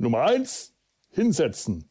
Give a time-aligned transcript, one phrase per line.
[0.00, 0.72] Nummer eins,
[1.10, 1.90] hinsetzen.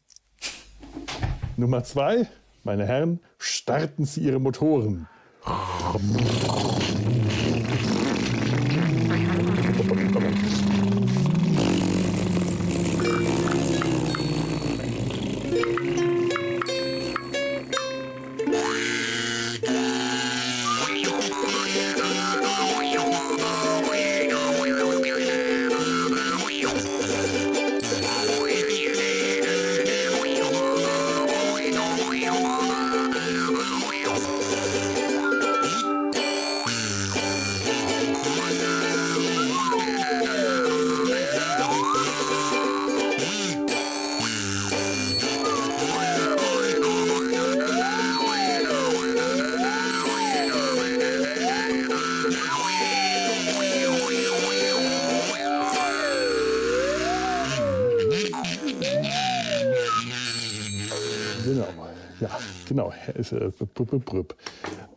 [1.56, 2.26] Nummer zwei,
[2.64, 5.06] meine Herren, starten Sie Ihre Motoren.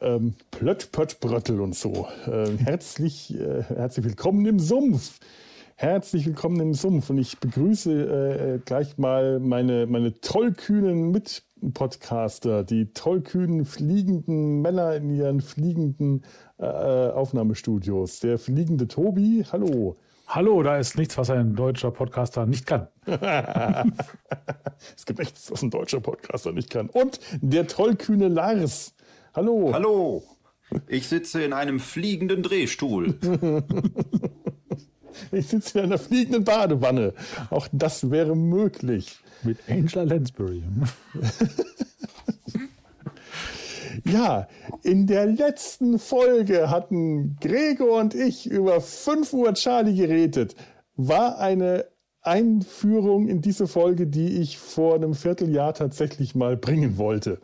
[0.02, 2.08] Ähm, Plött, Pött, Bröttel und so.
[2.28, 5.20] Ähm, herzlich, äh, herzlich willkommen im Sumpf.
[5.76, 7.10] Herzlich willkommen im Sumpf.
[7.10, 15.10] Und ich begrüße äh, gleich mal meine, meine tollkühnen Mitpodcaster, die tollkühnen fliegenden Männer in
[15.10, 16.24] ihren fliegenden
[16.58, 18.20] äh, Aufnahmestudios.
[18.20, 19.96] Der fliegende Tobi, hallo.
[20.36, 22.88] Hallo, da ist nichts, was ein deutscher Podcaster nicht kann.
[24.98, 26.90] es gibt nichts, was ein deutscher Podcaster nicht kann.
[26.90, 28.96] Und der tollkühne Lars.
[29.36, 29.70] Hallo.
[29.72, 30.24] Hallo.
[30.88, 33.14] Ich sitze in einem fliegenden Drehstuhl.
[35.32, 37.14] ich sitze in einer fliegenden Badewanne.
[37.52, 39.20] Auch das wäre möglich.
[39.44, 40.64] Mit Angela Lansbury.
[44.06, 44.48] Ja,
[44.82, 50.56] in der letzten Folge hatten Gregor und ich über 5 Uhr Charlie geredet.
[50.96, 51.86] War eine
[52.22, 57.40] Einführung in diese Folge, die ich vor einem Vierteljahr tatsächlich mal bringen wollte.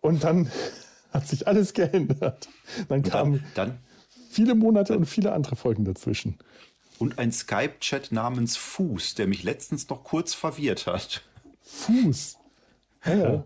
[0.00, 0.50] Und dann
[1.10, 2.48] hat sich alles geändert.
[2.88, 3.78] Dann kamen dann,
[4.30, 6.38] viele Monate dann, und viele andere Folgen dazwischen.
[6.98, 11.22] Und ein Skype-Chat namens Fuß, der mich letztens noch kurz verwirrt hat.
[11.62, 12.38] Fuß?
[13.04, 13.44] Ja, ja.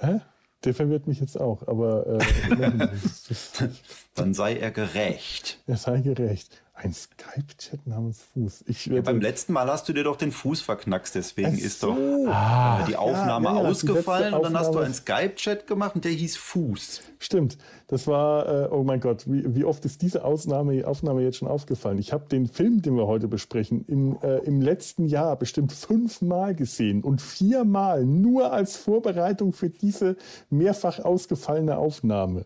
[0.00, 0.20] Hä?
[0.64, 2.88] Der verwirrt mich jetzt auch, aber äh,
[4.14, 5.62] dann sei er gerecht.
[5.66, 6.62] Er sei gerecht.
[6.80, 8.64] Ein Skype-Chat namens Fuß.
[8.84, 11.64] Ja, beim letzten Mal hast du dir doch den Fuß verknackst, deswegen so.
[11.64, 11.96] ist doch
[12.28, 16.12] ah, die Aufnahme ja, ja, ausgefallen und dann hast du einen Skype-Chat gemacht und der
[16.12, 17.02] hieß Fuß.
[17.18, 17.58] Stimmt.
[17.88, 21.48] Das war, äh, oh mein Gott, wie, wie oft ist diese Ausnahme, Aufnahme jetzt schon
[21.48, 21.98] aufgefallen?
[21.98, 26.54] Ich habe den Film, den wir heute besprechen, im, äh, im letzten Jahr bestimmt fünfmal
[26.54, 30.16] gesehen und viermal nur als Vorbereitung für diese
[30.48, 32.44] mehrfach ausgefallene Aufnahme.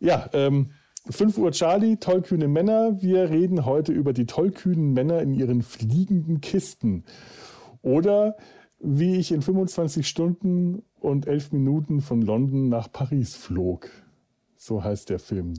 [0.00, 0.70] Ja, ähm,
[1.08, 3.00] 5 Uhr Charlie, tollkühne Männer.
[3.00, 7.04] Wir reden heute über die tollkühnen Männer in ihren fliegenden Kisten.
[7.82, 8.36] Oder
[8.80, 13.88] wie ich in 25 Stunden und 11 Minuten von London nach Paris flog.
[14.56, 15.54] So heißt der Film.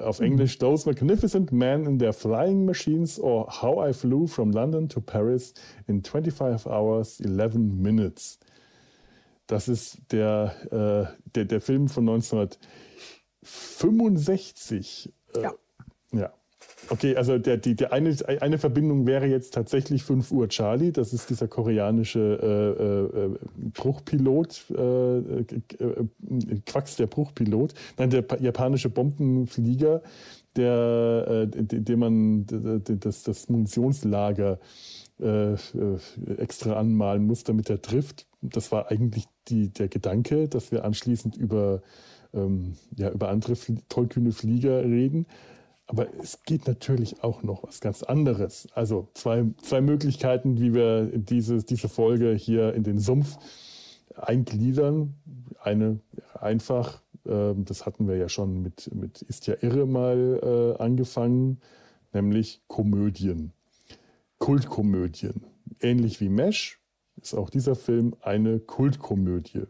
[0.00, 0.26] Auf mhm.
[0.26, 5.00] Englisch Those Magnificent Men in Their Flying Machines or How I Flew from London to
[5.00, 5.54] Paris
[5.86, 8.38] in 25 Hours, 11 Minutes.
[9.48, 12.58] Das ist der, äh, der, der Film von 1900.
[13.42, 15.12] 65.
[15.34, 15.52] Äh, ja.
[16.12, 16.32] ja.
[16.88, 20.92] Okay, also der, die, die eine, eine Verbindung wäre jetzt tatsächlich 5 Uhr Charlie.
[20.92, 25.44] Das ist dieser koreanische äh, äh, Bruchpilot, äh, äh,
[26.66, 27.74] Quacks der Bruchpilot.
[27.98, 30.02] Nein, der japanische Bombenflieger,
[30.56, 34.58] der, äh, dem man das, das Munitionslager
[35.20, 35.54] äh,
[36.36, 38.26] extra anmalen muss, damit er trifft.
[38.40, 41.82] Das war eigentlich die, der Gedanke, dass wir anschließend über
[42.34, 43.54] ähm, ja, über andere
[43.88, 45.26] tollkühne Flieger reden.
[45.86, 48.68] Aber es geht natürlich auch noch was ganz anderes.
[48.74, 53.36] Also zwei, zwei Möglichkeiten, wie wir diese, diese Folge hier in den Sumpf
[54.16, 55.14] eingliedern.
[55.60, 56.00] Eine
[56.40, 61.60] einfach, äh, das hatten wir ja schon mit, mit Ist ja irre mal äh, angefangen,
[62.12, 63.52] nämlich Komödien.
[64.38, 65.44] Kultkomödien.
[65.80, 66.80] Ähnlich wie Mesh
[67.20, 69.66] ist auch dieser Film eine Kultkomödie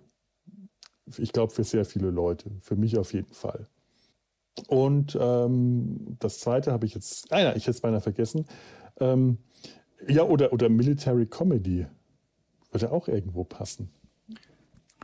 [1.19, 2.51] ich glaube, für sehr viele Leute.
[2.61, 3.69] Für mich auf jeden Fall.
[4.69, 8.47] Und ähm, das zweite habe ich jetzt, ah ich hätte es beinahe vergessen.
[9.01, 9.39] Ähm,
[10.07, 11.87] ja, oder, oder Military Comedy
[12.71, 13.91] würde auch irgendwo passen.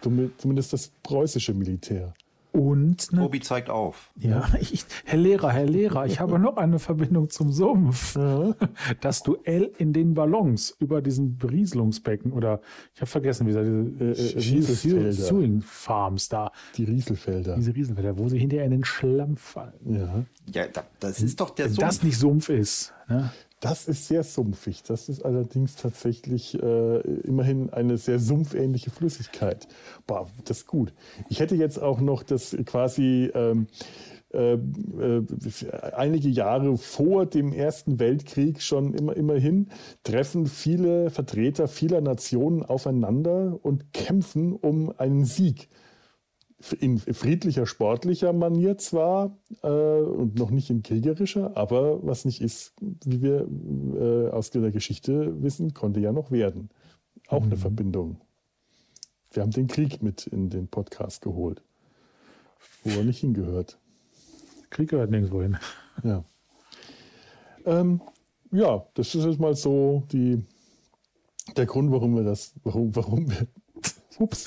[0.03, 2.15] Zumindest das preußische Militär.
[2.53, 4.11] Und ne, Obi zeigt auf.
[4.17, 8.19] Ja, ich, Herr Lehrer, Herr Lehrer, ich habe noch eine Verbindung zum Sumpf.
[9.01, 12.61] Das Duell in den Ballons über diesen Berieselungsbecken oder
[12.95, 16.53] ich habe vergessen, wie diese äh, äh, Farms da.
[16.77, 17.57] Die Rieselfelder.
[17.57, 19.75] Diese Rieselfelder, wo sie hinterher in den Schlamm fallen.
[19.85, 20.67] Ja, ja
[21.01, 21.87] das ist doch der Wenn Sumpf.
[21.87, 22.93] das nicht Sumpf ist.
[23.09, 23.31] Ne?
[23.61, 24.85] Das ist sehr sumpfig.
[24.85, 29.67] Das ist allerdings tatsächlich äh, immerhin eine sehr sumpfähnliche Flüssigkeit.
[30.07, 30.93] Boah, das ist gut.
[31.29, 33.67] Ich hätte jetzt auch noch das quasi ähm,
[34.33, 35.23] äh, äh,
[35.97, 39.71] einige Jahre vor dem Ersten Weltkrieg schon immer, immerhin
[40.05, 45.69] treffen viele Vertreter vieler Nationen aufeinander und kämpfen um einen Sieg
[46.81, 52.75] in friedlicher, sportlicher Manier zwar äh, und noch nicht in kriegerischer, aber was nicht ist,
[52.81, 53.47] wie wir
[53.97, 56.71] äh, aus der Geschichte wissen, konnte ja noch werden.
[57.29, 57.47] Auch mhm.
[57.47, 58.21] eine Verbindung.
[59.31, 61.63] Wir haben den Krieg mit in den Podcast geholt,
[62.83, 63.79] wo er nicht hingehört.
[64.71, 65.59] Krieg gehört nirgendwo hin.
[66.03, 66.25] Ja.
[67.67, 68.01] Ähm,
[68.51, 70.45] ja, das ist jetzt mal so die,
[71.57, 73.47] der Grund, warum wir das, warum, warum wir,
[74.19, 74.47] ups,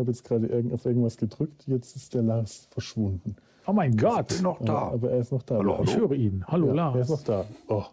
[0.00, 3.36] habe jetzt gerade auf irgendwas gedrückt, jetzt ist der Lars verschwunden.
[3.66, 4.32] Oh mein Gott.
[4.32, 4.88] Ich bin noch da.
[4.88, 5.58] aber er ist noch da.
[5.58, 5.84] Hallo, hallo.
[5.84, 6.44] Ich höre ihn.
[6.48, 6.94] Hallo ja, Lars.
[6.96, 7.44] Er ist noch da.
[7.68, 7.84] Oh.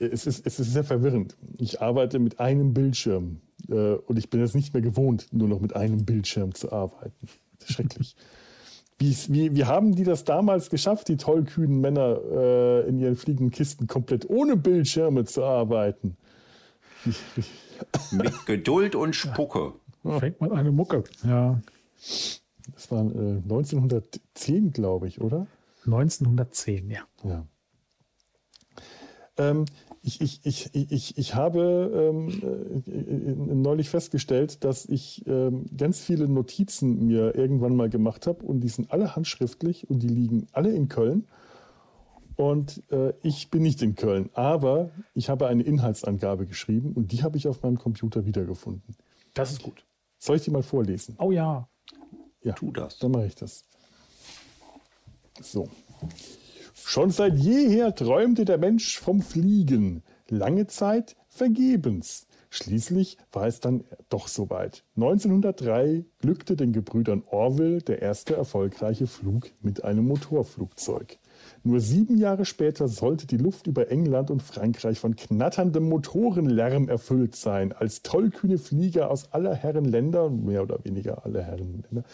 [0.00, 1.36] Es, ist, es ist sehr verwirrend.
[1.58, 5.60] Ich arbeite mit einem Bildschirm äh, und ich bin jetzt nicht mehr gewohnt, nur noch
[5.60, 7.28] mit einem Bildschirm zu arbeiten.
[7.64, 8.16] Schrecklich.
[8.98, 13.50] wie, wie, wie haben die das damals geschafft, die tollkühnen Männer äh, in ihren fliegenden
[13.50, 16.16] Kisten komplett ohne Bildschirme zu arbeiten?
[18.12, 19.72] Mit Geduld und Spucke.
[20.02, 21.04] Fängt man eine Mucke.
[21.24, 21.60] Ja.
[22.74, 25.46] Das war äh, 1910, glaube ich, oder?
[25.84, 27.00] 1910, ja.
[27.24, 27.46] ja.
[29.36, 29.64] Ähm,
[30.02, 32.28] ich, ich, ich, ich, ich habe ähm,
[32.86, 38.60] äh, neulich festgestellt, dass ich ähm, ganz viele Notizen mir irgendwann mal gemacht habe und
[38.60, 41.28] die sind alle handschriftlich und die liegen alle in Köln.
[42.34, 47.22] Und äh, ich bin nicht in Köln, aber ich habe eine Inhaltsangabe geschrieben und die
[47.22, 48.96] habe ich auf meinem Computer wiedergefunden.
[49.34, 49.84] Das ist gut.
[50.22, 51.16] Soll ich die mal vorlesen?
[51.18, 51.68] Oh ja.
[52.44, 52.96] Ja, tu das.
[53.00, 53.64] Dann mache ich das.
[55.40, 55.68] So.
[56.74, 60.04] Schon seit jeher träumte der Mensch vom Fliegen.
[60.28, 62.28] Lange Zeit vergebens.
[62.50, 64.84] Schließlich war es dann doch soweit.
[64.94, 71.18] 1903 glückte den Gebrüdern Orville der erste erfolgreiche Flug mit einem Motorflugzeug.
[71.64, 77.36] Nur sieben Jahre später sollte die Luft über England und Frankreich von knatterndem Motorenlärm erfüllt
[77.36, 82.04] sein, als tollkühne Flieger aus aller Herren Länder, mehr oder weniger alle Herren Länder,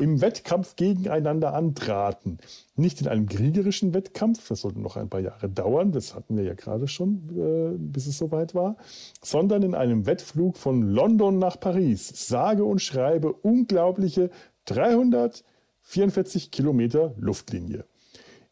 [0.00, 2.38] im Wettkampf gegeneinander antraten.
[2.74, 6.42] Nicht in einem kriegerischen Wettkampf, das sollte noch ein paar Jahre dauern, das hatten wir
[6.42, 8.76] ja gerade schon, äh, bis es soweit war,
[9.22, 12.08] sondern in einem Wettflug von London nach Paris.
[12.28, 14.30] Sage und schreibe unglaubliche
[14.64, 17.84] 344 Kilometer Luftlinie.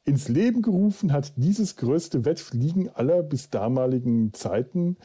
[0.07, 4.99] Ins Leben gerufen hat dieses größte Wettfliegen aller bis damaligen Zeiten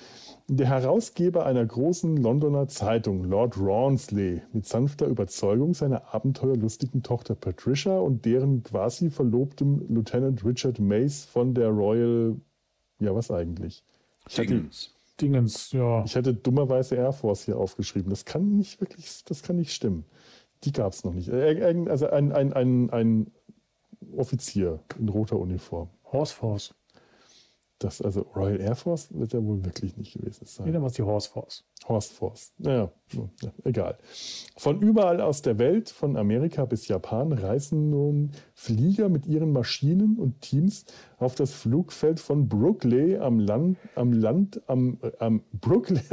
[0.49, 7.97] der Herausgeber einer großen Londoner Zeitung, Lord Rawnsley, mit sanfter Überzeugung seiner abenteuerlustigen Tochter Patricia
[7.97, 12.35] und deren quasi Verlobtem Lieutenant Richard Mace von der Royal,
[12.99, 13.83] ja was eigentlich?
[14.35, 14.93] Dingens.
[15.21, 16.03] Dingens, ja.
[16.03, 18.09] Ich hatte dummerweise Air Force hier aufgeschrieben.
[18.09, 20.03] Das kann nicht wirklich, das kann nicht stimmen.
[20.65, 21.29] Die gab es noch nicht.
[21.29, 23.31] Äh, also ein, ein, ein, ein
[24.15, 25.89] Offizier in roter Uniform.
[26.11, 26.73] Horse Force.
[27.79, 30.65] Das, also Royal Air Force wird ja wohl wirklich nicht gewesen sein.
[30.65, 31.63] Nee, dann war es die Horse Force.
[31.87, 32.51] Horse Force.
[32.57, 32.91] Naja,
[33.63, 33.97] egal.
[34.57, 40.17] Von überall aus der Welt, von Amerika bis Japan, reisen nun Flieger mit ihren Maschinen
[40.17, 40.83] und Teams
[41.19, 46.03] auf das Flugfeld von Brooklyn am Land, am Land, am, am Brooklyn,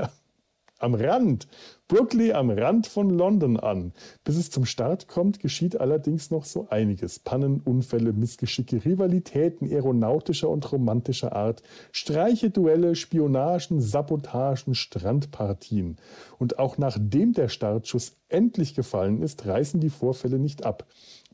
[0.79, 1.49] am Rand,
[1.89, 3.93] Brooklyn am Rand von London an.
[4.25, 7.19] Bis es zum Start kommt, geschieht allerdings noch so einiges.
[7.19, 15.97] Pannen, Unfälle, Missgeschicke, Rivalitäten aeronautischer und romantischer Art, Streiche, Duelle, Spionagen, Sabotagen, Strandpartien.
[16.39, 20.87] Und auch nachdem der Startschuss endlich gefallen ist, reißen die Vorfälle nicht ab.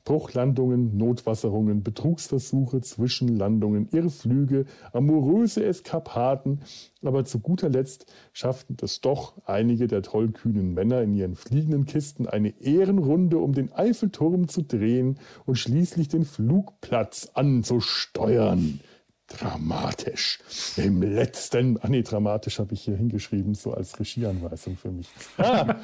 [0.05, 6.61] Bruchlandungen, Notwasserungen, Betrugsversuche, Zwischenlandungen, Irrflüge, amoröse Eskapaden,
[7.03, 12.27] aber zu guter Letzt schafften es doch einige der tollkühnen Männer in ihren fliegenden Kisten
[12.27, 18.81] eine Ehrenrunde um den Eiffelturm zu drehen und schließlich den Flugplatz anzusteuern
[19.39, 20.39] dramatisch.
[20.77, 25.09] Im letzten, ah nee, dramatisch habe ich hier hingeschrieben, so als Regieanweisung für mich.
[25.39, 25.75] Ah,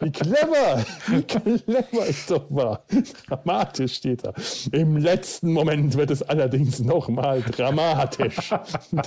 [0.00, 2.84] wie clever, wie clever ich doch war.
[3.26, 4.32] Dramatisch steht da.
[4.72, 8.50] Im letzten Moment wird es allerdings nochmal dramatisch.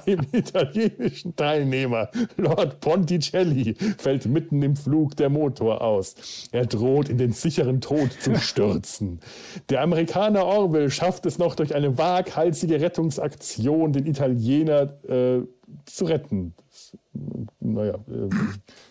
[0.06, 6.16] Dem italienischen Teilnehmer, Lord Ponticelli, fällt mitten im Flug der Motor aus.
[6.52, 9.20] Er droht in den sicheren Tod zu stürzen.
[9.70, 15.42] Der Amerikaner Orwell schafft es noch durch eine waghalsige Rettungsaktion Mission, den Italiener äh,
[15.86, 16.54] zu retten.
[17.60, 18.00] Naja,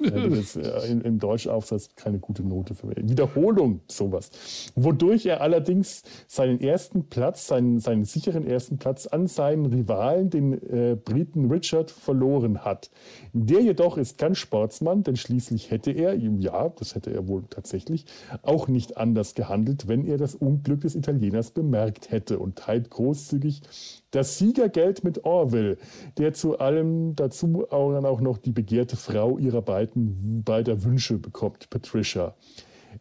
[0.00, 2.99] äh, äh, im, im Deutschaufsatz keine gute Note für mich.
[3.02, 4.31] Wiederholung, sowas.
[4.75, 10.52] Wodurch er allerdings seinen ersten Platz, seinen, seinen sicheren ersten Platz an seinen Rivalen, den
[10.52, 12.90] äh, Briten Richard, verloren hat.
[13.33, 18.07] Der jedoch ist kein Sportsmann, denn schließlich hätte er, ja, das hätte er wohl tatsächlich,
[18.43, 23.62] auch nicht anders gehandelt, wenn er das Unglück des Italieners bemerkt hätte und teilt großzügig
[24.14, 25.76] das Siegergeld mit Orville,
[26.19, 31.18] der zu allem dazu auch, dann auch noch die begehrte Frau ihrer beiden, beider Wünsche
[31.18, 32.35] bekommt, Patricia.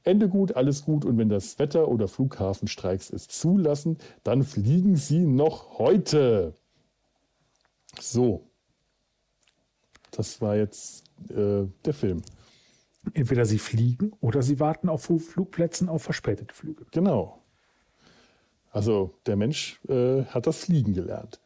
[0.04, 5.26] Ende gut, alles gut und wenn das Wetter oder Flughafenstreiks es zulassen, dann fliegen sie
[5.26, 6.56] noch heute.
[8.00, 8.50] So.
[10.12, 12.22] Das war jetzt äh, der Film.
[13.14, 16.86] Entweder sie fliegen oder sie warten auf Flugplätzen auf verspätete Flüge.
[16.92, 17.44] Genau.
[18.72, 21.40] Also der Mensch äh, hat das Fliegen gelernt.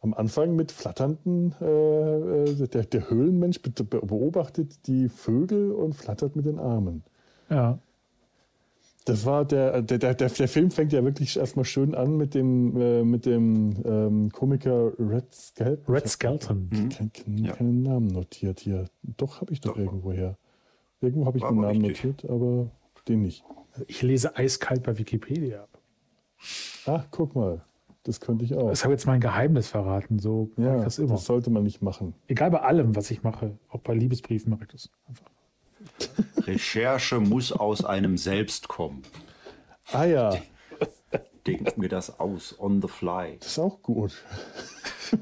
[0.00, 6.46] Am Anfang mit flatternden, äh, äh der, der Höhlenmensch beobachtet die Vögel und flattert mit
[6.46, 7.02] den Armen.
[7.50, 7.78] Ja.
[9.06, 12.76] Das war der, der, der, der, Film fängt ja wirklich erstmal schön an mit dem,
[12.76, 15.94] äh, mit dem ähm, Komiker Red Skelton.
[15.94, 16.70] Red Skelton.
[16.90, 17.52] Ich habe keinen ja.
[17.54, 18.84] keinen Namen notiert hier.
[19.02, 20.36] Doch, habe ich doch, doch irgendwo her.
[21.00, 22.04] Irgendwo habe ich den Namen richtig.
[22.04, 22.70] notiert, aber
[23.08, 23.44] den nicht.
[23.86, 25.66] Ich lese eiskalt bei Wikipedia.
[26.86, 27.64] Ach, guck mal.
[28.04, 28.70] Das könnte ich auch.
[28.70, 30.18] Das habe jetzt mein Geheimnis verraten.
[30.18, 31.10] So ja, das immer.
[31.10, 32.14] Das sollte man nicht machen.
[32.26, 33.58] Egal bei allem, was ich mache.
[33.68, 35.26] Auch bei Liebesbriefen mache ich das einfach.
[36.46, 39.02] Recherche muss aus einem selbst kommen.
[39.92, 40.36] Ah ja.
[41.46, 43.36] Denken wir das aus, on the fly.
[43.38, 44.12] Das ist auch gut.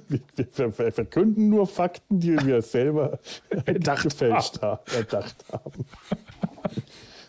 [0.08, 3.20] Wir, verkünden nur Fakten, die wir selber
[3.66, 4.80] erdacht gefälscht haben.
[4.92, 5.84] erdacht haben.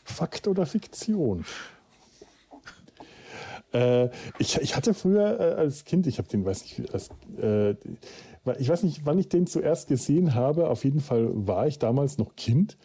[0.04, 1.46] Fakt oder Fiktion?
[3.74, 4.10] Äh,
[4.40, 7.10] ich, ich hatte früher äh, als Kind, ich habe den, weiß nicht, als,
[7.42, 7.72] äh,
[8.60, 10.70] ich weiß nicht, wann ich den zuerst gesehen habe.
[10.70, 12.78] Auf jeden Fall war ich damals noch Kind.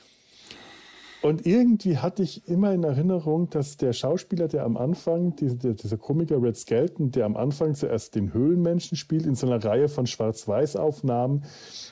[1.22, 5.96] Und irgendwie hatte ich immer in Erinnerung, dass der Schauspieler, der am Anfang, dieser, dieser
[5.96, 10.08] Komiker Red Skelton, der am Anfang zuerst den Höhlenmenschen spielt, in so einer Reihe von
[10.08, 11.44] Schwarz-Weiß-Aufnahmen,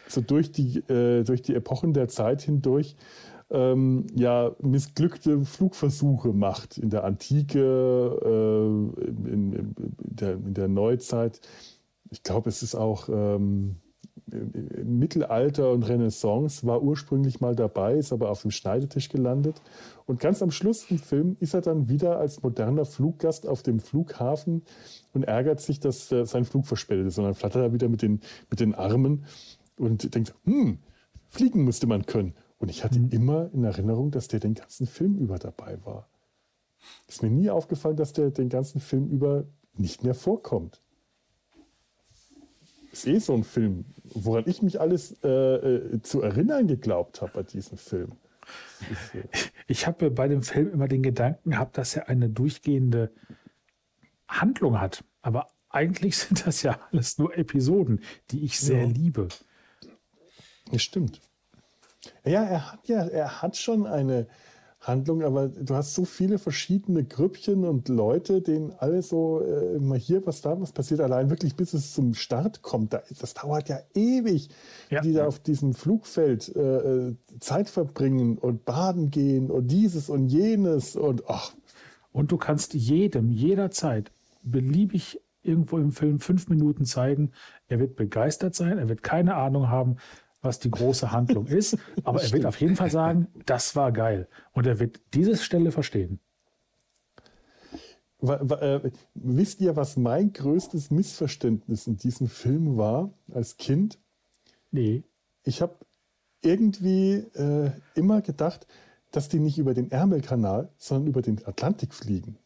[0.08, 2.96] so durch die, äh, durch die Epochen der Zeit hindurch,
[3.50, 7.58] ähm, ja, missglückte Flugversuche macht in der Antike,
[8.24, 11.40] äh, in, in, der, in, der, Neuzeit.
[12.10, 13.76] Ich glaube, es ist auch ähm,
[14.84, 19.60] Mittelalter und Renaissance war ursprünglich mal dabei, ist aber auf dem Schneidetisch gelandet.
[20.06, 23.80] Und ganz am Schluss im Film ist er dann wieder als moderner Fluggast auf dem
[23.80, 24.62] Flughafen
[25.12, 27.18] und ärgert sich, dass äh, sein Flug verspätet ist.
[27.18, 29.24] Und dann flattert er wieder mit den, mit den Armen
[29.76, 30.78] und denkt, hm,
[31.28, 32.34] fliegen müsste man können.
[32.60, 33.08] Und ich hatte mhm.
[33.08, 36.08] immer in Erinnerung, dass der den ganzen Film über dabei war.
[37.08, 40.80] Ist mir nie aufgefallen, dass der den ganzen Film über nicht mehr vorkommt.
[42.92, 47.32] Ist eh so ein Film, woran ich mich alles äh, äh, zu erinnern geglaubt habe
[47.32, 48.12] bei diesem Film.
[49.68, 53.12] Ich habe bei dem Film immer den Gedanken gehabt, dass er eine durchgehende
[54.26, 55.04] Handlung hat.
[55.22, 58.00] Aber eigentlich sind das ja alles nur Episoden,
[58.30, 58.88] die ich sehr ja.
[58.88, 59.28] liebe.
[60.70, 61.20] Das stimmt.
[62.24, 64.26] Ja, er hat ja, er hat schon eine
[64.80, 69.98] Handlung, aber du hast so viele verschiedene Grüppchen und Leute, denen alle so äh, mal
[69.98, 72.94] hier was da, was passiert, allein wirklich bis es zum Start kommt.
[72.94, 74.48] Da, das dauert ja ewig,
[74.88, 75.02] ja.
[75.02, 80.28] die da auf diesem Flugfeld äh, äh, Zeit verbringen und baden gehen und dieses und
[80.28, 81.52] jenes und ach.
[82.12, 84.10] Und du kannst jedem jederzeit
[84.42, 87.32] beliebig irgendwo im Film fünf Minuten zeigen.
[87.68, 89.96] Er wird begeistert sein, er wird keine Ahnung haben,
[90.42, 94.28] was die große Handlung ist, aber er wird auf jeden Fall sagen, das war geil.
[94.52, 96.20] Und er wird diese Stelle verstehen.
[98.22, 103.98] Äh, wisst ihr, was mein größtes Missverständnis in diesem Film war als Kind?
[104.70, 105.04] Nee.
[105.42, 105.74] Ich habe
[106.42, 108.66] irgendwie äh, immer gedacht,
[109.10, 112.38] dass die nicht über den Ärmelkanal, sondern über den Atlantik fliegen.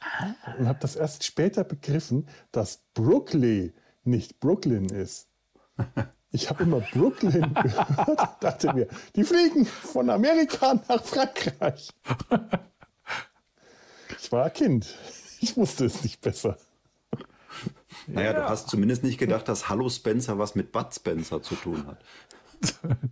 [0.00, 0.34] Ah.
[0.58, 3.72] Und habe das erst später begriffen, dass Brooklyn
[4.04, 5.28] nicht Brooklyn ist.
[6.32, 11.90] Ich habe immer Brooklyn gehört, dachte mir, die fliegen von Amerika nach Frankreich.
[14.20, 14.96] Ich war ein Kind.
[15.40, 16.56] Ich wusste es nicht besser.
[18.06, 18.40] Naja, ja.
[18.40, 21.98] du hast zumindest nicht gedacht, dass Hallo Spencer was mit Bud Spencer zu tun hat.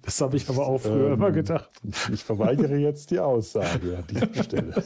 [0.03, 1.71] Das habe ich aber auch früher ähm, immer gedacht.
[2.12, 4.85] Ich verweigere jetzt die Aussage an dieser Stelle.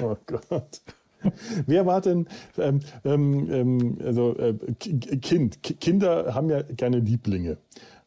[0.00, 0.80] oh Gott.
[1.66, 7.58] Wer war denn, ähm, ähm, ähm also äh, Kind, Kinder haben ja gerne Lieblinge.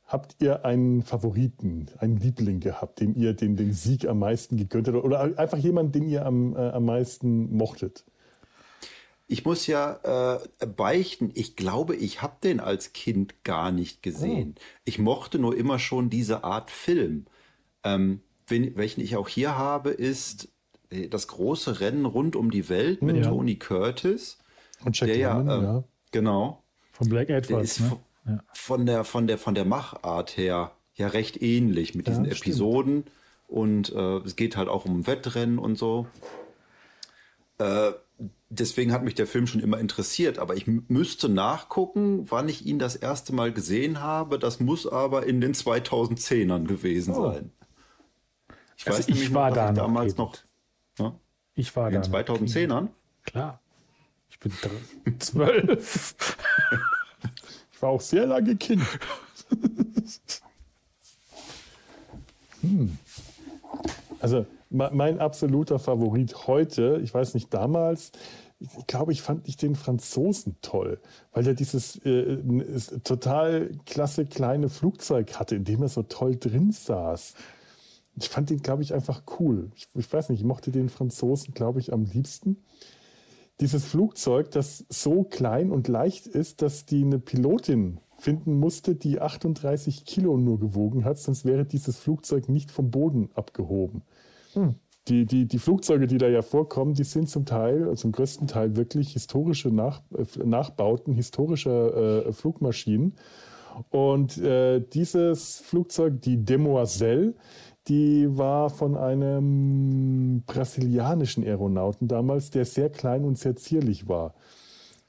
[0.06, 4.88] Habt ihr einen Favoriten, einen Liebling gehabt, dem ihr den, den Sieg am meisten gegönnt
[4.88, 4.98] habt?
[4.98, 8.06] Oder einfach jemanden, den ihr am, äh, am meisten mochtet?
[9.32, 14.56] ich muss ja äh, beichten, ich glaube, ich habe den als Kind gar nicht gesehen.
[14.58, 14.62] Oh.
[14.84, 17.28] Ich mochte nur immer schon diese Art Film.
[17.86, 20.51] Ähm, wen, welchen ich auch hier habe, ist
[21.10, 23.24] das große Rennen rund um die Welt mit ja.
[23.24, 24.38] Tony Curtis.
[24.84, 26.64] Und Jack der Lemmon, ja, äh, ja, genau.
[26.92, 27.80] Von Black Edwards.
[27.80, 27.98] Ne?
[28.26, 28.44] Ja.
[28.54, 33.06] Von der von der von der Machart her ja recht ähnlich mit diesen Episoden
[33.48, 36.08] und äh, es geht halt auch um Wettrennen und so.
[37.58, 37.92] Äh,
[38.50, 42.80] deswegen hat mich der Film schon immer interessiert, aber ich müsste nachgucken, wann ich ihn
[42.80, 44.40] das erste Mal gesehen habe.
[44.40, 47.32] Das muss aber in den 2010ern gewesen oh.
[47.32, 47.52] sein.
[48.78, 50.36] Ich also weiß ich nämlich war noch, da damals noch.
[51.00, 51.14] Ne?
[51.56, 52.02] Ich war in da.
[52.02, 52.88] In 2010ern?
[53.24, 53.60] Klar.
[54.30, 54.52] Ich bin
[55.20, 56.16] zwölf.
[57.72, 58.84] ich war auch sehr lange Kind.
[62.62, 62.98] hm.
[64.20, 68.12] Also mein absoluter Favorit heute, ich weiß nicht damals,
[68.60, 71.00] ich glaube, ich fand ich den Franzosen toll,
[71.34, 72.38] weil er dieses äh,
[73.04, 77.34] total klasse kleine Flugzeug hatte, in dem er so toll drin saß.
[78.16, 79.72] Ich fand den, glaube ich, einfach cool.
[79.76, 82.58] Ich, ich weiß nicht, ich mochte den Franzosen, glaube ich, am liebsten.
[83.60, 89.20] Dieses Flugzeug, das so klein und leicht ist, dass die eine Pilotin finden musste, die
[89.20, 94.04] 38 Kilo nur gewogen hat, sonst wäre dieses Flugzeug nicht vom Boden abgehoben.
[94.54, 94.76] Hm.
[95.08, 98.76] Die, die, die Flugzeuge, die da ja vorkommen, die sind zum Teil, zum größten Teil
[98.76, 103.16] wirklich historische Nach, äh, Nachbauten historischer äh, Flugmaschinen.
[103.90, 107.34] Und äh, dieses Flugzeug, die Demoiselle,
[107.88, 114.36] die war von einem brasilianischen Aeronauten damals, der sehr klein und sehr zierlich war.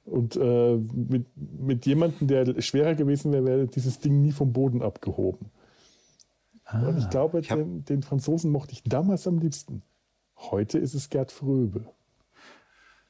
[0.04, 4.82] Und äh, mit, mit jemandem, der schwerer gewesen wäre, wäre dieses Ding nie vom Boden
[4.82, 5.50] abgehoben.
[6.64, 9.82] Ah, und ich glaube, ich den, den, Franzosen mochte ich damals am liebsten.
[10.36, 11.84] Heute ist es Gerd Fröbe.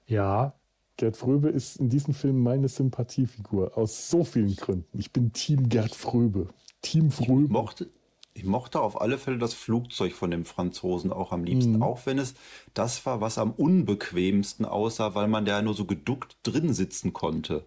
[0.07, 0.55] Ja.
[0.97, 4.99] Gerd Fröbe ist in diesem Film meine Sympathiefigur aus so vielen Gründen.
[4.99, 6.49] Ich bin Team Gerd Fröbe.
[6.83, 7.45] Team Fröbe.
[7.45, 7.89] Ich mochte,
[8.35, 11.83] ich mochte auf alle Fälle das Flugzeug von dem Franzosen auch am liebsten, mhm.
[11.83, 12.35] auch wenn es
[12.75, 17.65] das war, was am unbequemsten aussah, weil man da nur so geduckt drin sitzen konnte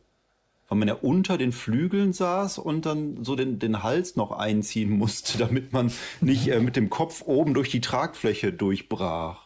[0.68, 4.90] weil man ja unter den Flügeln saß und dann so den, den Hals noch einziehen
[4.98, 9.46] musste, damit man nicht äh, mit dem Kopf oben durch die Tragfläche durchbrach.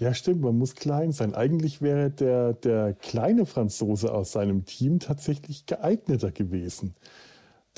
[0.00, 1.34] Ja, stimmt, man muss klein sein.
[1.34, 6.96] Eigentlich wäre der, der kleine Franzose aus seinem Team tatsächlich geeigneter gewesen,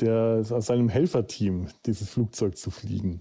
[0.00, 3.20] der aus seinem Helferteam dieses Flugzeug zu fliegen.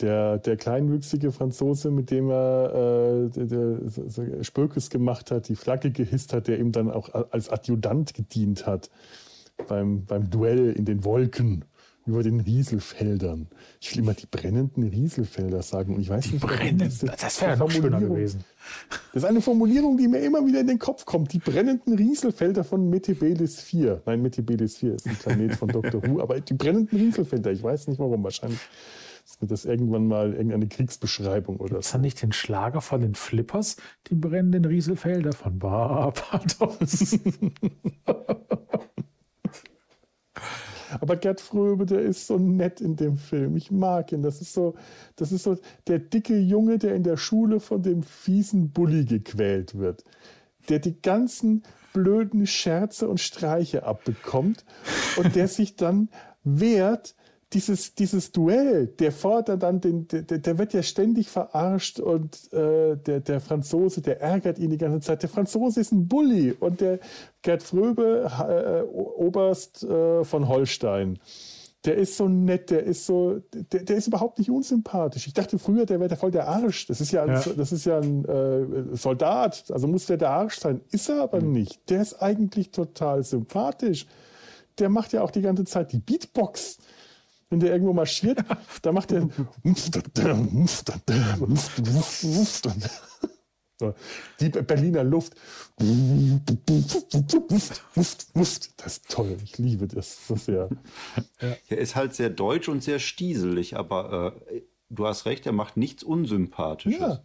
[0.00, 3.78] Der, der kleinwüchsige Franzose, mit dem er äh, der,
[4.90, 8.90] gemacht hat, die Flagge gehisst hat, der ihm dann auch als Adjutant gedient hat
[9.68, 11.64] beim, beim Duell in den Wolken
[12.06, 13.48] über den Rieselfeldern.
[13.80, 16.78] Ich will immer die brennenden Rieselfelder sagen und ich weiß die nicht, brennen.
[16.78, 18.44] Das, das wäre noch schöner gewesen.
[19.12, 21.32] Das ist eine Formulierung, die mir immer wieder in den Kopf kommt.
[21.32, 24.02] Die brennenden Rieselfelder von Metebelis 4.
[24.06, 26.02] Nein, Metebelis 4 ist ein Planet von Dr.
[26.06, 28.60] Who, aber die brennenden Rieselfelder, ich weiß nicht warum, wahrscheinlich
[29.24, 31.98] ist mir das irgendwann mal irgendeine Kriegsbeschreibung oder Gibt's so.
[31.98, 33.76] da nicht den Schlager von den Flippers,
[34.08, 37.18] die brennenden Rieselfelder von Barbados?
[41.00, 43.56] Aber Gerd Fröbe, der ist so nett in dem Film.
[43.56, 44.22] Ich mag ihn.
[44.22, 44.74] Das ist so,
[45.16, 49.78] das ist so der dicke Junge, der in der Schule von dem fiesen Bully gequält
[49.78, 50.04] wird.
[50.68, 54.64] Der die ganzen blöden Scherze und Streiche abbekommt
[55.16, 56.08] und der sich dann
[56.44, 57.14] wehrt,
[57.56, 62.98] dieses, dieses Duell, der fordert dann den, der, der wird ja ständig verarscht und äh,
[62.98, 65.22] der, der Franzose, der ärgert ihn die ganze Zeit.
[65.22, 66.98] Der Franzose ist ein Bully und der
[67.40, 71.18] Gerd Fröbe, äh, Oberst äh, von Holstein,
[71.86, 75.26] der ist so nett, der ist so, der, der ist überhaupt nicht unsympathisch.
[75.26, 76.86] Ich dachte früher, der wäre voll der Arsch.
[76.88, 77.42] Das ist ja ein, ja.
[77.56, 80.82] Das ist ja ein äh, Soldat, also muss der der Arsch sein.
[80.90, 81.52] Ist er aber mhm.
[81.52, 81.88] nicht.
[81.88, 84.06] Der ist eigentlich total sympathisch.
[84.78, 86.76] Der macht ja auch die ganze Zeit die Beatbox
[87.50, 88.38] wenn der irgendwo marschiert,
[88.82, 89.28] da macht der
[93.78, 93.94] so,
[94.40, 95.34] die Berliner Luft.
[98.78, 100.70] Das ist toll, ich liebe das so sehr.
[101.68, 105.76] Er ist halt sehr deutsch und sehr stieselig, aber äh, du hast recht, er macht
[105.76, 107.00] nichts Unsympathisches.
[107.00, 107.24] Ja.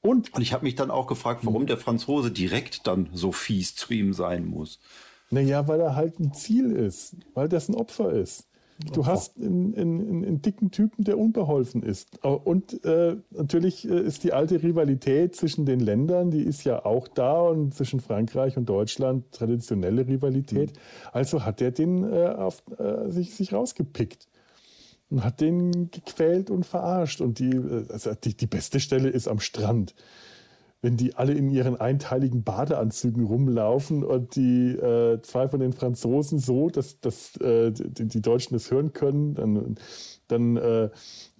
[0.00, 3.74] Und, und ich habe mich dann auch gefragt, warum der Franzose direkt dann so fies
[3.74, 4.78] zu ihm sein muss.
[5.30, 8.47] Naja, weil er halt ein Ziel ist, weil das ein Opfer ist.
[8.92, 12.24] Du hast einen, einen, einen, dicken Typen, der unbeholfen ist.
[12.24, 17.08] Und äh, natürlich äh, ist die alte Rivalität zwischen den Ländern, die ist ja auch
[17.08, 20.70] da und zwischen Frankreich und Deutschland traditionelle Rivalität.
[20.70, 21.08] Mhm.
[21.12, 24.28] Also hat er den äh, auf, äh, sich, sich rausgepickt
[25.10, 27.20] und hat den gequält und verarscht.
[27.20, 29.94] Und die, äh, also die, die beste Stelle ist am Strand
[30.80, 36.38] wenn die alle in ihren einteiligen Badeanzügen rumlaufen und die äh, zwei von den Franzosen
[36.38, 39.74] so, dass, dass äh, die, die, Deutschen das hören können, dann,
[40.28, 40.90] dann äh,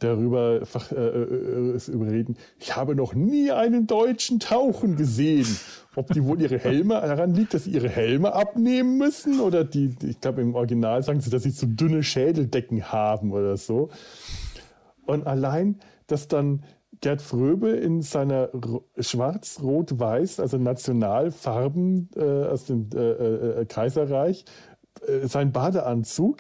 [0.01, 2.37] darüber einfach, äh, äh, überreden.
[2.59, 5.47] Ich habe noch nie einen Deutschen tauchen gesehen.
[5.95, 9.95] Ob die wohl ihre Helme daran liegt, dass sie ihre Helme abnehmen müssen oder die,
[10.05, 13.89] ich glaube im Original sagen sie, dass sie zu dünne Schädeldecken haben oder so.
[15.07, 16.65] Und allein, dass dann
[17.01, 18.51] Gerd Fröbe in seiner
[18.99, 24.45] schwarz-rot-weiß, also Nationalfarben äh, aus dem äh, äh, Kaiserreich,
[25.07, 26.39] äh, sein Badeanzug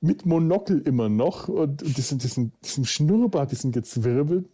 [0.00, 4.48] mit Monokel immer noch und, und diesen, diesen, diesen Schnurrbart, diesen gezwirbelt.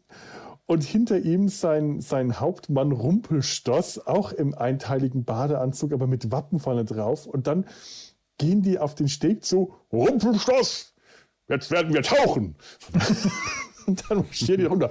[0.67, 6.87] Und hinter ihm sein, sein Hauptmann Rumpelstoss, auch im einteiligen Badeanzug, aber mit Wappen vorne
[6.87, 7.27] drauf.
[7.27, 7.67] Und dann
[8.39, 10.95] gehen die auf den Steg zu, Rumpelstoss,
[11.49, 12.57] jetzt werden wir tauchen.
[13.87, 14.91] Und dann stehen die runter.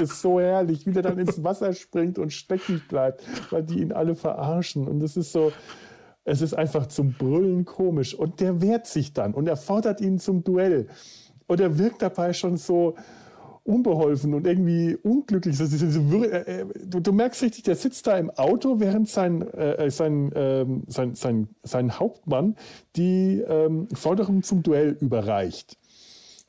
[0.00, 3.92] Ist so herrlich, wie der dann ins Wasser springt und stecken bleibt, weil die ihn
[3.92, 4.88] alle verarschen.
[4.88, 5.52] Und es ist so,
[6.24, 8.14] es ist einfach zum Brüllen komisch.
[8.14, 10.88] Und der wehrt sich dann und er fordert ihn zum Duell.
[11.46, 12.94] Und er wirkt dabei schon so
[13.64, 15.56] unbeholfen und irgendwie unglücklich.
[15.58, 21.14] Du, du merkst richtig, der sitzt da im Auto, während sein, äh, sein, äh, sein,
[21.14, 22.56] sein, sein Hauptmann
[22.94, 25.78] die ähm, Forderung zum Duell überreicht.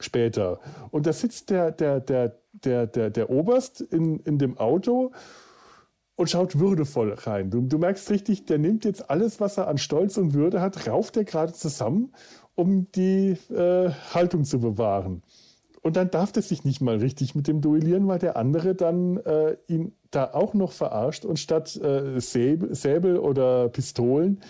[0.02, 0.60] Später.
[0.92, 5.12] Und da sitzt der, der, der, der, der, der Oberst in, in dem Auto
[6.18, 7.50] und schaut würdevoll rein.
[7.50, 10.86] Du, du merkst richtig, der nimmt jetzt alles, was er an Stolz und Würde hat,
[10.88, 12.14] rauft er gerade zusammen,
[12.56, 15.24] um die äh, Haltung zu bewahren.
[15.86, 19.18] Und dann darf der sich nicht mal richtig mit dem duellieren, weil der andere dann
[19.18, 24.42] äh, ihn da auch noch verarscht und statt äh, Säbel, Säbel, oder Pistolen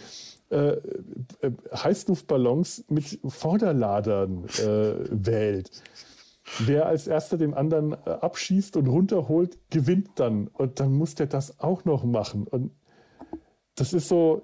[0.49, 0.77] äh,
[1.41, 5.71] äh Heißluftballons mit Vorderladern äh, wählt.
[6.59, 10.47] Wer als erster den anderen äh, abschießt und runterholt, gewinnt dann.
[10.47, 12.47] Und dann muss der das auch noch machen.
[12.47, 12.71] Und
[13.75, 14.41] das ist so,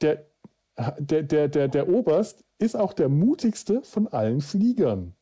[0.00, 0.26] der,
[0.98, 5.15] der, der, der, der Oberst ist auch der mutigste von allen Fliegern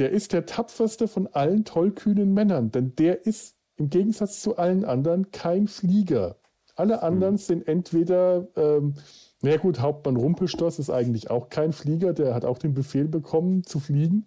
[0.00, 4.84] der ist der tapferste von allen tollkühnen Männern, denn der ist im Gegensatz zu allen
[4.84, 6.36] anderen kein Flieger.
[6.74, 7.38] Alle anderen mhm.
[7.38, 8.94] sind entweder, ähm,
[9.42, 13.64] na gut, Hauptmann Rumpelstoß ist eigentlich auch kein Flieger, der hat auch den Befehl bekommen
[13.64, 14.26] zu fliegen.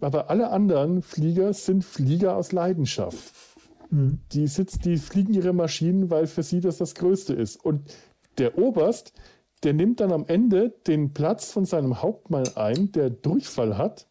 [0.00, 3.34] Aber alle anderen Flieger sind Flieger aus Leidenschaft.
[3.90, 4.20] Mhm.
[4.32, 7.62] Die, sitzt, die fliegen ihre Maschinen, weil für sie das das Größte ist.
[7.62, 7.94] Und
[8.38, 9.12] der Oberst,
[9.62, 14.06] der nimmt dann am Ende den Platz von seinem Hauptmann ein, der Durchfall hat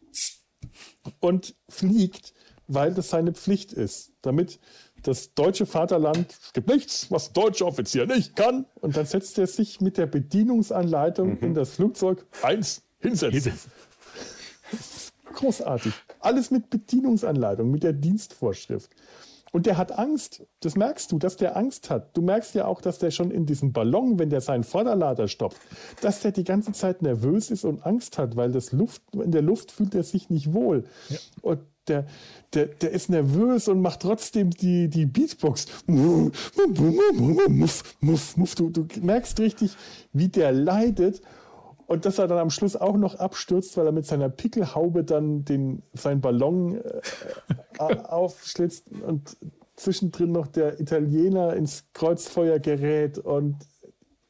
[1.20, 2.34] und fliegt,
[2.66, 4.12] weil das seine Pflicht ist.
[4.22, 4.60] Damit
[5.02, 8.66] das deutsche Vaterland, es gibt nichts, was deutsche Offizier nicht kann.
[8.80, 11.38] Und dann setzt er sich mit der Bedienungsanleitung mhm.
[11.40, 13.52] in das Flugzeug eins hinsetzen.
[15.32, 15.92] Großartig.
[16.18, 18.90] Alles mit Bedienungsanleitung, mit der Dienstvorschrift.
[19.52, 20.46] Und der hat Angst.
[20.60, 22.16] Das merkst du, dass der Angst hat.
[22.16, 25.60] Du merkst ja auch, dass der schon in diesem Ballon, wenn der seinen Vorderlader stopft,
[26.02, 29.42] dass der die ganze Zeit nervös ist und Angst hat, weil das Luft, in der
[29.42, 30.84] Luft fühlt er sich nicht wohl.
[31.08, 31.16] Ja.
[31.42, 32.06] Und der,
[32.54, 35.66] der, der ist nervös und macht trotzdem die, die Beatbox.
[35.86, 36.30] Muff,
[38.00, 38.54] muff, muff.
[38.54, 39.72] Du, du merkst richtig,
[40.12, 41.20] wie der leidet
[41.90, 45.44] und dass er dann am Schluss auch noch abstürzt, weil er mit seiner Pickelhaube dann
[45.44, 47.00] den, seinen Ballon äh,
[47.80, 49.36] aufschlitzt und
[49.74, 53.18] zwischendrin noch der Italiener ins Kreuzfeuer gerät.
[53.18, 53.56] Und,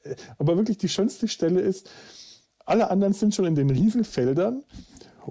[0.05, 1.91] äh, aber wirklich die schönste Stelle ist,
[2.65, 4.65] alle anderen sind schon in den Rieselfeldern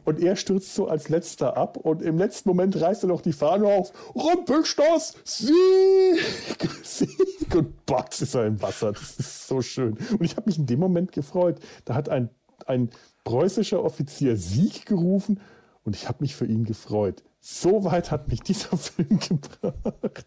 [0.06, 3.34] und er stürzt so als letzter ab und im letzten Moment reißt er noch die
[3.34, 3.92] Fahne auf.
[4.16, 8.92] Rumpelstoß, Sieg, Sieg und Box ist er im Wasser.
[8.92, 9.98] Das ist so schön.
[10.12, 11.60] Und ich habe mich in dem Moment gefreut.
[11.86, 12.30] Da hat ein,
[12.66, 12.90] ein
[13.24, 15.40] preußischer Offizier Sieg gerufen
[15.84, 17.24] und ich habe mich für ihn gefreut.
[17.40, 20.26] So weit hat mich dieser Film gebracht.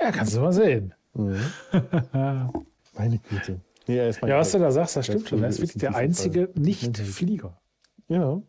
[0.00, 0.94] Ja, kannst du mal sehen.
[1.14, 1.40] Mhm.
[2.94, 3.60] Meine Güte.
[3.86, 5.42] Nee, ja, was du da sagst, das stimmt schon.
[5.42, 7.60] Er ist wirklich der einzige Nicht-Flieger.
[8.08, 8.42] Ja.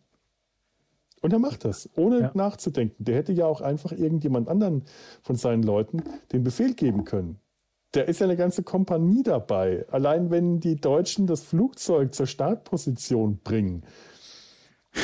[1.23, 2.31] Und er macht das, ohne ja.
[2.33, 3.05] nachzudenken.
[3.05, 4.83] Der hätte ja auch einfach irgendjemand anderen
[5.21, 7.39] von seinen Leuten den Befehl geben können.
[7.93, 9.85] Der ist ja eine ganze Kompanie dabei.
[9.89, 13.83] Allein wenn die Deutschen das Flugzeug zur Startposition bringen,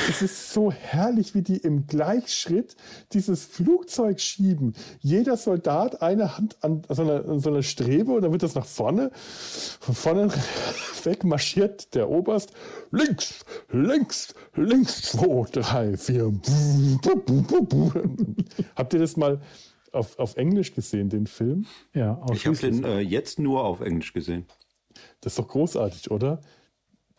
[0.08, 2.75] es ist so herrlich, wie die im Gleichschritt
[3.12, 4.75] dieses Flugzeug schieben.
[4.99, 8.65] Jeder Soldat eine Hand an so einer, so einer Strebe und dann wird das nach
[8.65, 9.12] vorne.
[9.13, 10.30] Von vorne
[11.04, 12.54] weg marschiert der Oberst.
[12.91, 16.34] Links, links, links, zwei, drei, vier.
[18.75, 19.41] Habt ihr das mal
[19.91, 21.65] auf, auf Englisch gesehen, den Film?
[21.93, 24.45] Ja, Ich habe den äh, jetzt nur auf Englisch gesehen.
[25.21, 26.41] Das ist doch großartig, oder?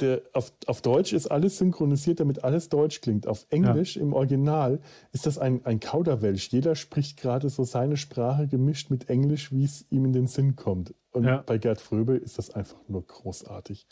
[0.00, 3.26] Der, auf, auf Deutsch ist alles synchronisiert, damit alles Deutsch klingt.
[3.26, 4.02] Auf Englisch ja.
[4.02, 4.80] im Original
[5.12, 6.48] ist das ein, ein Kauderwelsch.
[6.48, 10.56] Jeder spricht gerade so seine Sprache gemischt mit Englisch, wie es ihm in den Sinn
[10.56, 10.94] kommt.
[11.12, 11.42] Und ja.
[11.44, 13.86] bei Gerd Fröbel ist das einfach nur großartig.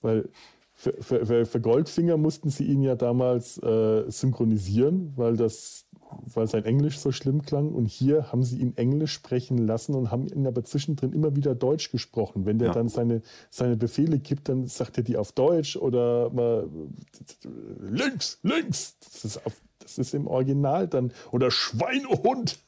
[0.00, 0.28] Weil
[0.72, 5.83] für, für, für, Goldfinger mussten sie ihn ja damals äh, synchronisieren, weil, das,
[6.26, 7.70] weil sein Englisch so schlimm klang.
[7.70, 11.54] Und hier haben sie ihn Englisch sprechen lassen und haben ihn aber zwischendrin immer wieder
[11.54, 12.46] Deutsch gesprochen.
[12.46, 12.74] Wenn der ja.
[12.74, 16.68] dann seine, seine Befehle gibt, dann sagt er die auf Deutsch oder mal
[17.80, 18.96] links, links.
[19.00, 21.12] Das ist, auf, das ist im Original dann.
[21.30, 22.58] Oder Schweinehund.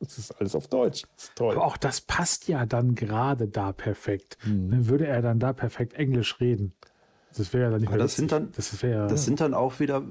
[0.00, 1.04] Das ist alles auf Deutsch.
[1.16, 1.54] Das ist toll.
[1.54, 4.36] Aber auch das passt ja dann gerade da perfekt.
[4.44, 4.88] Mhm.
[4.88, 6.72] würde er dann da perfekt Englisch reden.
[7.36, 9.80] Das wäre ja dann nicht mehr das sind dann, das, wär, das sind dann auch
[9.80, 10.02] wieder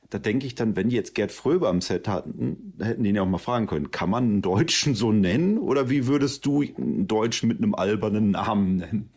[0.10, 3.16] Da denke ich dann, wenn die jetzt Gerd Fröbe am Set hatten, hätten die ihn
[3.16, 5.58] ja auch mal fragen können, kann man einen Deutschen so nennen?
[5.58, 9.10] Oder wie würdest du einen Deutschen mit einem albernen Namen nennen?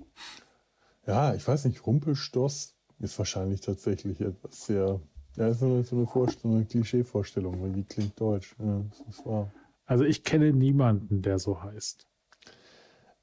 [1.06, 5.00] Ja, ich weiß nicht, Rumpelstoß ist wahrscheinlich tatsächlich etwas sehr,
[5.36, 8.56] ja, so eine, so eine Vorstellung, eine Klischee-Vorstellung, weil die klingt deutsch.
[8.58, 9.52] Ja, das ist wahr.
[9.86, 12.07] Also ich kenne niemanden, der so heißt.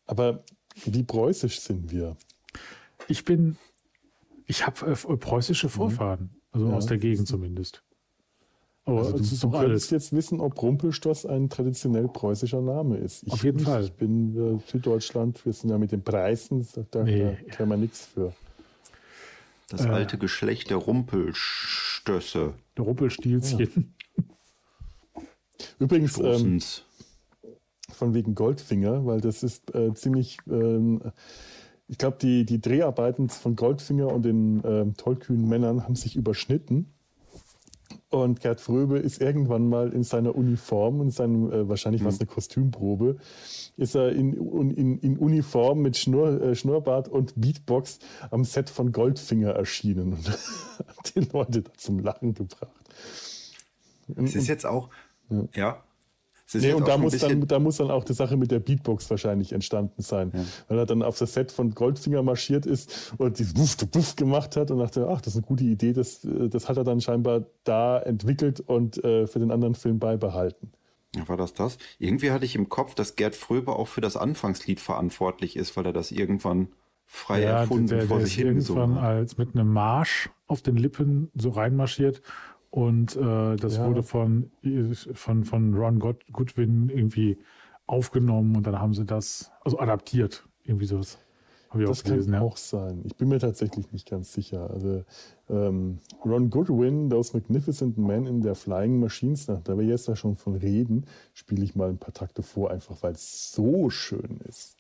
[0.08, 0.44] Aber
[0.86, 2.16] wie preußisch sind wir?
[3.08, 3.58] Ich bin,
[4.46, 7.84] ich habe äh, preußische Vorfahren, also ja, aus der Gegend zumindest.
[8.86, 13.24] Aber also du, du könntest jetzt wissen, ob Rumpelstoß ein traditionell preußischer Name ist.
[13.24, 13.86] Ich Auf jeden nicht, Fall.
[13.86, 17.24] Ich bin äh, Süddeutschland, wir sind ja mit den Preisen, da, nee.
[17.24, 18.34] da kann man nichts für.
[19.70, 22.54] Das äh, alte Geschlecht der Rumpelstöße.
[22.78, 23.96] Der Rumpelstilzchen.
[25.80, 26.62] Übrigens, ähm,
[27.92, 31.02] von wegen Goldfinger, weil das ist äh, ziemlich, ähm,
[31.88, 36.92] ich glaube, die, die Dreharbeiten von Goldfinger und den äh, tollkühnen Männern haben sich überschnitten.
[38.10, 42.06] Und Gerd Fröbe ist irgendwann mal in seiner Uniform, in seinem, äh, wahrscheinlich mhm.
[42.06, 43.18] war es eine Kostümprobe,
[43.78, 44.34] ist er in,
[44.72, 48.00] in, in Uniform mit Schnurr, äh, Schnurrbart und Beatbox
[48.32, 52.72] am Set von Goldfinger erschienen und hat die Leute da zum Lachen gebracht.
[54.16, 54.90] Es ist jetzt auch,
[55.30, 55.48] ja.
[55.54, 55.84] ja.
[56.54, 59.52] Nee, und da muss, dann, da muss dann auch die Sache mit der Beatbox wahrscheinlich
[59.52, 60.32] entstanden sein.
[60.34, 60.46] Ja.
[60.68, 64.56] Weil er dann auf das Set von Goldfinger marschiert ist und die Wuff, Wuff gemacht
[64.56, 65.94] hat und dachte, ach, das ist eine gute Idee.
[65.94, 70.72] Das, das hat er dann scheinbar da entwickelt und äh, für den anderen Film beibehalten.
[71.16, 71.78] Ja, war das das?
[71.98, 75.86] Irgendwie hatte ich im Kopf, dass Gerd Fröbe auch für das Anfangslied verantwortlich ist, weil
[75.86, 76.70] er das irgendwann
[77.06, 80.76] frei ja, erfunden der, der vor sich hin irgendwann als mit einem Marsch auf den
[80.76, 82.22] Lippen so reinmarschiert
[82.76, 83.88] und äh, das ja.
[83.88, 84.52] wurde von,
[85.14, 85.98] von, von Ron
[86.34, 87.38] Goodwin irgendwie
[87.88, 91.18] aufgenommen und dann haben sie das, also adaptiert, irgendwie sowas.
[91.70, 92.46] Habe ich das auch gelesen, kann ja.
[92.46, 93.02] auch sein.
[93.06, 94.70] Ich bin mir tatsächlich nicht ganz sicher.
[94.72, 95.06] Also
[95.50, 100.36] ähm, Ron Goodwin, Those Magnificent Men in der Flying Machines, da wir jetzt da schon
[100.36, 104.76] von reden, spiele ich mal ein paar Takte vor, einfach weil es so schön ist.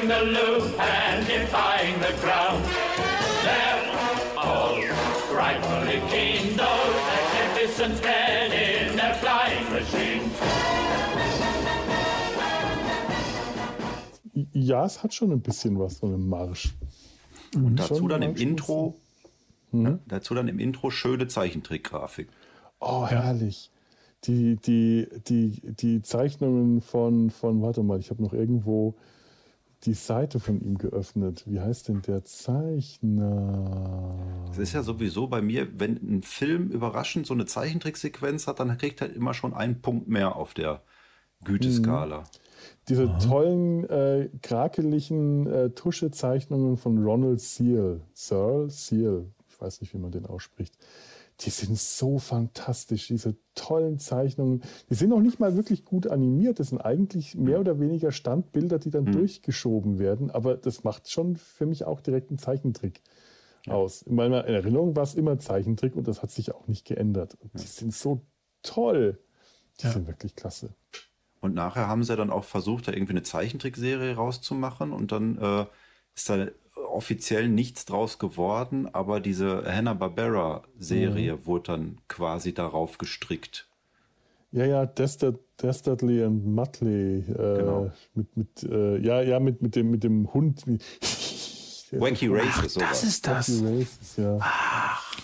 [0.00, 2.64] Looping the loop and defying the ground.
[3.44, 4.82] They're all
[5.28, 10.30] frightfully keen, those magnificent men in their flying machine.
[14.52, 16.74] ja, es hat schon ein bisschen was von einem Marsch.
[17.54, 18.94] Und dazu dann im Intro,
[19.70, 19.84] hm?
[19.84, 22.28] ja, dazu dann im Intro schöne Zeichentrickgrafik.
[22.78, 23.70] Oh, herrlich.
[24.24, 28.94] Die, die, die, die Zeichnungen von, von, warte mal, ich habe noch irgendwo
[29.84, 31.44] die Seite von ihm geöffnet.
[31.46, 34.16] Wie heißt denn der Zeichner?
[34.50, 38.76] Es ist ja sowieso bei mir, wenn ein Film überraschend so eine Zeichentricksequenz hat, dann
[38.76, 40.82] kriegt er immer schon einen Punkt mehr auf der
[41.44, 42.18] Güteskala.
[42.18, 42.24] Hm
[42.88, 43.18] diese Aha.
[43.18, 50.10] tollen, äh, krakeligen äh, Tuschezeichnungen von Ronald Seal, Searle Seal, ich weiß nicht, wie man
[50.10, 50.76] den ausspricht,
[51.40, 54.62] die sind so fantastisch, diese tollen Zeichnungen.
[54.90, 56.60] Die sind noch nicht mal wirklich gut animiert.
[56.60, 59.12] Das sind eigentlich mehr oder weniger Standbilder, die dann mhm.
[59.12, 60.30] durchgeschoben werden.
[60.30, 63.02] Aber das macht schon für mich auch direkt einen Zeichentrick
[63.64, 63.72] ja.
[63.72, 64.02] aus.
[64.02, 67.38] In meiner Erinnerung war es immer Zeichentrick und das hat sich auch nicht geändert.
[67.40, 67.48] Ja.
[67.60, 68.22] Die sind so
[68.62, 69.18] toll.
[69.80, 69.92] Die ja.
[69.92, 70.74] sind wirklich klasse.
[71.40, 75.64] Und nachher haben sie dann auch versucht, da irgendwie eine Zeichentrickserie rauszumachen und dann äh,
[76.14, 76.48] ist da
[76.92, 81.46] offiziell nichts draus geworden, aber diese Hanna-Barbera-Serie mhm.
[81.46, 83.68] wurde dann quasi darauf gestrickt.
[84.52, 87.18] Ja, ja, Dastard, Dastardly und Muttley.
[87.18, 87.92] Äh, genau.
[88.14, 90.64] Mit, mit, äh, ja, ja, mit, mit, dem, mit dem Hund.
[91.92, 92.88] Wacky Races, sogar.
[92.88, 93.62] Das ist das.
[93.62, 94.38] Wacky Races, ja.
[94.40, 95.16] Ach.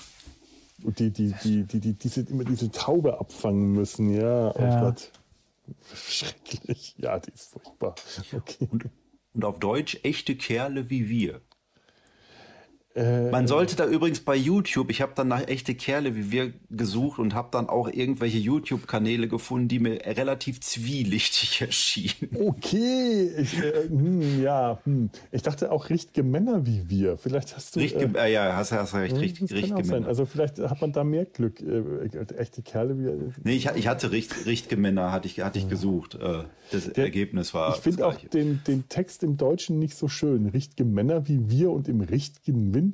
[0.84, 4.54] Und die, die, die, die, die, die, die immer diese Taube abfangen müssen, ja.
[4.54, 4.80] Oh ja.
[4.80, 5.10] Gott.
[5.94, 6.94] Schrecklich.
[6.98, 7.96] Ja, die ist furchtbar.
[8.32, 8.68] Okay.
[8.70, 8.86] Und,
[9.34, 11.40] und auf Deutsch echte Kerle wie wir.
[12.96, 16.54] Äh, Man sollte da übrigens bei YouTube, ich habe dann nach echte Kerle wie wir
[16.70, 22.30] gesucht und habe dann auch irgendwelche YouTube-Kanäle gefunden, die mir relativ zwielichtig erschienen.
[22.40, 25.10] Okay, ich, äh, hm, ja, hm.
[25.30, 27.18] ich dachte auch richtige Männer wie wir.
[27.18, 27.80] Vielleicht hast du.
[27.80, 30.08] Richtige, äh, ja, hast, hast recht, richtig, richtige Männer.
[30.08, 31.60] Also vielleicht hat man da mehr Glück.
[31.60, 33.32] Äh, echte Kerle wie.
[33.44, 36.14] Nee, ich, ich hatte richt, richtige Männer, hatte ich, hatte ich gesucht.
[36.14, 37.74] Äh, das Der, Ergebnis war.
[37.74, 40.46] Ich finde auch den, den Text im Deutschen nicht so schön.
[40.46, 42.85] Richtige Männer wie wir und im richtigen Wind.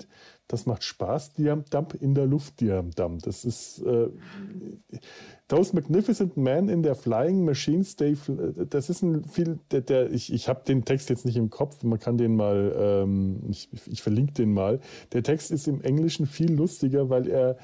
[0.48, 3.22] Das macht Spaß, Diam-Dump in der Luft, Diam-Dump.
[3.22, 4.08] Das ist äh,
[5.48, 8.16] Those Magnificent Men in their Flying Machines, they,
[8.68, 11.82] das ist ein viel, der, der ich, ich habe den Text jetzt nicht im Kopf,
[11.82, 14.80] man kann den mal, ähm, ich, ich verlinke den mal.
[15.12, 17.56] Der Text ist im Englischen viel lustiger, weil er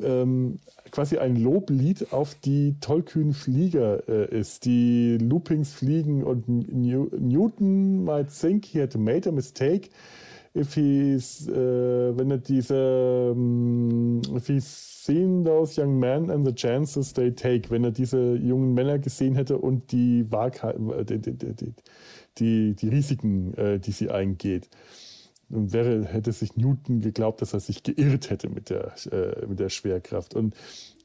[0.00, 0.58] ähm,
[0.90, 8.28] quasi ein Loblied auf die tollkühnen Flieger äh, ist, die Loopings fliegen und Newton might
[8.30, 9.90] think he had made a mistake
[10.74, 17.12] he's, äh, wenn er diese, um, if he's seen those young men and the chances
[17.12, 21.74] they take, wenn er diese jungen Männer gesehen hätte und die, die, die, die,
[22.38, 24.68] die, die Risiken, äh, die sie eingeht.
[25.48, 29.60] Und wäre, hätte sich Newton geglaubt, dass er sich geirrt hätte mit der, äh, mit
[29.60, 30.34] der Schwerkraft.
[30.34, 30.56] Und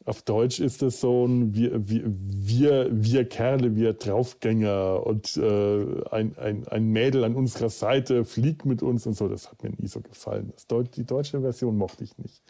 [0.06, 6.04] auf Deutsch ist es so ein wir, wir, wir, wir Kerle, wir Draufgänger und äh,
[6.10, 9.28] ein, ein, ein Mädel an unserer Seite fliegt mit uns und so.
[9.28, 10.54] Das hat mir nie so gefallen.
[10.54, 12.42] Das die deutsche Version mochte ich nicht.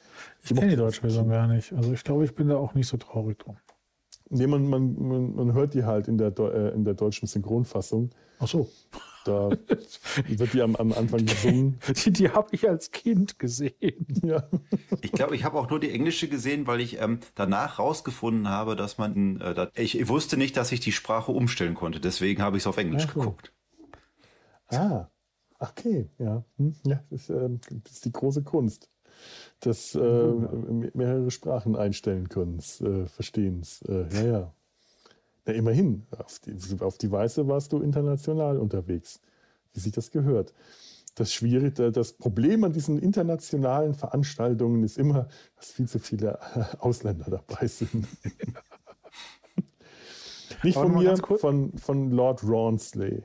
[0.43, 1.73] Ich kenne die deutsche Version gar nicht.
[1.73, 3.57] Also ich glaube, ich bin da auch nicht so traurig drum.
[4.29, 8.11] Nee, man, man, man, man hört die halt in der, äh, in der deutschen Synchronfassung.
[8.39, 8.69] Ach so.
[9.25, 9.49] Da
[10.27, 11.79] wird die am, am Anfang gesungen.
[12.05, 14.05] Die, die habe ich als Kind gesehen.
[14.23, 14.47] Ja.
[15.01, 18.75] Ich glaube, ich habe auch nur die englische gesehen, weil ich ähm, danach rausgefunden habe,
[18.75, 21.99] dass man, äh, dat, ich, wusste nicht, dass ich die Sprache umstellen konnte.
[21.99, 23.19] Deswegen habe ich es auf Englisch okay.
[23.19, 23.53] geguckt.
[24.67, 25.07] Ah,
[25.59, 26.43] okay, ja.
[26.57, 27.49] Hm, ja das, ist, äh,
[27.83, 28.89] das ist die große Kunst
[29.63, 30.31] des äh,
[30.93, 33.81] mehrere Sprachen einstellen können, äh, Verstehens.
[33.83, 34.53] Äh, ja, ja.
[35.45, 39.21] Na, immerhin, auf die, auf die Weise warst du international unterwegs,
[39.73, 40.53] wie sich das gehört.
[41.15, 45.27] Das Schwierige, das Problem an diesen internationalen Veranstaltungen ist immer,
[45.57, 46.39] dass viel zu viele
[46.79, 48.07] Ausländer dabei sind.
[50.63, 53.23] Nicht von mir, von, von Lord Rawnsley.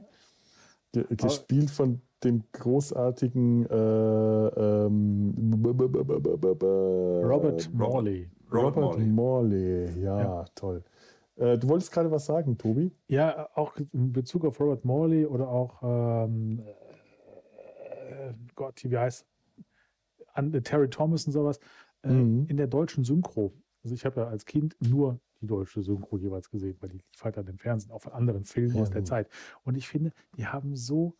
[0.92, 5.92] Gespielt von dem großartigen äh, ähm, Robert
[7.74, 8.30] Morley.
[8.50, 9.06] Robert, Robert Morley.
[9.06, 10.00] Morley.
[10.00, 10.82] Ja, ja, toll.
[11.36, 12.92] Äh, du wolltest gerade was sagen, Tobi?
[13.08, 19.26] Ja, auch in Bezug auf Robert Morley oder auch ähm, äh, Gott, wie heißt
[20.32, 21.58] an äh, Terry Thomas und sowas.
[22.02, 22.46] Äh, mhm.
[22.48, 23.52] In der deutschen Synchro.
[23.82, 27.22] Also ich habe ja als Kind nur die deutsche Synchro jeweils gesehen, weil die lief
[27.24, 29.04] halt dann im Fernsehen, auch von anderen Filmen ja, aus der ja.
[29.04, 29.28] Zeit.
[29.64, 31.16] Und ich finde, die haben so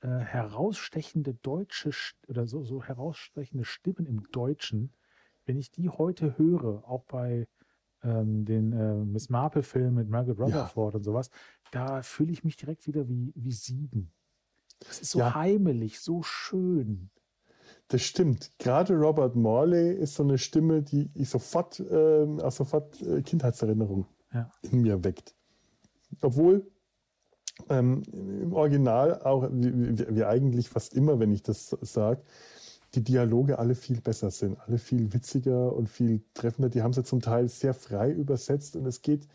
[0.00, 1.90] äh, herausstechende deutsche
[2.28, 4.92] oder so, so herausstechende Stimmen im Deutschen.
[5.44, 7.46] Wenn ich die heute höre, auch bei
[8.02, 10.98] ähm, den äh, Miss Marple-Film mit Margaret Rutherford ja.
[10.98, 11.30] und sowas,
[11.70, 14.12] da fühle ich mich direkt wieder wie, wie sieben.
[14.80, 15.34] Das ist so ja.
[15.34, 17.10] heimelig, so schön.
[17.88, 18.52] Das stimmt.
[18.58, 24.50] Gerade Robert Morley ist so eine Stimme, die ich sofort, äh, sofort äh, Kindheitserinnerung ja.
[24.62, 25.34] in mir weckt.
[26.20, 26.70] Obwohl
[27.68, 32.22] ähm, im Original auch, wie, wie, eigentlich fast immer, wenn ich das sage,
[32.94, 36.68] die Dialoge alle viel besser sind, alle viel witziger und viel treffender.
[36.68, 39.28] Die haben sie zum Teil sehr frei übersetzt und es geht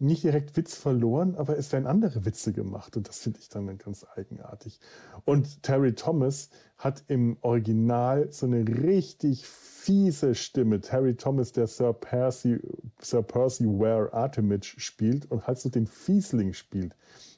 [0.00, 3.78] nicht direkt Witz verloren, aber es werden andere Witze gemacht und das finde ich dann
[3.78, 4.80] ganz eigenartig.
[5.24, 10.80] Und Terry Thomas hat im Original so eine richtig fiese Stimme.
[10.80, 12.58] Terry Thomas, der Sir Percy,
[13.00, 16.96] Sir Percy Ware Artemis spielt und halt so den Fiesling spielt.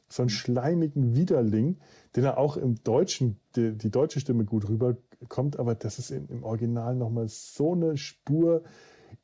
[0.08, 1.78] So einen schleimigen Widerling,
[2.14, 4.68] den er auch im Deutschen, die, die deutsche Stimme gut
[5.16, 8.62] rüberkommt, aber das ist im, im Original nochmal so eine Spur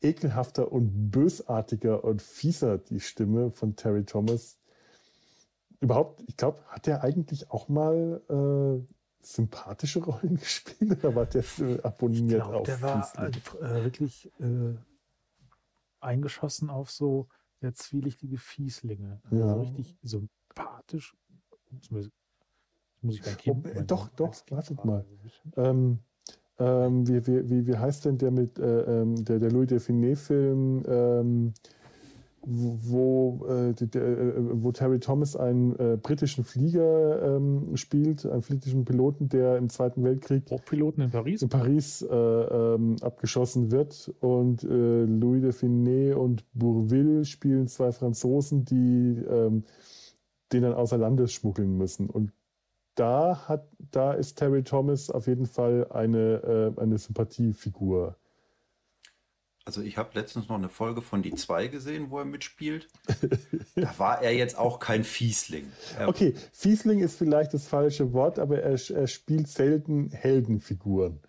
[0.01, 4.59] ekelhafter und bösartiger und fieser, die Stimme von Terry Thomas.
[5.81, 8.87] Überhaupt, ich glaube, hat er eigentlich auch mal äh,
[9.25, 11.45] sympathische Rollen gespielt oder war der
[11.85, 14.75] abonniert glaub, auf Der war äh, wirklich äh,
[16.01, 17.29] eingeschossen auf so
[17.63, 19.21] der zwielichtige Fieslinge.
[19.31, 19.43] Ja.
[19.43, 21.17] Also richtig sympathisch.
[23.03, 23.67] Muss ich Kind.
[23.67, 25.05] Oh, äh, doch, doch, Kind wartet mal.
[25.57, 25.99] Ähm,
[26.59, 30.83] ähm, wie, wie, wie, wie heißt denn der mit äh, ähm, der, der Louis Define-Film,
[30.87, 31.55] ähm,
[32.45, 38.85] wo, äh, der, äh, wo Terry Thomas einen äh, britischen Flieger ähm, spielt, einen britischen
[38.85, 41.43] Piloten, der im Zweiten Weltkrieg Hochpiloten in Paris?
[41.43, 48.65] in Paris äh, ähm, abgeschossen wird und äh, Louis Define und Bourville spielen zwei Franzosen,
[48.65, 49.23] die
[50.53, 52.11] den dann außer Landes schmuggeln müssen.
[52.11, 52.33] Und
[52.95, 58.17] da hat, da ist Terry Thomas auf jeden Fall eine, äh, eine Sympathiefigur.
[59.65, 62.89] Also ich habe letztens noch eine Folge von Die zwei gesehen, wo er mitspielt.
[63.77, 65.71] da war er jetzt auch kein Fiesling.
[65.97, 71.21] Er, Okay, Fiesling ist vielleicht das falsche Wort, aber er, er spielt selten Heldenfiguren.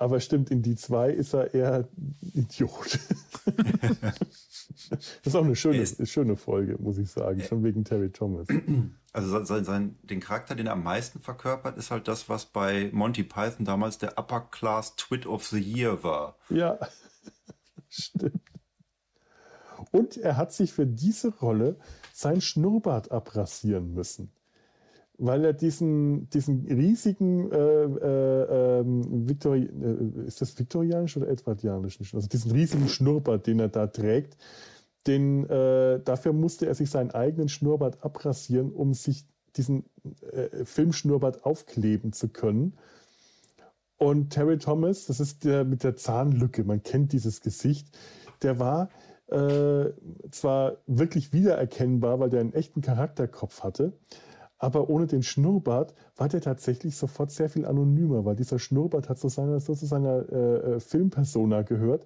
[0.00, 1.86] Aber stimmt, in die zwei ist er eher
[2.22, 2.98] Idiot.
[4.88, 8.48] das ist auch eine schöne, eine schöne Folge, muss ich sagen, schon wegen Terry Thomas.
[9.12, 12.90] Also sein, sein, den Charakter, den er am meisten verkörpert, ist halt das, was bei
[12.92, 16.38] Monty Python damals der Upper Class Twit of the Year war.
[16.48, 16.78] Ja,
[17.88, 18.40] stimmt.
[19.90, 21.76] Und er hat sich für diese Rolle
[22.12, 24.30] sein Schnurrbart abrasieren müssen.
[25.22, 31.98] Weil er diesen, diesen riesigen, äh, äh, ähm, Victori äh, ist das viktorianisch oder edwardianisch?
[32.14, 34.38] Also diesen riesigen Schnurrbart, den er da trägt,
[35.06, 39.84] den, äh, dafür musste er sich seinen eigenen Schnurrbart abrasieren, um sich diesen
[40.32, 42.78] äh, Filmschnurrbart aufkleben zu können.
[43.98, 47.88] Und Terry Thomas, das ist der mit der Zahnlücke, man kennt dieses Gesicht,
[48.40, 48.88] der war
[49.26, 49.92] äh,
[50.30, 53.92] zwar wirklich wiedererkennbar, weil der einen echten Charakterkopf hatte,
[54.60, 59.18] aber ohne den Schnurrbart war der tatsächlich sofort sehr viel anonymer, weil dieser Schnurrbart hat
[59.18, 62.04] zu seiner, so zu seiner äh, Filmpersona gehört,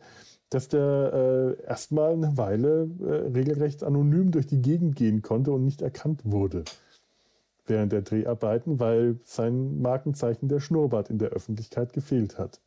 [0.51, 5.65] dass der äh, erstmal eine Weile äh, regelrecht anonym durch die Gegend gehen konnte und
[5.65, 6.65] nicht erkannt wurde
[7.67, 12.61] während der Dreharbeiten, weil sein Markenzeichen der Schnurrbart in der Öffentlichkeit gefehlt hat.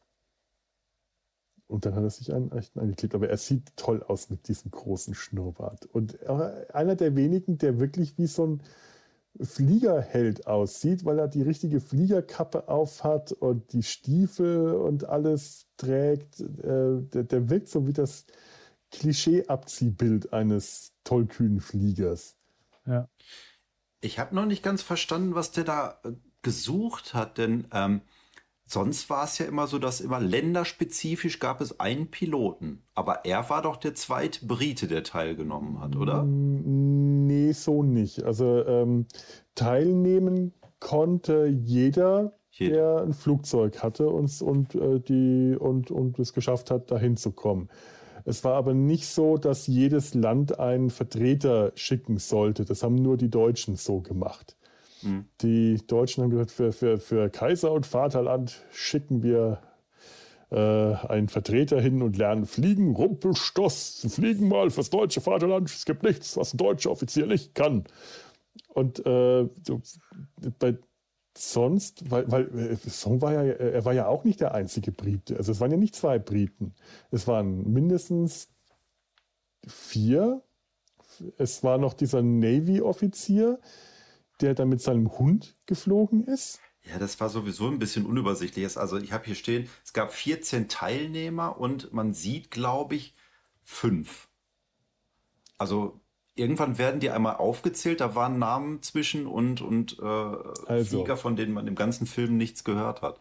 [1.68, 3.14] Und dann hat er sich einen echten angeklebt.
[3.14, 5.86] Aber er sieht toll aus mit diesem großen Schnurrbart.
[5.86, 8.62] Und er- einer der wenigen, der wirklich wie so ein
[9.42, 16.40] Fliegerheld aussieht, weil er die richtige Fliegerkappe aufhat und die Stiefel und alles trägt.
[16.40, 18.26] Äh, Der, der wirkt so wie das
[18.92, 22.38] Klischee-Abziehbild eines tollkühnen Fliegers.
[22.86, 23.10] Ja.
[24.02, 28.02] Ich habe noch nicht ganz verstanden, was der da äh, gesucht hat, denn ähm,
[28.68, 32.84] sonst war es ja immer so, dass immer länderspezifisch gab es einen Piloten.
[32.94, 36.24] Aber er war doch der zweite Brite, der teilgenommen hat, oder?
[36.24, 38.24] Nee, so nicht.
[38.24, 39.08] Also ähm,
[39.56, 42.76] teilnehmen konnte jeder, Jeder.
[42.76, 47.32] der ein Flugzeug hatte und, und, äh, die, und, und es geschafft hat, dahin zu
[47.32, 47.70] kommen.
[48.26, 52.66] Es war aber nicht so, dass jedes Land einen Vertreter schicken sollte.
[52.66, 54.57] Das haben nur die Deutschen so gemacht.
[55.42, 59.62] Die Deutschen haben gesagt, für, für, für Kaiser und Vaterland schicken wir
[60.50, 62.96] äh, einen Vertreter hin und lernen fliegen.
[62.96, 65.70] Rumpelstoß, Sie fliegen mal fürs deutsche Vaterland.
[65.70, 67.84] Es gibt nichts, was ein deutscher Offizier nicht kann.
[68.74, 69.82] Und äh, so,
[70.60, 70.78] bei
[71.38, 75.38] sonst, weil, weil äh, Song war ja, er war ja auch nicht der einzige Brite.
[75.38, 76.74] Also es waren ja nicht zwei Briten.
[77.12, 78.50] Es waren mindestens
[79.68, 80.42] vier.
[81.38, 83.60] Es war noch dieser Navy-Offizier,
[84.42, 86.60] der dann mit seinem Hund geflogen ist.
[86.90, 88.78] Ja, das war sowieso ein bisschen unübersichtlich.
[88.78, 93.14] Also ich habe hier stehen, es gab 14 Teilnehmer und man sieht, glaube ich,
[93.64, 94.30] fünf.
[95.58, 96.00] Also
[96.36, 101.00] irgendwann werden die einmal aufgezählt, da waren Namen zwischen und, und äh, Also.
[101.00, 103.20] Flieger, von denen man im ganzen Film nichts gehört hat.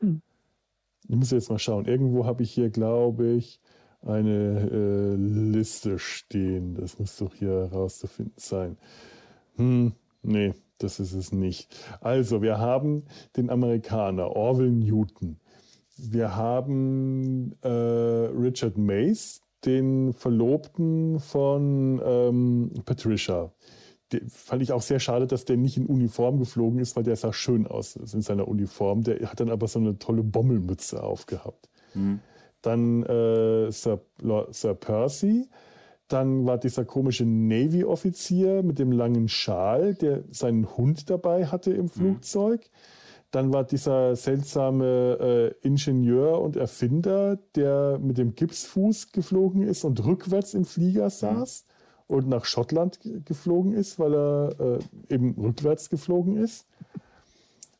[0.00, 1.84] Ich muss jetzt mal schauen.
[1.84, 3.60] Irgendwo habe ich hier, glaube ich,
[4.02, 6.74] eine äh, Liste stehen.
[6.74, 8.76] Das muss doch hier herauszufinden sein.
[9.56, 9.92] Hm,
[10.24, 11.74] nee, das ist es nicht.
[12.00, 13.04] Also, wir haben
[13.36, 15.38] den Amerikaner Orville Newton.
[15.96, 23.52] Wir haben äh, Richard Mace, den Verlobten von ähm, Patricia.
[24.12, 27.16] Den fand ich auch sehr schade, dass der nicht in Uniform geflogen ist, weil der
[27.16, 29.02] sah schön aus in seiner Uniform.
[29.02, 31.70] Der hat dann aber so eine tolle Bommelmütze aufgehabt.
[32.60, 34.00] Dann äh, Sir,
[34.50, 35.48] Sir Percy.
[36.14, 41.88] Dann war dieser komische Navy-Offizier mit dem langen Schal, der seinen Hund dabei hatte im
[41.88, 42.70] Flugzeug.
[43.32, 50.04] Dann war dieser seltsame äh, Ingenieur und Erfinder, der mit dem Gipsfuß geflogen ist und
[50.04, 51.64] rückwärts im Flieger saß
[52.06, 54.78] und nach Schottland ge- geflogen ist, weil er äh,
[55.14, 56.68] eben rückwärts geflogen ist.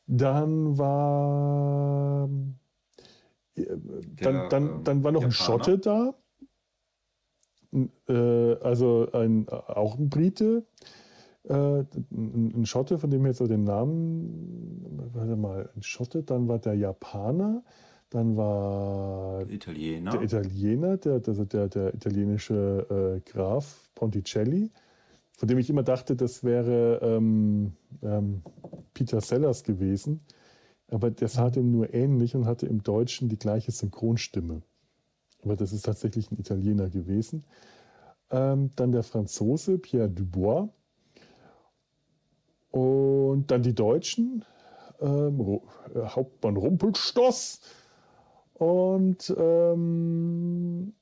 [0.07, 2.29] Dann war
[3.55, 3.65] äh,
[4.21, 5.63] dann, dann, ähm, dann war noch ein Japaner?
[5.63, 6.15] Schotte da.
[8.07, 10.65] Äh, also ein, auch ein Brite,
[11.43, 16.47] äh, ein, Schotte, von dem ich jetzt so den Namen, warte mal, ein Schotte, dann
[16.47, 17.63] war der Japaner,
[18.09, 20.11] dann war Italiener.
[20.11, 24.71] der Italiener, der, der, der, der italienische äh, Graf Ponticelli,
[25.37, 28.41] von dem ich immer dachte, das wäre ähm, ähm,
[28.93, 30.21] Peter Sellers gewesen.
[30.87, 34.61] Aber der sah dem nur ähnlich und hatte im Deutschen die gleiche Synchronstimme.
[35.45, 37.45] Aber das ist tatsächlich ein Italiener gewesen.
[38.31, 40.67] Ähm, dann der Franzose Pierre Dubois.
[42.71, 44.43] Und dann die Deutschen.
[44.99, 45.61] Ähm,
[45.95, 47.61] Hauptmann Rumpelstoß
[48.55, 50.93] und ähm,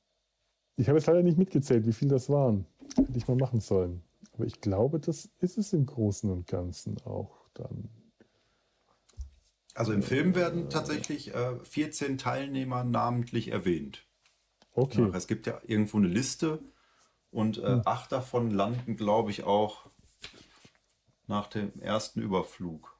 [0.76, 2.66] ich habe jetzt leider nicht mitgezählt, wie viel das waren.
[2.96, 4.02] Hätte ich mal machen sollen.
[4.32, 7.88] Aber ich glaube, das ist es im Großen und Ganzen auch dann.
[9.74, 14.04] Also im Film werden tatsächlich äh, 14 Teilnehmer namentlich erwähnt.
[14.74, 15.02] Okay.
[15.02, 16.60] Ja, es gibt ja irgendwo eine Liste
[17.30, 17.82] und äh, hm.
[17.84, 19.86] acht davon landen, glaube ich, auch
[21.26, 22.98] nach dem ersten Überflug.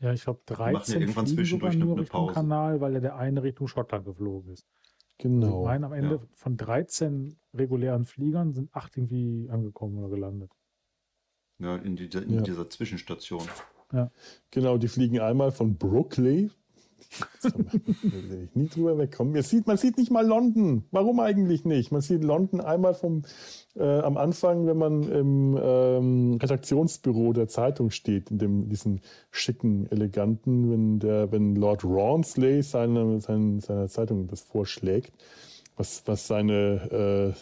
[0.00, 2.34] Ja, ich glaube 13 irgendwann zwischendurch nur Richtung Pause.
[2.34, 4.66] Kanal, weil er der eine Richtung Schottland geflogen ist.
[5.18, 5.60] Genau.
[5.60, 6.22] Ich meine, am Ende ja.
[6.34, 10.52] von 13 regulären Fliegern sind acht irgendwie angekommen oder gelandet.
[11.58, 12.40] Ja, in, die, in ja.
[12.42, 13.46] dieser Zwischenstation.
[13.92, 14.10] Ja.
[14.50, 16.50] Genau, die fliegen einmal von Brooklyn
[17.42, 19.32] will ich nie drüber wegkommen.
[19.32, 20.84] Man sieht, man sieht nicht mal London.
[20.90, 21.92] Warum eigentlich nicht?
[21.92, 23.22] Man sieht London einmal vom,
[23.76, 29.00] äh, am Anfang, wenn man im ähm, Redaktionsbüro der Zeitung steht, in dem, diesen
[29.30, 35.12] schicken, eleganten, wenn, der, wenn Lord Rawnsley seine, seine, seiner Zeitung das vorschlägt,
[35.76, 37.34] was, was, seine, äh, äh,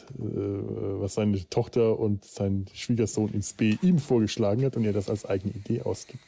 [1.01, 5.25] was seine Tochter und sein Schwiegersohn ins B ihm vorgeschlagen hat und er das als
[5.25, 6.25] eigene Idee ausgibt.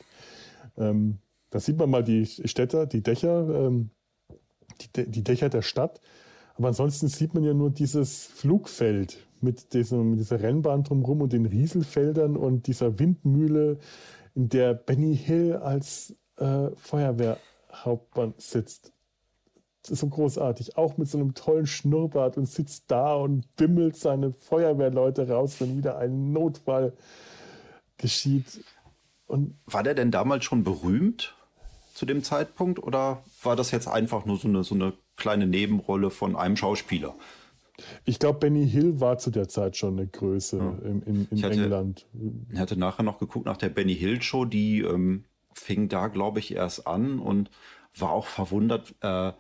[0.77, 1.19] Ähm,
[1.55, 3.91] da sieht man mal die Städte, die Dächer, ähm,
[4.81, 6.01] die, die, Dächer der Stadt.
[6.57, 11.33] Aber ansonsten sieht man ja nur dieses Flugfeld mit, diesem, mit dieser Rennbahn drumherum und
[11.33, 13.79] den Rieselfeldern und dieser Windmühle,
[14.35, 18.93] in der Benny Hill als äh, Feuerwehrhauptmann sitzt.
[19.85, 20.77] So großartig.
[20.77, 25.77] Auch mit so einem tollen Schnurrbart und sitzt da und bimmelt seine Feuerwehrleute raus, wenn
[25.77, 26.95] wieder ein Notfall
[27.97, 28.65] geschieht.
[29.29, 31.37] Und War der denn damals schon berühmt?
[31.95, 36.11] Zu dem Zeitpunkt oder war das jetzt einfach nur so eine, so eine kleine Nebenrolle
[36.11, 37.15] von einem Schauspieler?
[38.05, 40.89] Ich glaube, Benny Hill war zu der Zeit schon eine Größe ja.
[40.89, 42.07] in, in, in ich hatte, England.
[42.53, 45.25] Ich hatte nachher noch geguckt nach der Benny Hill Show, die ähm,
[45.55, 47.51] fing da, glaube ich, erst an und
[47.97, 49.33] war auch verwundert, äh,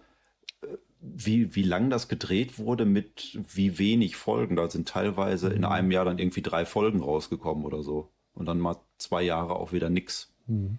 [1.00, 4.56] wie, wie lang das gedreht wurde mit wie wenig Folgen.
[4.56, 5.56] Da sind teilweise mhm.
[5.56, 8.10] in einem Jahr dann irgendwie drei Folgen rausgekommen oder so.
[8.32, 10.32] Und dann mal zwei Jahre auch wieder nix.
[10.46, 10.78] Mhm.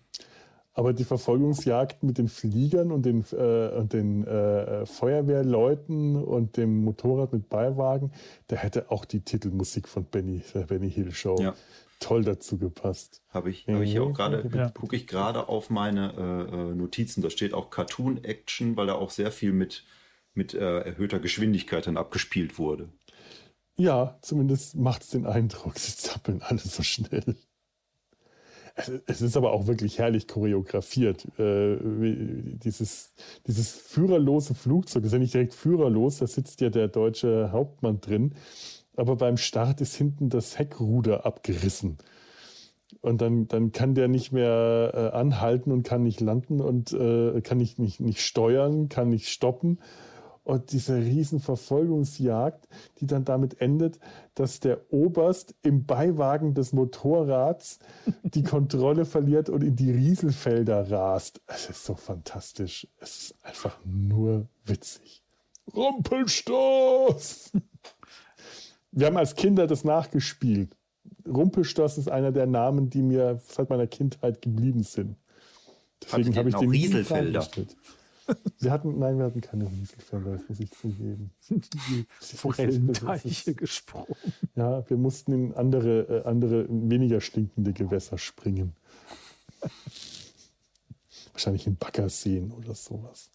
[0.78, 6.84] Aber die Verfolgungsjagd mit den Fliegern und den, äh, und den äh, Feuerwehrleuten und dem
[6.84, 8.11] Motorrad mit Beiwagen,
[8.47, 11.55] da hätte auch die Titelmusik von Benny, der Benny Hill Show ja.
[12.01, 13.21] toll dazu gepasst.
[13.30, 14.69] Habe ich, hab ich hier auch gerade, ja.
[14.69, 17.21] gucke ich gerade auf meine äh, äh, Notizen.
[17.21, 19.86] Da steht auch Cartoon Action, weil da auch sehr viel mit,
[20.34, 22.89] mit äh, erhöhter Geschwindigkeit dann abgespielt wurde.
[23.78, 27.38] Ja, zumindest macht es den Eindruck, sie zappeln alle so schnell.
[29.05, 31.26] Es ist aber auch wirklich herrlich choreografiert.
[31.39, 31.78] Äh,
[32.57, 33.13] dieses,
[33.47, 38.34] dieses führerlose Flugzeug ist ja nicht direkt führerlos, da sitzt ja der deutsche Hauptmann drin.
[38.97, 41.97] Aber beim Start ist hinten das Heckruder abgerissen.
[43.01, 47.41] Und dann, dann kann der nicht mehr äh, anhalten und kann nicht landen und äh,
[47.41, 49.80] kann nicht, nicht, nicht steuern, kann nicht stoppen.
[50.46, 52.68] Und diese Riesenverfolgungsjagd,
[53.00, 54.00] die dann damit endet,
[54.36, 57.80] dass der Oberst im Beiwagen des Motorrads
[58.22, 61.41] die Kontrolle verliert und in die Rieselfelder rast.
[61.48, 62.88] Es ist so fantastisch.
[63.00, 65.24] Es ist einfach nur witzig.
[65.76, 67.52] Rumpelstoß!
[68.91, 70.78] Wir haben als Kinder das nachgespielt.
[71.28, 75.18] Rumpelstoß ist einer der Namen, die mir seit meiner Kindheit geblieben sind.
[76.04, 77.48] Deswegen habe ich den Rieselfelder.
[78.59, 81.32] Wir hatten, nein, wir hatten keine Rieselfelder, das muss ich zugeben.
[81.49, 84.15] Die Forellenteiche gesprungen.
[84.55, 88.76] Ja, wir mussten in andere, äh, andere, weniger stinkende Gewässer springen.
[91.34, 93.30] Wahrscheinlich in Baggerseen oder sowas.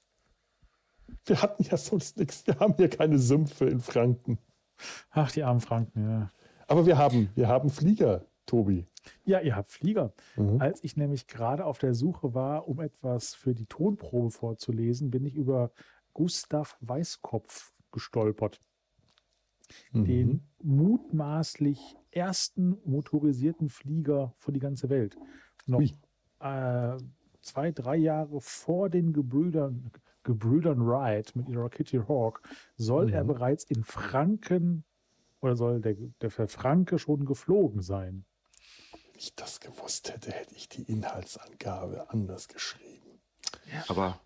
[1.27, 2.47] Wir hatten ja sonst nichts.
[2.47, 4.39] Wir haben hier keine Sümpfe in Franken.
[5.11, 6.31] Ach, die armen Franken, ja.
[6.67, 8.87] Aber wir haben, wir haben Flieger, Tobi.
[9.25, 10.13] Ja, ihr habt Flieger.
[10.37, 10.61] Mhm.
[10.61, 15.25] Als ich nämlich gerade auf der Suche war, um etwas für die Tonprobe vorzulesen, bin
[15.25, 15.73] ich über
[16.13, 18.61] Gustav Weißkopf gestolpert.
[19.93, 20.05] Mhm.
[20.05, 25.17] Den mutmaßlich ersten motorisierten Flieger für die ganze Welt.
[25.67, 26.97] Noch äh,
[27.41, 29.91] zwei, drei Jahre vor den Gebrüdern,
[30.23, 32.43] Gebrüdern Wright mit ihrer Kitty Hawk
[32.77, 33.13] soll mhm.
[33.13, 34.85] er bereits in Franken
[35.41, 38.25] Oder soll der, der Franke schon geflogen sein?
[39.23, 43.21] Ich das gewusst hätte, hätte ich die Inhaltsangabe anders geschrieben.
[43.71, 43.85] Ja.
[43.89, 44.19] Aber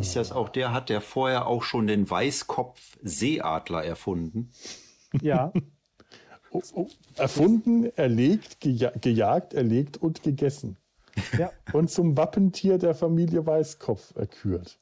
[0.00, 4.50] ist das auch der, hat der vorher auch schon den Weißkopf-Seeadler erfunden?
[5.20, 5.52] Ja.
[6.50, 6.88] oh, oh.
[7.16, 10.78] Erfunden, erlegt, geja gejagt, erlegt und gegessen.
[11.38, 11.52] Ja.
[11.74, 14.80] Und zum Wappentier der Familie Weißkopf erkürt.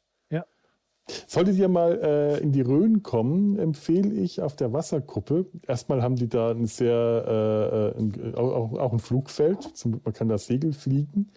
[1.27, 5.47] Solltet ihr mal äh, in die Rhön kommen, empfehle ich auf der Wasserkuppe.
[5.67, 9.63] Erstmal haben die da ein sehr, äh, ein, auch, auch, ein Flugfeld.
[9.77, 11.33] Zum, man kann da Segel fliegen.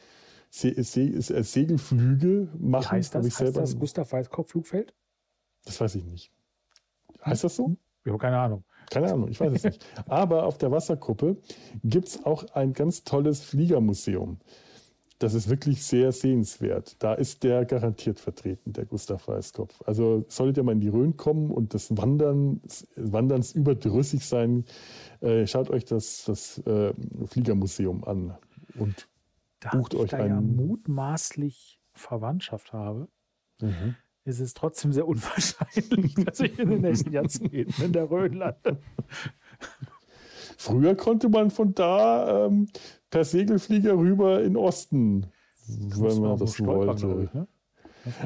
[0.50, 2.84] Se Se Se Segelflüge machen.
[2.84, 3.26] Wie heißt das?
[3.26, 4.94] Ich heißt das Gustav Weißkopf Flugfeld?
[5.66, 6.32] Das weiß ich nicht.
[7.26, 7.76] Heißt das so?
[8.04, 8.64] Ich habe keine Ahnung.
[8.92, 9.86] Keine Ahnung, ich weiß es nicht.
[10.08, 11.38] Aber auf der Wasserkuppe
[11.84, 14.38] gibt es auch ein ganz tolles Fliegermuseum.
[15.26, 16.98] Das ist wirklich sehr sehenswert.
[17.00, 19.82] Da ist der garantiert vertreten, der Gustav Weißkopf.
[19.84, 24.66] Also solltet ihr mal in die Rhön kommen und des Wanderns, Wanderns überdrüssig sein,
[25.22, 26.94] äh, schaut euch das, das äh,
[27.26, 28.38] Fliegermuseum an
[28.78, 29.08] und
[29.62, 30.30] da bucht euch da einen.
[30.30, 33.08] ja mutmaßlich Verwandtschaft habe,
[33.60, 33.96] mhm.
[34.26, 38.80] ist es trotzdem sehr unwahrscheinlich, dass ich in den nächsten Jahrzehnten in der Rhön lande.
[40.56, 42.68] Früher konnte man von da ähm,
[43.16, 45.28] per Segelflieger rüber in Osten,
[45.68, 47.24] das wenn man das wollte.
[47.24, 47.48] Ich, ne?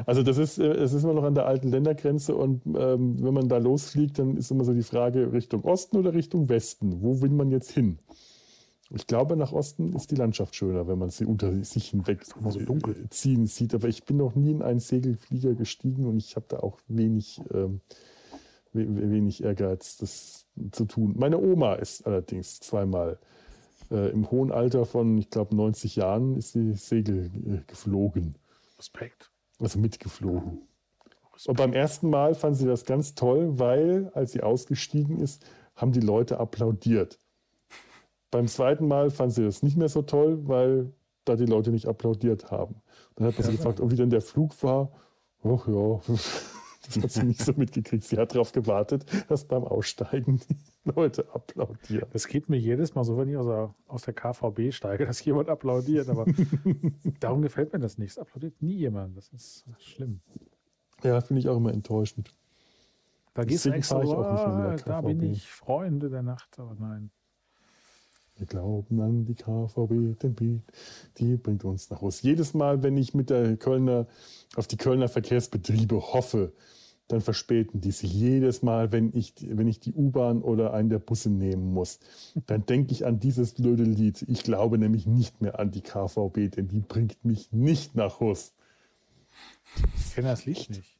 [0.04, 3.48] Also das ist, es ist immer noch an der alten Ländergrenze und ähm, wenn man
[3.48, 7.02] da losfliegt, dann ist immer so die Frage Richtung Osten oder Richtung Westen.
[7.02, 8.00] Wo will man jetzt hin?
[8.90, 12.58] Ich glaube, nach Osten ist die Landschaft schöner, wenn man sie unter sich hinweg so
[12.58, 13.72] dunkel ziehen sieht.
[13.76, 17.40] Aber ich bin noch nie in einen Segelflieger gestiegen und ich habe da auch wenig,
[17.54, 17.80] ähm,
[18.72, 21.14] wenig Ehrgeiz, das zu tun.
[21.16, 23.20] Meine Oma ist allerdings zweimal
[23.90, 28.36] äh, im hohen Alter von, ich glaube, 90 Jahren ist sie Segel äh, geflogen.
[28.78, 29.30] Respekt.
[29.58, 30.62] Also mitgeflogen.
[31.34, 31.48] Respekt.
[31.48, 35.92] Und beim ersten Mal fand sie das ganz toll, weil, als sie ausgestiegen ist, haben
[35.92, 37.18] die Leute applaudiert.
[38.30, 40.92] Beim zweiten Mal fand sie das nicht mehr so toll, weil
[41.24, 42.76] da die Leute nicht applaudiert haben.
[43.16, 43.50] Dann hat man ja.
[43.50, 44.92] sie gefragt, ob wie denn der Flug war.
[45.42, 48.04] Ach ja, das hat sie nicht so mitgekriegt.
[48.04, 50.40] Sie hat darauf gewartet, dass beim Aussteigen
[50.96, 52.08] Leute applaudieren.
[52.12, 55.24] Das geht mir jedes Mal so, wenn ich aus der, aus der KVB steige, dass
[55.24, 56.08] jemand applaudiert.
[56.08, 56.24] Aber
[57.20, 58.12] darum gefällt mir das nicht.
[58.12, 59.16] Es applaudiert nie jemand.
[59.16, 60.20] Das ist schlimm.
[61.02, 62.34] Ja, finde ich auch immer enttäuschend.
[63.34, 66.74] Da gehst du extra, ich auch nicht der da bin ich Freunde der Nacht, aber
[66.74, 67.10] nein.
[68.36, 70.62] Wir glauben an die KVB, den Beat,
[71.18, 72.22] die bringt uns nach Hause.
[72.22, 74.06] Jedes Mal, wenn ich mit der Kölner
[74.56, 76.52] auf die Kölner Verkehrsbetriebe hoffe,
[77.10, 81.00] dann verspäten die sich jedes Mal, wenn ich, wenn ich die U-Bahn oder einen der
[81.00, 81.98] Busse nehmen muss.
[82.46, 84.24] Dann denke ich an dieses blöde Lied.
[84.28, 88.54] Ich glaube nämlich nicht mehr an die KVB, denn die bringt mich nicht nach Hus.
[89.96, 90.98] Ich kenne das Lied nicht.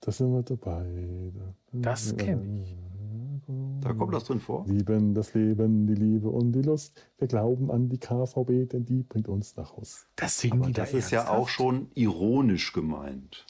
[0.00, 1.32] Da sind wir dabei.
[1.72, 2.76] Das kenne ich.
[3.80, 4.64] Da kommt das drin vor.
[4.68, 7.00] Lieben das Leben, die Liebe und die Lust.
[7.18, 10.00] Wir glauben an die KVB, denn die bringt uns nach Hause.
[10.16, 13.46] Das singen die Das da ist ja auch schon ironisch gemeint.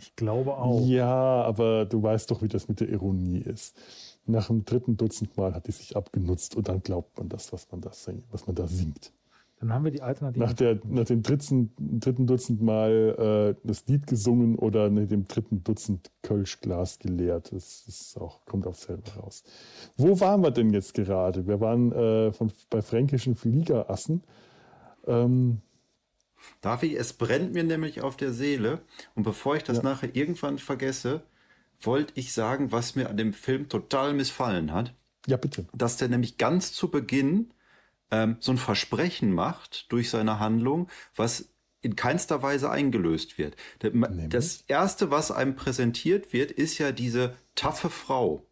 [0.00, 0.86] Ich glaube auch.
[0.86, 3.76] Ja, aber du weißt doch, wie das mit der Ironie ist.
[4.24, 7.70] Nach dem dritten Dutzend Mal hat die sich abgenutzt und dann glaubt man das, was
[7.70, 9.12] man, das, was man da singt.
[9.60, 10.42] Dann haben wir die Alternative.
[10.42, 15.28] Nach, der, nach dem dritten, dritten Dutzend Mal äh, das Lied gesungen oder nach dem
[15.28, 17.52] dritten Dutzend Kölschglas geleert.
[17.52, 19.42] Das, ist auch, kommt auch selber raus.
[19.98, 21.46] Wo waren wir denn jetzt gerade?
[21.46, 24.22] Wir waren äh, von, bei fränkischen Fliegerassen.
[25.06, 25.60] Ähm,
[26.60, 26.94] Darf ich?
[26.94, 28.82] Es brennt mir nämlich auf der Seele.
[29.14, 29.82] Und bevor ich das ja.
[29.82, 31.22] nachher irgendwann vergesse,
[31.80, 34.94] wollte ich sagen, was mir an dem Film total missfallen hat.
[35.26, 35.66] Ja, bitte.
[35.74, 37.52] Dass der nämlich ganz zu Beginn
[38.10, 41.48] ähm, so ein Versprechen macht durch seine Handlung, was
[41.82, 43.56] in keinster Weise eingelöst wird.
[44.28, 48.46] Das erste, was einem präsentiert wird, ist ja diese taffe Frau,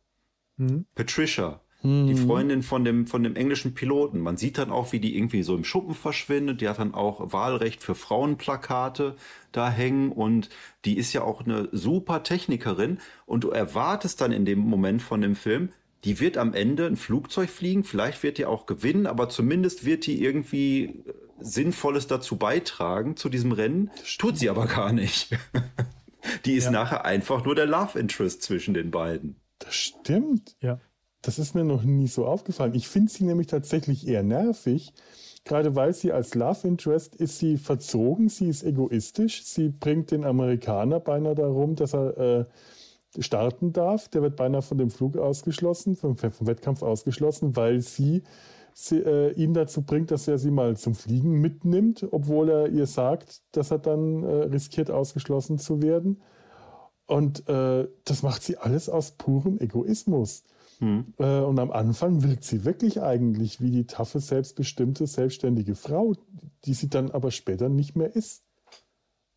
[0.56, 0.86] mhm.
[0.94, 1.60] Patricia.
[1.84, 4.18] Die Freundin von dem, von dem englischen Piloten.
[4.18, 6.60] Man sieht dann auch, wie die irgendwie so im Schuppen verschwindet.
[6.60, 9.14] Die hat dann auch Wahlrecht für Frauenplakate
[9.52, 10.48] da hängen und
[10.84, 15.20] die ist ja auch eine super Technikerin und du erwartest dann in dem Moment von
[15.20, 15.70] dem Film,
[16.04, 20.06] die wird am Ende ein Flugzeug fliegen, vielleicht wird die auch gewinnen, aber zumindest wird
[20.06, 23.90] die irgendwie äh, Sinnvolles dazu beitragen zu diesem Rennen.
[24.18, 25.36] Tut sie aber gar nicht.
[26.44, 26.70] die ist ja.
[26.70, 29.36] nachher einfach nur der Love Interest zwischen den beiden.
[29.58, 30.56] Das stimmt.
[30.60, 30.80] Ja.
[31.22, 32.74] Das ist mir noch nie so aufgefallen.
[32.74, 34.92] Ich finde sie nämlich tatsächlich eher nervig,
[35.44, 40.24] gerade weil sie als Love Interest ist sie verzogen, sie ist egoistisch, sie bringt den
[40.24, 42.44] Amerikaner beinahe darum, dass er äh,
[43.18, 44.08] starten darf.
[44.08, 48.22] Der wird beinahe von dem Flug ausgeschlossen, vom, vom Wettkampf ausgeschlossen, weil sie,
[48.72, 52.86] sie äh, ihn dazu bringt, dass er sie mal zum Fliegen mitnimmt, obwohl er ihr
[52.86, 56.20] sagt, dass er dann äh, riskiert, ausgeschlossen zu werden.
[57.06, 60.44] Und äh, das macht sie alles aus purem Egoismus.
[60.78, 61.12] Hm.
[61.18, 66.14] Äh, und am Anfang wirkt sie wirklich eigentlich wie die taffe, selbstbestimmte, selbstständige Frau,
[66.64, 68.44] die sie dann aber später nicht mehr ist.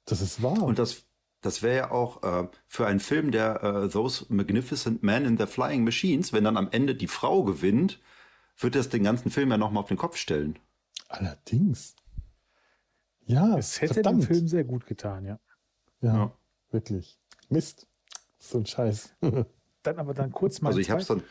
[0.05, 0.61] Das ist wahr.
[0.63, 1.05] Und das,
[1.41, 5.47] das wäre ja auch äh, für einen Film, der äh, Those Magnificent Men in the
[5.47, 7.99] Flying Machines, wenn dann am Ende die Frau gewinnt,
[8.57, 10.59] wird das den ganzen Film ja nochmal auf den Kopf stellen.
[11.07, 11.95] Allerdings.
[13.25, 14.23] Ja, es hätte verdammt.
[14.23, 15.39] dem Film sehr gut getan, ja.
[16.01, 16.37] Ja, ja.
[16.69, 17.19] wirklich.
[17.49, 17.87] Mist.
[18.37, 19.15] So ein Scheiß.
[19.83, 20.69] dann aber dann kurz mal.
[20.69, 21.23] Also ich habe dann.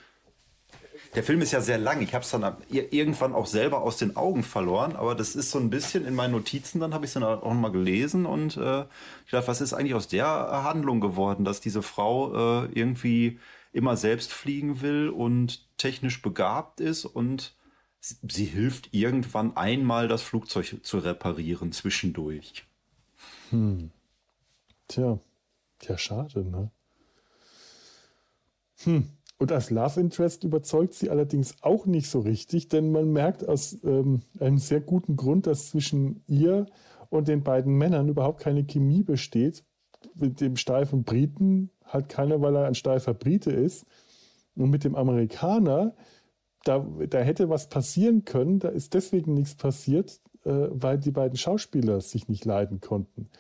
[1.14, 2.02] Der Film ist ja sehr lang.
[2.02, 5.58] Ich habe es dann irgendwann auch selber aus den Augen verloren, aber das ist so
[5.58, 6.78] ein bisschen in meinen Notizen.
[6.78, 8.82] Dann habe ich es dann auch mal gelesen und äh,
[9.24, 13.40] ich dachte, was ist eigentlich aus der Handlung geworden, dass diese Frau äh, irgendwie
[13.72, 17.56] immer selbst fliegen will und technisch begabt ist und
[18.00, 22.66] sie, sie hilft irgendwann einmal das Flugzeug zu reparieren zwischendurch.
[23.50, 23.90] Hm.
[24.88, 25.18] Tja,
[25.82, 26.70] ja schade, ne?
[28.84, 29.04] Hm.
[29.38, 33.78] Und als Love Interest überzeugt sie allerdings auch nicht so richtig, denn man merkt aus
[33.84, 36.66] ähm, einem sehr guten Grund, dass zwischen ihr
[37.08, 39.64] und den beiden Männern überhaupt keine Chemie besteht.
[40.14, 43.86] Mit dem steifen Briten halt keiner, weil er ein steifer Brite ist.
[44.56, 45.94] Und mit dem Amerikaner,
[46.64, 51.38] da, da hätte was passieren können, da ist deswegen nichts passiert, äh, weil die beiden
[51.38, 53.30] Schauspieler sich nicht leiden konnten.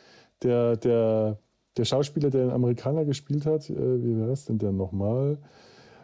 [0.42, 1.38] Der, der
[1.76, 5.38] der Schauspieler, der den Amerikaner gespielt hat, äh, wie war das denn der nochmal?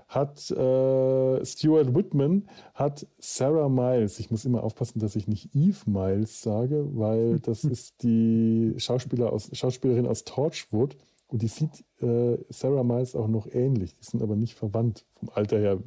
[0.08, 5.90] Hat äh, Stuart Whitman, hat Sarah Miles, ich muss immer aufpassen, dass ich nicht Eve
[5.90, 10.96] Miles sage, weil das ist die Schauspieler aus, Schauspielerin aus Torchwood
[11.26, 13.96] und die sieht äh, Sarah Miles auch noch ähnlich.
[13.96, 15.04] Die sind aber nicht verwandt.
[15.14, 15.78] Vom Alter her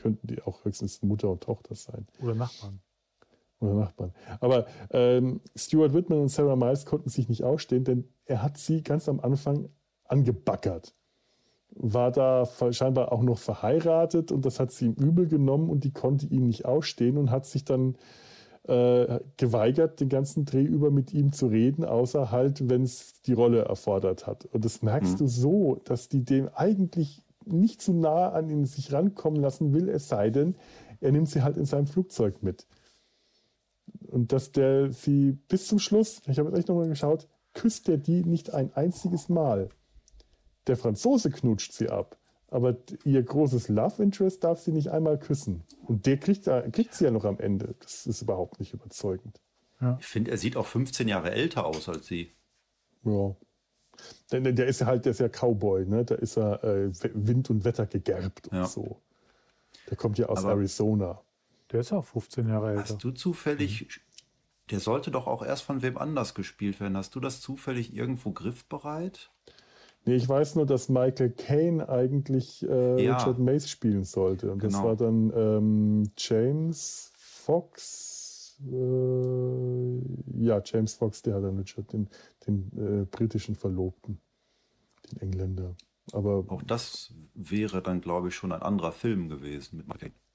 [0.00, 2.06] könnten die auch höchstens Mutter und Tochter sein.
[2.22, 2.80] Oder Nachbarn
[3.60, 4.12] oder Nachbarn.
[4.40, 8.82] Aber ähm, Stuart Whitman und Sarah Miles konnten sich nicht ausstehen, denn er hat sie
[8.82, 9.68] ganz am Anfang
[10.04, 10.94] angebaggert.
[11.70, 15.92] War da scheinbar auch noch verheiratet und das hat sie ihm übel genommen und die
[15.92, 17.96] konnte ihn nicht ausstehen und hat sich dann
[18.68, 23.32] äh, geweigert, den ganzen Dreh über mit ihm zu reden, außer halt, wenn es die
[23.32, 24.44] Rolle erfordert hat.
[24.46, 25.18] Und das merkst mhm.
[25.18, 29.88] du so, dass die dem eigentlich nicht zu nah an ihn sich rankommen lassen will,
[29.88, 30.54] es sei denn,
[31.00, 32.66] er nimmt sie halt in seinem Flugzeug mit.
[34.08, 37.98] Und dass der sie bis zum Schluss, ich habe jetzt echt nochmal geschaut, küsst er
[37.98, 39.68] die nicht ein einziges Mal.
[40.66, 45.64] Der Franzose knutscht sie ab, aber ihr großes Love Interest darf sie nicht einmal küssen.
[45.86, 47.74] Und der kriegt, kriegt sie ja noch am Ende.
[47.80, 49.40] Das ist überhaupt nicht überzeugend.
[49.80, 49.96] Ja.
[50.00, 52.32] Ich finde, er sieht auch 15 Jahre älter aus als sie.
[53.04, 53.34] Ja.
[54.30, 56.04] Der, der ist ja halt, der ist ja Cowboy, ne?
[56.04, 58.66] Da ist er äh, Wind und Wetter gegerbt und ja.
[58.66, 59.00] so.
[59.90, 61.20] Der kommt ja aus aber Arizona.
[61.72, 62.82] Der ist auch 15 Jahre älter.
[62.82, 63.86] Hast du zufällig, mhm.
[64.70, 66.96] der sollte doch auch erst von wem anders gespielt werden.
[66.96, 69.30] Hast du das zufällig irgendwo griffbereit?
[70.04, 73.16] Nee, ich weiß nur, dass Michael Caine eigentlich äh, ja.
[73.16, 74.50] Richard Mace spielen sollte.
[74.50, 74.72] Und genau.
[74.72, 78.56] das war dann ähm, James Fox.
[78.66, 82.08] Äh, ja, James Fox, der hat dann Richard, den,
[82.46, 84.18] den äh, britischen Verlobten,
[85.10, 85.76] den Engländer.
[86.12, 90.27] Aber auch das wäre dann, glaube ich, schon ein anderer Film gewesen mit Michael Caine.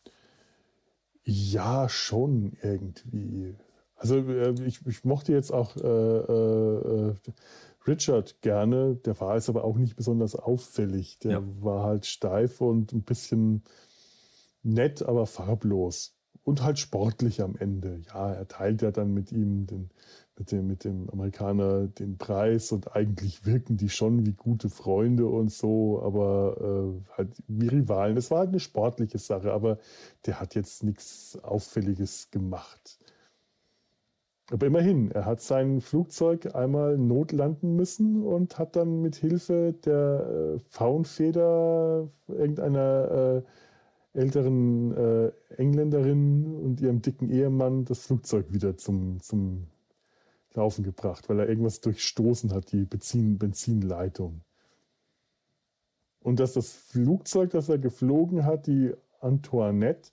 [1.23, 3.55] Ja, schon irgendwie.
[3.95, 7.15] Also äh, ich, ich, mochte jetzt auch äh, äh,
[7.87, 11.19] Richard gerne, der war jetzt aber auch nicht besonders auffällig.
[11.19, 11.43] Der ja.
[11.61, 13.63] war halt steif und ein bisschen
[14.61, 16.15] nett, aber farblos.
[16.43, 18.01] Und halt sportlich am Ende.
[18.07, 19.89] Ja, er teilt ja dann mit ihm den,
[20.37, 25.27] mit dem, mit dem Amerikaner den Preis und eigentlich wirken die schon wie gute Freunde
[25.27, 28.17] und so, aber äh, halt wie Rivalen.
[28.17, 29.77] Es war halt eine sportliche Sache, aber
[30.25, 32.99] der hat jetzt nichts Auffälliges gemacht.
[34.51, 40.55] Aber immerhin, er hat sein Flugzeug einmal notlanden müssen und hat dann mit Hilfe der
[40.55, 43.43] äh, Faunfeder irgendeiner
[44.15, 49.67] äh, älteren äh, Engländerin und ihrem dicken Ehemann das Flugzeug wieder zum, zum
[50.55, 54.41] Laufen gebracht, weil er irgendwas durchstoßen hat, die Benzin Benzinleitung.
[56.19, 60.11] Und dass das Flugzeug, das er geflogen hat, die Antoinette,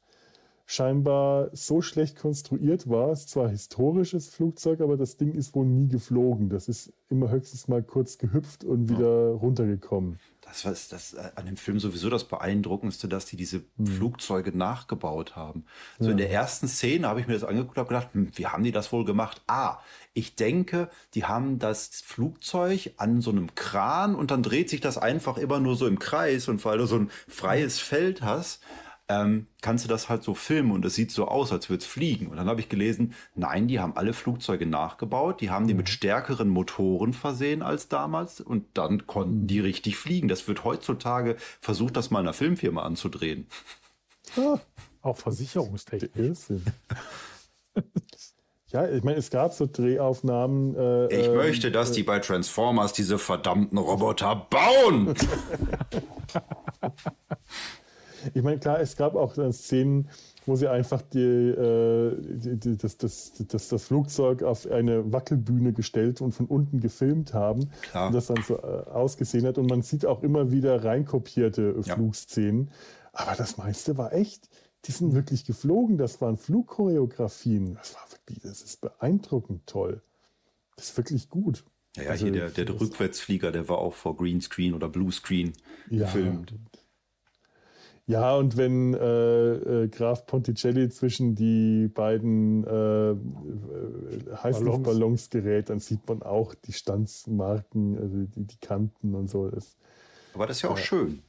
[0.66, 3.10] scheinbar so schlecht konstruiert war.
[3.10, 6.48] Es ist zwar historisches Flugzeug, aber das Ding ist wohl nie geflogen.
[6.48, 10.18] Das ist immer höchstens mal kurz gehüpft und wieder runtergekommen.
[10.50, 13.86] Das war das äh, an dem Film sowieso das Beeindruckendste, dass die diese mhm.
[13.86, 15.64] Flugzeuge nachgebaut haben.
[16.00, 16.10] So ja.
[16.10, 18.72] in der ersten Szene habe ich mir das angeguckt und gedacht, hm, wie haben die
[18.72, 19.42] das wohl gemacht?
[19.46, 19.78] Ah,
[20.12, 24.98] ich denke, die haben das Flugzeug an so einem Kran und dann dreht sich das
[24.98, 28.60] einfach immer nur so im Kreis und weil du so ein freies Feld hast,
[29.10, 31.86] ähm, kannst du das halt so filmen und es sieht so aus, als würde es
[31.86, 32.28] fliegen.
[32.28, 35.86] Und dann habe ich gelesen, nein, die haben alle Flugzeuge nachgebaut, die haben die mit
[35.86, 35.92] mhm.
[35.92, 39.64] stärkeren Motoren versehen als damals und dann konnten die mhm.
[39.64, 40.28] richtig fliegen.
[40.28, 43.48] Das wird heutzutage versucht, das mal einer Filmfirma anzudrehen.
[44.36, 44.60] Ah,
[45.02, 46.38] auch versicherungstechnisch.
[48.72, 50.76] Ja, ich meine, es gab so Drehaufnahmen.
[50.76, 55.12] Äh, ich äh, möchte, dass äh, die bei Transformers diese verdammten Roboter bauen.
[58.34, 60.08] ich meine, klar, es gab auch Szenen,
[60.46, 65.72] wo sie einfach die, äh, die, die, das, das, das, das, Flugzeug auf eine Wackelbühne
[65.72, 67.70] gestellt und von unten gefilmt haben.
[67.82, 68.08] Klar.
[68.08, 69.58] Und das dann so äh, ausgesehen hat.
[69.58, 71.94] Und man sieht auch immer wieder reinkopierte ja.
[71.94, 72.70] Flugszenen.
[73.12, 74.48] Aber das meiste war echt.
[74.86, 75.98] Die sind wirklich geflogen.
[75.98, 77.74] Das waren Flugchoreografien.
[77.74, 80.02] Das war wirklich, das ist beeindruckend toll.
[80.76, 81.64] Das ist wirklich gut.
[81.96, 85.52] Ja, ja also, hier der, der Rückwärtsflieger, der war auch vor Greenscreen oder Bluescreen
[85.90, 86.54] ja, gefilmt.
[88.10, 93.16] Ja, und wenn äh, äh, Graf Ponticelli zwischen die beiden äh, äh
[94.42, 99.48] Heißluftballons gerät, dann sieht man auch die Stanzmarken, also die, die Kanten und so.
[99.48, 99.76] Das,
[100.34, 101.22] Aber das ist ja auch schön.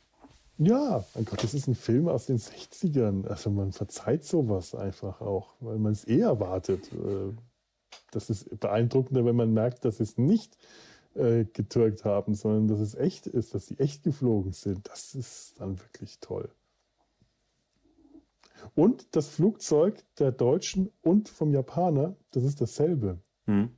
[0.57, 3.27] Ja, mein Gott, das ist ein Film aus den 60ern.
[3.27, 6.91] Also man verzeiht sowas einfach auch, weil man es eh erwartet.
[6.93, 7.33] Äh,
[8.09, 10.57] das ist beeindruckender, wenn man merkt, dass sie es nicht
[11.13, 14.89] äh, getürkt haben, sondern dass es echt ist, dass sie echt geflogen sind.
[14.89, 16.49] Das ist dann wirklich toll.
[18.75, 23.19] Und das Flugzeug der Deutschen und vom Japaner, das ist dasselbe.
[23.45, 23.77] Hm.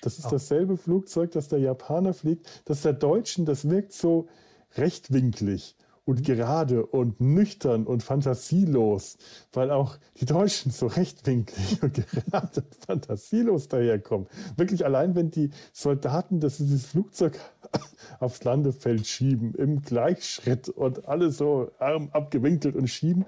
[0.00, 2.62] Das ist dasselbe Flugzeug, das der Japaner fliegt.
[2.66, 4.28] Das der Deutschen, das wirkt so,
[4.76, 9.16] rechtwinklig und gerade und nüchtern und fantasielos,
[9.52, 14.28] weil auch die Deutschen so rechtwinklig und gerade und fantasielos daherkommen.
[14.56, 17.38] Wirklich allein, wenn die Soldaten das dieses Flugzeug
[18.20, 23.24] aufs Landefeld schieben, im Gleichschritt und alle so arm abgewinkelt und schieben.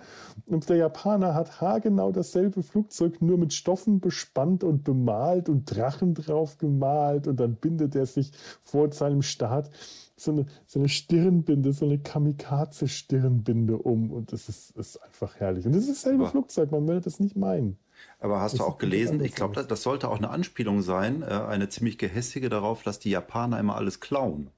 [0.46, 6.14] Und der Japaner hat haargenau dasselbe Flugzeug, nur mit Stoffen bespannt und bemalt und Drachen
[6.14, 9.70] drauf gemalt und dann bindet er sich vor seinem Start
[10.16, 14.10] so eine, so eine Stirnbinde, so eine Kamikaze-Stirnbinde um.
[14.10, 15.66] Und das ist, ist einfach herrlich.
[15.66, 17.78] Und das ist dasselbe aber, Flugzeug, man würde das nicht meinen.
[18.18, 21.22] Aber hast das du auch gelesen, ich glaube, das, das, sollte auch eine Anspielung sein,
[21.22, 24.50] äh, eine ziemlich gehässige darauf, dass die Japaner immer alles klauen.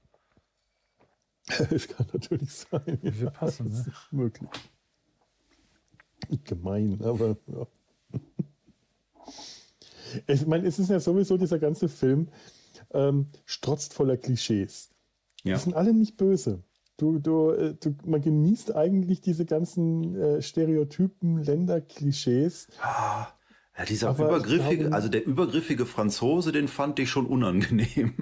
[1.71, 2.99] das kann natürlich sein.
[3.03, 3.87] Ja, wir passen, ne?
[4.11, 4.51] möglich.
[6.45, 7.67] Gemein, aber ja.
[10.27, 12.29] Ich meine, es ist ja sowieso dieser ganze Film
[12.93, 14.91] ähm, strotzt voller Klischees.
[15.49, 15.57] Ja.
[15.57, 16.63] Die sind alle nicht böse.
[16.97, 22.69] Du, du, äh, du, man genießt eigentlich diese ganzen äh, Stereotypen, Länder, Klischees.
[22.81, 23.29] Ah,
[23.79, 28.15] ja, dieser Aber übergriffige, glaube, also der übergriffige Franzose, den fand ich schon unangenehm.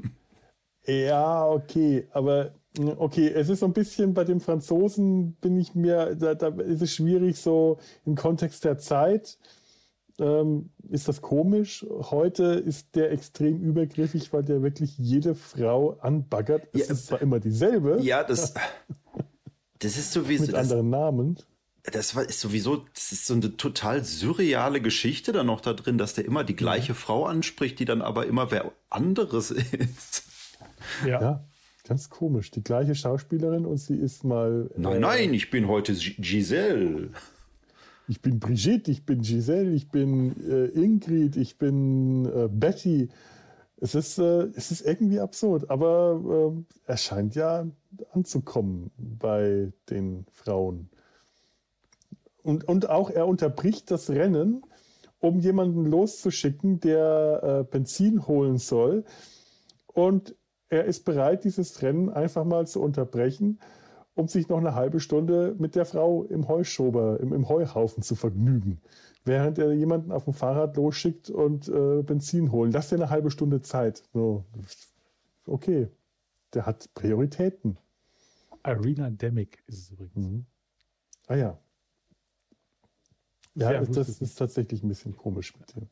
[0.87, 6.15] Ja, okay, aber okay, es ist so ein bisschen bei dem Franzosen bin ich mir,
[6.15, 9.39] da, da ist es schwierig so im Kontext der Zeit
[10.21, 11.85] ähm, ist das komisch.
[11.89, 16.69] Heute ist der extrem übergriffig, weil der wirklich jede Frau anbaggert.
[16.73, 17.99] Es ja, ist zwar immer dieselbe.
[18.01, 18.55] Ja, das,
[19.79, 20.47] das ist sowieso.
[20.47, 21.37] Mit anderen Namen.
[21.85, 25.99] Das war, ist sowieso, das ist so eine total surreale Geschichte da noch da drin,
[25.99, 26.97] dass der immer die gleiche mhm.
[26.97, 30.25] Frau anspricht, die dann aber immer wer anderes ist.
[31.05, 31.21] Ja.
[31.21, 31.45] ja.
[31.87, 32.51] Ganz komisch.
[32.51, 34.69] Die gleiche Schauspielerin und sie ist mal.
[34.77, 37.11] Nein, äh, nein, ich bin heute Giselle
[38.09, 43.09] ich bin Brigitte, ich bin Giselle, ich bin äh, Ingrid, ich bin äh, Betty.
[43.79, 47.67] Es ist, äh, es ist irgendwie absurd, aber äh, er scheint ja
[48.13, 50.89] anzukommen bei den Frauen.
[52.43, 54.63] Und, und auch er unterbricht das Rennen,
[55.19, 59.05] um jemanden loszuschicken, der äh, Benzin holen soll.
[59.87, 60.37] Und
[60.69, 63.59] er ist bereit, dieses Rennen einfach mal zu unterbrechen
[64.17, 68.15] um sich noch eine halbe Stunde mit der Frau im Heuschober, im, im Heuhaufen zu
[68.17, 68.81] vergnügen.
[69.25, 72.73] Während er jemanden auf dem Fahrrad losschickt und äh, Benzin holen.
[72.73, 74.03] Das wäre eine halbe Stunde Zeit.
[74.15, 74.45] So.
[75.47, 75.89] Okay.
[76.55, 77.77] Der hat Prioritäten.
[78.63, 80.17] Arena Demick ist es übrigens.
[80.17, 80.47] Mhm.
[81.27, 81.59] Ah ja.
[83.55, 85.89] Ja, das, das ist tatsächlich ein bisschen komisch mit dem.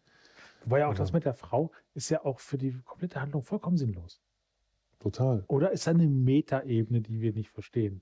[0.64, 0.98] Wobei ja auch ja.
[0.98, 4.22] das mit der Frau ist ja auch für die komplette Handlung vollkommen sinnlos.
[4.98, 5.44] Total.
[5.48, 8.00] Oder ist da eine Metaebene, die wir nicht verstehen?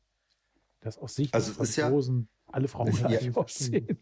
[0.82, 3.98] Dass aus Sicht also des Franzosen ja, alle Frauen gleich ja, aussehen.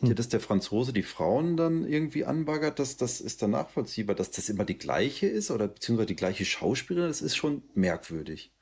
[0.00, 4.14] Ja, dass der Franzose die Frauen dann irgendwie anbaggert, das, das ist dann nachvollziehbar.
[4.14, 8.52] Dass das immer die gleiche ist oder beziehungsweise die gleiche Schauspielerin, das ist schon merkwürdig.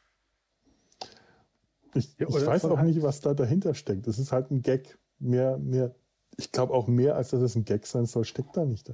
[1.94, 4.07] Ich, ja, ich weiß auch halt nicht, was da dahinter steckt.
[4.07, 4.98] Das ist halt ein Gag.
[5.18, 5.94] Mehr, mehr,
[6.38, 8.92] ich glaube auch mehr, als dass es ein Gag sein soll, steckt da nicht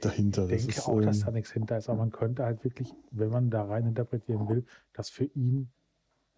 [0.00, 0.48] dahinter.
[0.48, 2.94] Ich denke ist, auch, dass ähm, da nichts hinter ist, aber man könnte halt wirklich,
[3.10, 5.70] wenn man da rein interpretieren will, das für ihn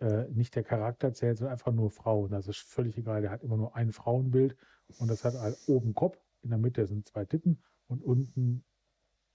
[0.00, 2.30] äh, nicht der Charakter zählt, sondern einfach nur Frauen.
[2.30, 3.22] Das ist völlig egal.
[3.22, 4.56] Der hat immer nur ein Frauenbild
[4.98, 8.64] und das hat halt oben Kopf, in der Mitte sind zwei Titten und unten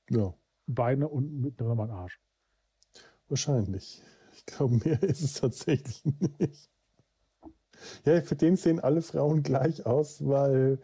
[0.10, 0.34] ja.
[0.68, 2.20] Beine und mitten nochmal ein Arsch.
[3.28, 4.02] Wahrscheinlich.
[4.34, 6.04] Ich glaube, mehr ist es tatsächlich
[6.40, 6.70] nicht.
[8.06, 10.80] Ja, für den sehen alle Frauen gleich aus, weil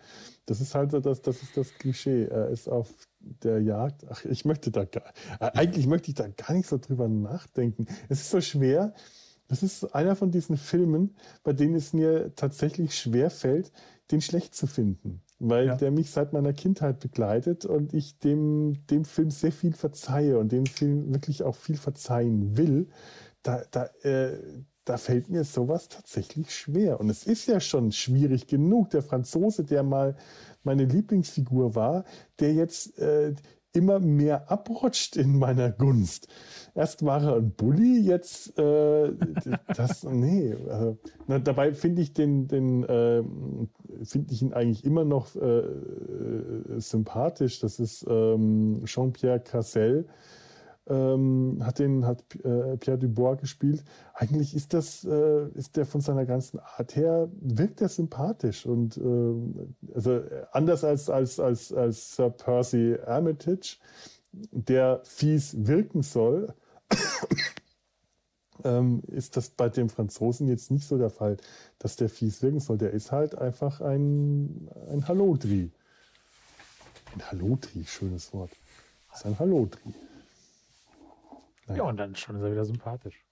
[0.45, 2.25] das ist halt so das, das ist das Klischee.
[2.25, 4.05] Er ist auf der Jagd.
[4.09, 7.87] Ach, ich möchte da gar, eigentlich möchte ich da gar nicht so drüber nachdenken.
[8.09, 8.93] Es ist so schwer.
[9.51, 13.73] Das ist einer von diesen Filmen, bei denen es mir tatsächlich schwer fällt,
[14.09, 15.75] den schlecht zu finden, weil ja.
[15.75, 20.53] der mich seit meiner Kindheit begleitet und ich dem, dem Film sehr viel verzeihe und
[20.53, 22.87] dem Film wirklich auch viel verzeihen will.
[23.43, 24.37] Da, da, äh,
[24.85, 27.01] da fällt mir sowas tatsächlich schwer.
[27.01, 28.91] Und es ist ja schon schwierig genug.
[28.91, 30.15] Der Franzose, der mal
[30.63, 32.05] meine Lieblingsfigur war,
[32.39, 33.35] der jetzt äh,
[33.73, 36.27] immer mehr abrutscht in meiner Gunst.
[36.73, 39.11] Erst war er ein Bully, jetzt äh,
[39.75, 40.55] das, nee.
[40.69, 40.97] Also,
[41.27, 43.23] na, dabei finde ich den, den äh,
[44.03, 47.59] finde ich ihn eigentlich immer noch äh, äh sympathisch.
[47.59, 50.07] Das ist ähm, Jean-Pierre Cassel
[50.87, 53.83] ähm, hat den hat äh, Pierre Dubois gespielt.
[54.13, 58.97] Eigentlich ist das äh, ist der von seiner ganzen Art her wirkt er sympathisch und
[58.97, 60.21] äh, also
[60.51, 63.77] anders als als als als Sir Percy Armitage,
[64.31, 66.53] der fies wirken soll.
[68.63, 71.37] ähm, ist das bei dem Franzosen jetzt nicht so der Fall,
[71.79, 72.77] dass der fies wirken soll.
[72.77, 75.71] Der ist halt einfach ein, ein Hallodri.
[77.13, 78.51] Ein Hallodri, schönes Wort.
[79.09, 79.93] Das ist ein Hallodri.
[81.75, 83.25] Ja, und dann schon ist er wieder sympathisch.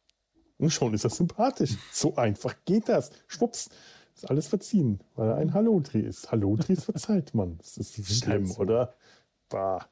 [0.57, 1.77] Und schon ist er sympathisch.
[1.91, 3.11] So einfach geht das.
[3.27, 3.69] Schwupps.
[4.15, 6.31] Ist alles verziehen, weil er ein Hallotri ist.
[6.31, 7.57] Hallotris verzeiht man.
[7.59, 8.59] Das ist schlimm, so.
[8.59, 8.93] oder?
[9.47, 9.87] Bah.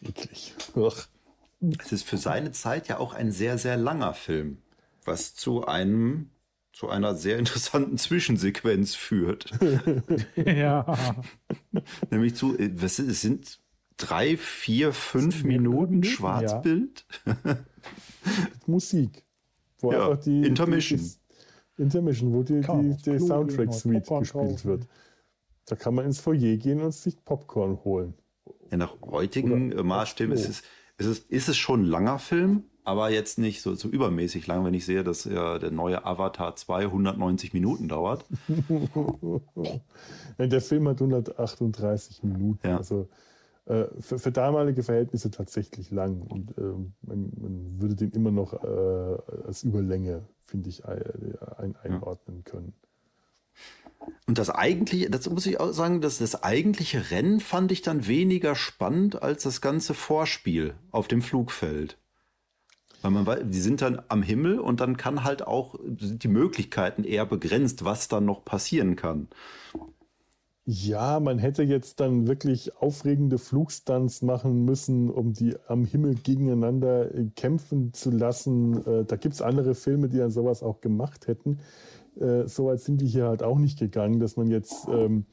[0.00, 0.54] Eklig.
[1.80, 4.58] Es ist für seine Zeit ja auch ein sehr, sehr langer Film,
[5.04, 6.30] was zu einem
[6.72, 9.50] zu einer sehr interessanten Zwischensequenz führt.
[10.36, 10.96] ja.
[12.10, 13.58] Nämlich zu, äh, was ist, es sind
[13.98, 17.04] drei, vier, fünf Minuten, Minuten Schwarzbild.
[17.26, 17.36] Ja.
[18.66, 19.24] Musik.
[19.80, 21.00] Wo ja, einfach die, Intermission.
[21.00, 21.12] Die,
[21.76, 24.86] die Intermission, wo die, die, die Soundtrack-Suite gespielt wird.
[25.66, 28.14] Da kann man ins Foyer gehen und sich Popcorn holen.
[28.70, 30.62] Ja, nach heutigen Oder Maßstäben ist es,
[30.96, 34.64] ist, es, ist es schon ein langer Film, aber jetzt nicht so, so übermäßig lang,
[34.64, 38.24] wenn ich sehe, dass ja der neue Avatar 290 Minuten dauert.
[40.38, 42.66] ja, der Film hat 138 Minuten.
[42.66, 42.78] Ja.
[42.78, 43.08] Also
[43.68, 46.22] äh, für, für, damalige Verhältnisse tatsächlich lang.
[46.22, 46.62] Und äh,
[47.02, 52.72] man, man, würde den immer noch äh, als Überlänge, finde ich, ein, einordnen können.
[54.26, 58.06] Und das eigentliche, das muss ich auch sagen, dass das eigentliche Rennen fand ich dann
[58.06, 61.98] weniger spannend als das ganze Vorspiel auf dem Flugfeld.
[63.02, 66.28] Weil man weiß, die sind dann am Himmel und dann kann halt auch, sind die
[66.28, 69.28] Möglichkeiten eher begrenzt, was dann noch passieren kann.
[70.70, 77.14] Ja, man hätte jetzt dann wirklich aufregende Flugstunts machen müssen, um die am Himmel gegeneinander
[77.14, 78.84] äh, kämpfen zu lassen.
[78.84, 81.60] Äh, da gibt es andere Filme, die dann sowas auch gemacht hätten.
[82.20, 85.24] Äh, Soweit sind die hier halt auch nicht gegangen, dass man jetzt ähm,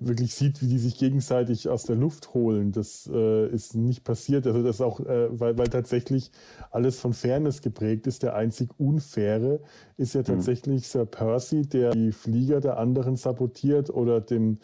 [0.00, 2.70] wirklich sieht, wie die sich gegenseitig aus der Luft holen.
[2.72, 4.46] Das äh, ist nicht passiert.
[4.46, 6.30] Also das auch, äh, weil, weil tatsächlich
[6.70, 8.22] alles von Fairness geprägt ist.
[8.22, 9.60] Der einzig Unfaire
[9.96, 10.26] ist ja mhm.
[10.26, 10.86] tatsächlich mhm.
[10.86, 14.58] Sir Percy, der die Flieger der anderen sabotiert oder dem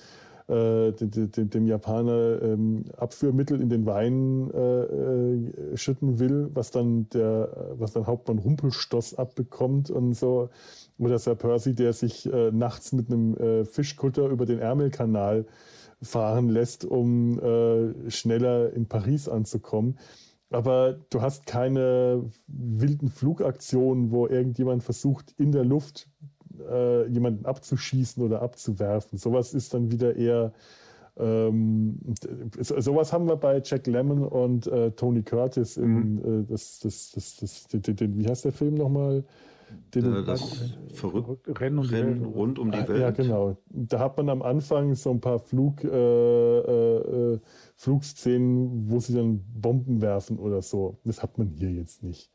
[0.47, 6.70] äh, dem, dem, dem, Japaner ähm, Abführmittel in den Wein äh, äh, schütten will, was
[6.70, 10.51] dann der, was dann Hauptmann Rumpelstoß abbekommt und so.
[10.99, 15.47] Oder Sir Percy, der sich äh, nachts mit einem äh, Fischkutter über den Ärmelkanal
[16.03, 19.99] fahren lässt, um äh, schneller in Paris anzukommen.
[20.51, 26.09] Aber du hast keine wilden Flugaktionen, wo irgendjemand versucht, in der Luft
[26.70, 29.18] äh, jemanden abzuschießen oder abzuwerfen.
[29.18, 30.53] Sowas ist dann wieder eher
[31.16, 32.01] ähm,
[32.59, 36.40] sowas haben wir bei Jack Lemmon und äh, Tony Curtis in mhm.
[36.42, 39.24] äh, das, das, das, das, den, den, wie heißt der Film nochmal?
[39.94, 43.00] Den, äh, das verrückt Rennen, um Rennen rund um die ah, Welt.
[43.00, 43.56] Ja, genau.
[43.68, 47.40] Da hat man am Anfang so ein paar Flug, äh, äh, äh,
[47.76, 50.98] Flugszenen, wo sie dann Bomben werfen oder so.
[51.04, 52.30] Das hat man hier jetzt nicht.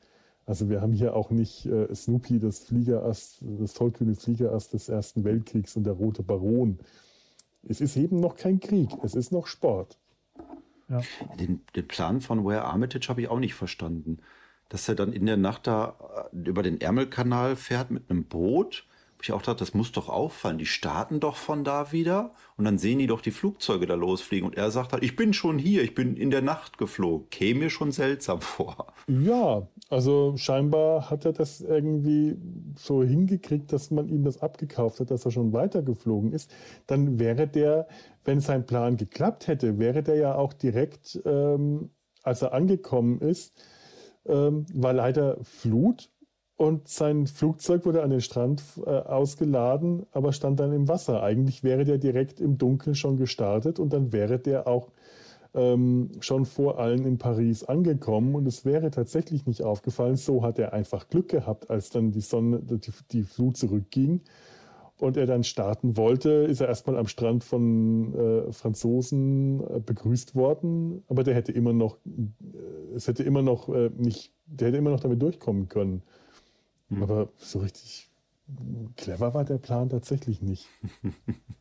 [0.45, 5.23] Also wir haben hier auch nicht äh, Snoopy, das Fliegerass, das tollkühne Fliegerass des Ersten
[5.23, 6.79] Weltkriegs und der Rote Baron.
[7.67, 9.99] Es ist eben noch kein Krieg, es ist noch Sport.
[10.89, 11.01] Ja.
[11.39, 14.17] Den, den Plan von Ware Armitage habe ich auch nicht verstanden.
[14.70, 18.86] Dass er dann in der Nacht da äh, über den Ärmelkanal fährt mit einem Boot
[19.22, 20.57] ich auch gedacht, das muss doch auffallen.
[20.57, 24.47] Die starten doch von da wieder und dann sehen die doch die Flugzeuge da losfliegen.
[24.47, 27.30] Und er sagt halt, ich bin schon hier, ich bin in der Nacht geflogen.
[27.30, 28.88] Käme mir schon seltsam vor.
[29.07, 32.38] Ja, also scheinbar hat er das irgendwie
[32.78, 36.51] so hingekriegt, dass man ihm das abgekauft hat, dass er schon weitergeflogen ist.
[36.88, 37.88] Dann wäre der,
[38.24, 41.89] wenn sein Plan geklappt hätte, wäre der ja auch direkt, ähm,
[42.24, 43.53] als er angekommen ist,
[44.30, 46.09] ähm, war leider Flut
[46.55, 51.23] und sein Flugzeug wurde an den Strand äh, ausgeladen, aber stand dann im Wasser.
[51.23, 54.91] Eigentlich wäre der direkt im Dunkeln schon gestartet und dann wäre der auch
[55.53, 60.15] ähm, schon vor allen in Paris angekommen und es wäre tatsächlich nicht aufgefallen.
[60.15, 64.21] So hat er einfach Glück gehabt, als dann die Sonne, die, die Flut zurückging
[65.02, 70.36] und er dann starten wollte, ist er erstmal am Strand von äh, Franzosen äh, begrüßt
[70.36, 74.78] worden, aber der hätte immer noch, äh, es hätte immer noch äh, nicht, der hätte
[74.78, 76.04] immer noch damit durchkommen können.
[76.89, 77.04] Mhm.
[77.04, 78.10] Aber so richtig
[78.95, 80.68] clever war der Plan tatsächlich nicht.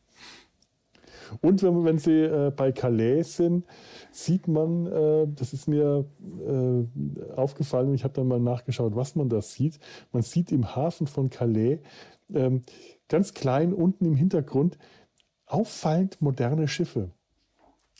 [1.40, 3.64] Und wenn, wenn Sie äh, bei Calais sind,
[4.12, 6.04] sieht man, äh, das ist mir
[6.46, 9.78] äh, aufgefallen, ich habe dann mal nachgeschaut, was man da sieht.
[10.12, 11.80] Man sieht im Hafen von Calais
[12.32, 12.62] ähm,
[13.08, 14.78] ganz klein unten im Hintergrund
[15.46, 17.10] auffallend moderne Schiffe.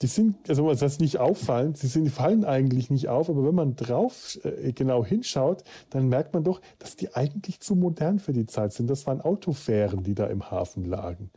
[0.01, 3.55] Die sind, also das heißt nicht auffallend, sie sind, fallen eigentlich nicht auf, aber wenn
[3.55, 8.33] man drauf äh, genau hinschaut, dann merkt man doch, dass die eigentlich zu modern für
[8.33, 8.89] die Zeit sind.
[8.89, 11.31] Das waren Autofähren, die da im Hafen lagen.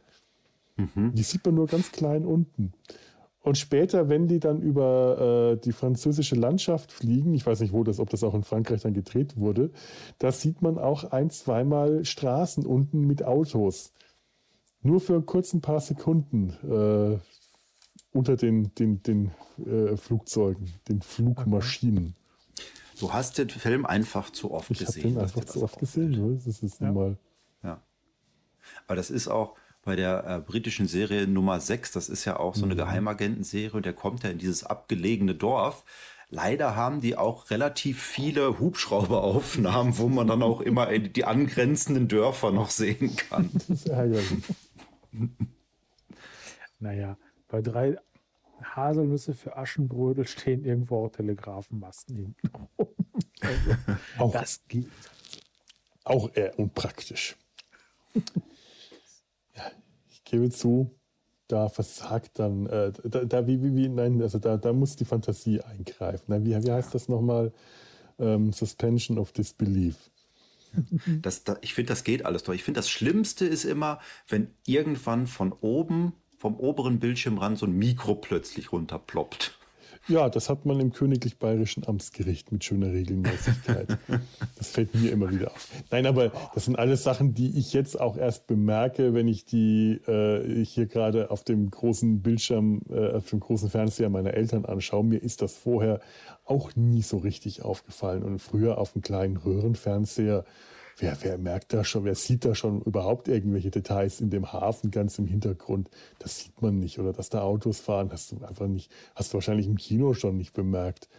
[0.77, 1.13] Mhm.
[1.13, 2.73] Die sieht man nur ganz klein unten.
[3.43, 7.83] Und später, wenn die dann über äh, die französische Landschaft fliegen, ich weiß nicht, wo
[7.83, 9.71] das, ob das auch in Frankreich dann gedreht wurde,
[10.19, 13.93] da sieht man auch ein, zweimal Straßen unten mit Autos.
[14.83, 16.53] Nur für kurz ein paar Sekunden.
[16.63, 17.19] Äh,
[18.13, 19.31] unter den, den, den
[19.65, 22.15] äh, Flugzeugen, den Flugmaschinen.
[22.99, 24.99] Du hast den Film einfach zu oft ich gesehen.
[24.99, 26.11] Ich habe den einfach zu oft gesehen.
[26.11, 26.39] Ne?
[26.43, 26.87] Das ist ja.
[26.87, 27.17] normal.
[27.63, 27.81] Ja.
[28.87, 32.55] Aber das ist auch bei der äh, britischen Serie Nummer 6, das ist ja auch
[32.55, 32.79] so eine mhm.
[32.79, 35.83] Geheimagentenserie und der kommt ja in dieses abgelegene Dorf.
[36.29, 42.51] Leider haben die auch relativ viele Hubschrauberaufnahmen, wo man dann auch immer die angrenzenden Dörfer
[42.51, 43.49] noch sehen kann.
[43.53, 44.43] Das ist ärgerlich.
[46.79, 47.17] naja,
[47.49, 47.97] bei drei
[48.63, 52.67] Haselnüsse für Aschenbrödel stehen irgendwo auch Telegrafenmasten hinten rum.
[53.43, 53.75] Also,
[54.19, 54.85] auch, das geht.
[56.03, 57.35] Auch eher unpraktisch.
[60.31, 60.89] Gebe zu,
[61.47, 65.05] da versagt dann, äh, da, da, wie, wie, wie, nein, also da, da muss die
[65.05, 66.43] Fantasie eingreifen.
[66.45, 67.51] Wie, wie heißt das nochmal?
[68.19, 69.97] Ähm, Suspension of Disbelief.
[71.21, 72.59] Das, da, ich finde, das geht alles durch.
[72.59, 77.73] Ich finde, das Schlimmste ist immer, wenn irgendwann von oben vom oberen Bildschirmrand so ein
[77.73, 79.59] Mikro plötzlich runterploppt.
[80.07, 83.87] Ja, das hat man im Königlich Bayerischen Amtsgericht mit schöner Regelmäßigkeit.
[84.57, 85.67] das fällt mir immer wieder auf.
[85.91, 90.01] Nein, aber das sind alles Sachen, die ich jetzt auch erst bemerke, wenn ich die
[90.07, 95.03] äh, hier gerade auf dem großen Bildschirm, äh, auf dem großen Fernseher meiner Eltern anschaue.
[95.03, 95.99] Mir ist das vorher
[96.45, 98.23] auch nie so richtig aufgefallen.
[98.23, 100.45] Und früher auf dem kleinen Röhrenfernseher
[100.97, 104.91] wer, wer merkt da schon, wer sieht da schon überhaupt irgendwelche Details in dem Hafen
[104.91, 105.89] ganz im Hintergrund?
[106.19, 106.99] Das sieht man nicht.
[106.99, 110.37] Oder dass da Autos fahren, hast du einfach nicht, hast du wahrscheinlich im Kino schon
[110.37, 111.09] nicht bemerkt.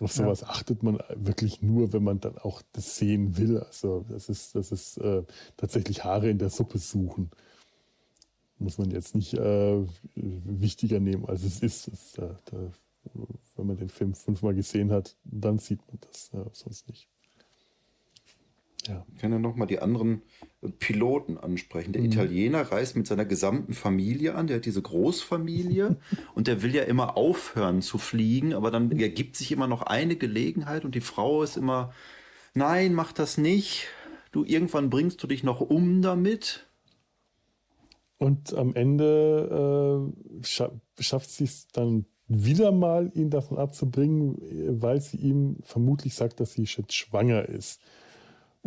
[0.00, 0.48] Auf sowas ja.
[0.48, 3.60] achtet man wirklich nur, wenn man dann auch das sehen will.
[3.60, 5.22] Also das ist, das ist äh,
[5.56, 7.30] tatsächlich Haare in der Suppe suchen.
[8.58, 11.92] Muss man jetzt nicht äh, wichtiger nehmen, als es ist.
[11.92, 12.72] Das, äh, da,
[13.56, 17.08] wenn man den Film fünfmal gesehen hat, dann sieht man das, sonst nicht.
[18.86, 19.04] Ja.
[19.14, 20.22] Ich kann ja nochmal die anderen
[20.62, 21.92] äh, Piloten ansprechen.
[21.92, 22.08] Der mhm.
[22.08, 25.96] Italiener reist mit seiner gesamten Familie an, der hat diese Großfamilie
[26.34, 30.16] und der will ja immer aufhören zu fliegen, aber dann ergibt sich immer noch eine
[30.16, 31.92] Gelegenheit und die Frau ist immer,
[32.54, 33.86] nein, mach das nicht.
[34.32, 36.66] Du, irgendwann bringst du dich noch um damit.
[38.18, 40.10] Und am Ende
[40.40, 46.14] äh, scha schafft sie es dann wieder mal, ihn davon abzubringen, weil sie ihm vermutlich
[46.14, 47.80] sagt, dass sie jetzt schwanger ist.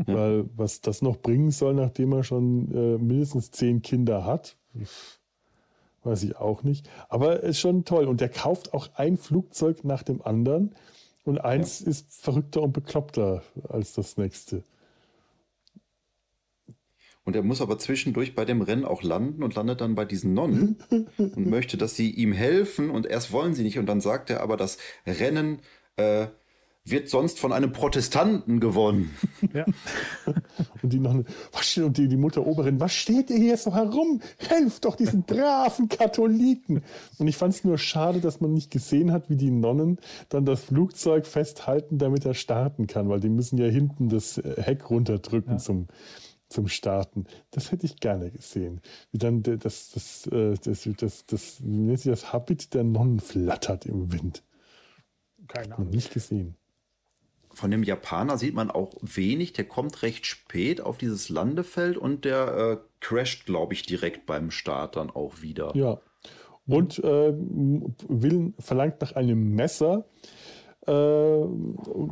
[0.05, 4.55] Weil was das noch bringen soll, nachdem er schon äh, mindestens zehn Kinder hat,
[6.03, 6.87] weiß ich auch nicht.
[7.09, 8.05] Aber ist schon toll.
[8.05, 10.75] Und der kauft auch ein Flugzeug nach dem anderen.
[11.23, 11.87] Und eins ja.
[11.87, 14.63] ist verrückter und bekloppter als das nächste.
[17.25, 20.33] Und er muss aber zwischendurch bei dem Rennen auch landen und landet dann bei diesen
[20.33, 20.77] Nonnen
[21.17, 22.91] und möchte, dass sie ihm helfen.
[22.91, 23.79] Und erst wollen sie nicht.
[23.79, 25.59] Und dann sagt er aber, das Rennen
[25.97, 26.27] äh,
[26.89, 29.15] wird sonst von einem Protestanten gewonnen.
[29.53, 29.65] Ja.
[30.81, 31.15] und die, noch,
[31.51, 34.21] was, und die, die Mutter Oberin, was steht ihr hier so herum?
[34.37, 36.83] Helft doch diesen braven Katholiken.
[37.17, 39.99] Und ich fand es nur schade, dass man nicht gesehen hat, wie die Nonnen
[40.29, 44.89] dann das Flugzeug festhalten, damit er starten kann, weil die müssen ja hinten das Heck
[44.89, 45.57] runterdrücken ja.
[45.57, 45.87] zum
[46.49, 47.25] zum Starten.
[47.51, 48.79] Das hätte ich gerne gesehen.
[49.11, 53.85] Wie dann das, das, das, äh, das, das, das, das, das Habit der Nonnen flattert
[53.85, 54.43] im Wind.
[55.47, 55.89] Keine Ahnung.
[55.89, 56.55] Nicht gesehen.
[57.57, 59.51] Von dem Japaner sieht man auch wenig.
[59.53, 64.51] Der kommt recht spät auf dieses Landefeld und der äh, crasht, glaube ich, direkt beim
[64.51, 65.75] Start dann auch wieder.
[65.75, 65.99] Ja.
[66.67, 70.05] Und äh, will, verlangt nach einem Messer,
[70.85, 71.45] äh,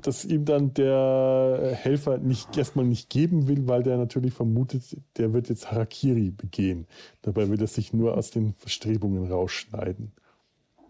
[0.01, 5.31] das ihm dann der Helfer nicht erstmal nicht geben will, weil der natürlich vermutet, der
[5.31, 6.87] wird jetzt Harakiri begehen.
[7.21, 10.11] Dabei will er sich nur aus den Verstrebungen rausschneiden.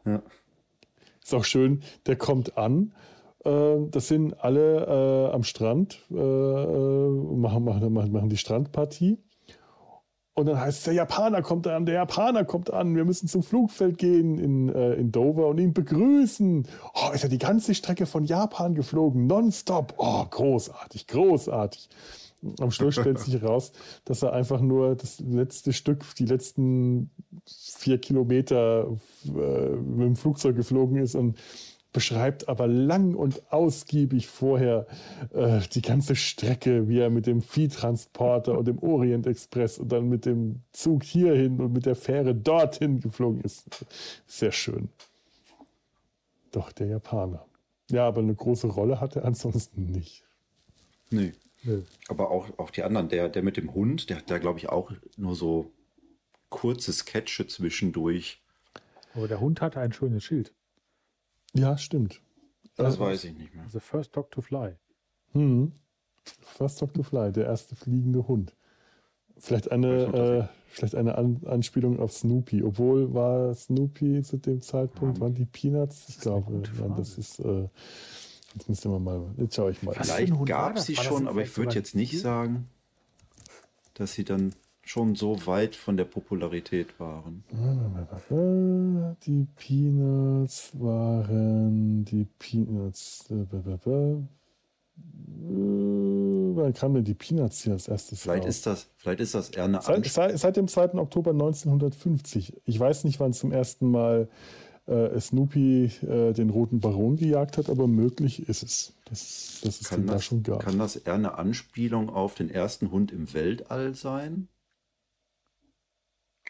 [0.05, 0.21] Ja.
[1.21, 2.93] Ist auch schön, der kommt an.
[3.45, 9.19] Äh, das sind alle äh, am Strand, äh, äh machen, machen, machen die Strandpartie.
[10.37, 13.41] Und dann heißt es, der Japaner kommt an, der Japaner kommt an, wir müssen zum
[13.41, 16.67] Flugfeld gehen in, äh, in Dover und ihn begrüßen.
[16.93, 19.93] Oh, ist er die ganze Strecke von Japan geflogen, nonstop.
[19.97, 21.87] Oh, großartig, großartig.
[22.59, 23.71] Am Schluss stellt sich heraus,
[24.03, 27.11] dass er einfach nur das letzte Stück, die letzten
[27.45, 28.87] vier Kilometer
[29.25, 31.37] äh, mit dem Flugzeug geflogen ist und
[31.95, 34.85] beschreibt aber lang und ausgiebig vorher
[35.33, 40.09] äh, die ganze Strecke, wie er mit dem Viehtransporter und dem Orient Express und dann
[40.09, 43.85] mit dem Zug hierhin und mit der Fähre dorthin geflogen ist.
[44.27, 44.89] Sehr schön.
[46.51, 47.45] Doch der Japaner.
[47.89, 50.25] Ja, aber eine große Rolle hat er ansonsten nicht.
[51.11, 51.31] Nee.
[51.63, 51.83] nee.
[52.09, 54.67] Aber auch, auch die anderen, der, der mit dem Hund, der hat da, glaube ich,
[54.67, 55.71] auch nur so
[56.49, 58.41] kurze Sketche zwischendurch.
[59.13, 60.53] Aber der Hund hatte ein schönes Schild.
[61.55, 62.21] Ja, stimmt.
[62.75, 63.65] Das äh, weiß ich nicht mehr.
[63.69, 64.75] The First Dog to Fly.
[65.31, 65.71] Hm.
[66.41, 68.55] First Dog to Fly, der erste fliegende Hund.
[69.37, 72.63] Vielleicht eine, äh, vielleicht eine An Anspielung auf Snoopy.
[72.63, 75.21] Obwohl war Snoopy zu dem Zeitpunkt, ja.
[75.21, 76.05] waren die Peanuts?
[76.09, 77.39] Ich glaube, ja, das ist.
[77.39, 77.67] Äh,
[78.55, 79.33] jetzt müsst ihr mal.
[79.37, 79.93] Jetzt schaue ich mal.
[79.93, 82.69] Vielleicht gab es sie schon, aber ich würde jetzt nicht sagen,
[83.93, 84.53] dass sie dann
[84.85, 87.43] schon so weit von der Popularität waren.
[89.25, 93.25] Die Peanuts waren die Peanuts.
[96.57, 99.65] Wann kam denn die Peanuts hier als erstes vielleicht Ist das, vielleicht ist das eher
[99.65, 100.93] eine seit, seit, seit, dem 2.
[100.93, 102.61] Oktober 1950.
[102.65, 104.29] Ich weiß nicht, wann zum ersten Mal
[104.85, 108.93] äh, Snoopy äh, den roten Baron gejagt hat, aber möglich ist es.
[109.05, 110.59] Das, das ist kann, das, da schon gab.
[110.59, 114.47] kann das eher eine Anspielung auf den ersten Hund im Weltall sein?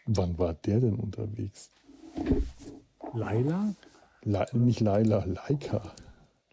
[0.06, 1.70] Wann war der denn unterwegs?
[3.12, 3.74] Laila?
[4.22, 5.94] Le nicht Laila, Laika.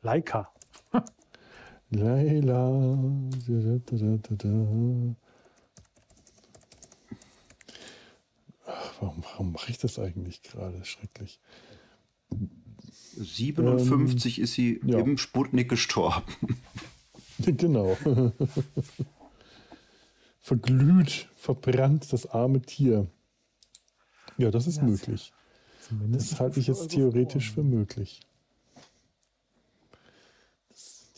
[0.02, 0.52] Laika.
[1.92, 2.98] Laila.
[3.48, 5.16] Da, da, da,
[8.66, 10.84] Ach, warum, warum mache ich das eigentlich gerade?
[10.84, 11.40] Schrecklich.
[13.16, 15.00] 57 ähm, ist sie ja.
[15.00, 16.24] im Sputnik gestorben.
[17.40, 17.98] Genau.
[20.40, 23.08] Verglüht, verbrannt das arme Tier.
[24.38, 25.34] Ja, das ist ja, möglich.
[26.10, 28.22] Das halte ich jetzt theoretisch für möglich.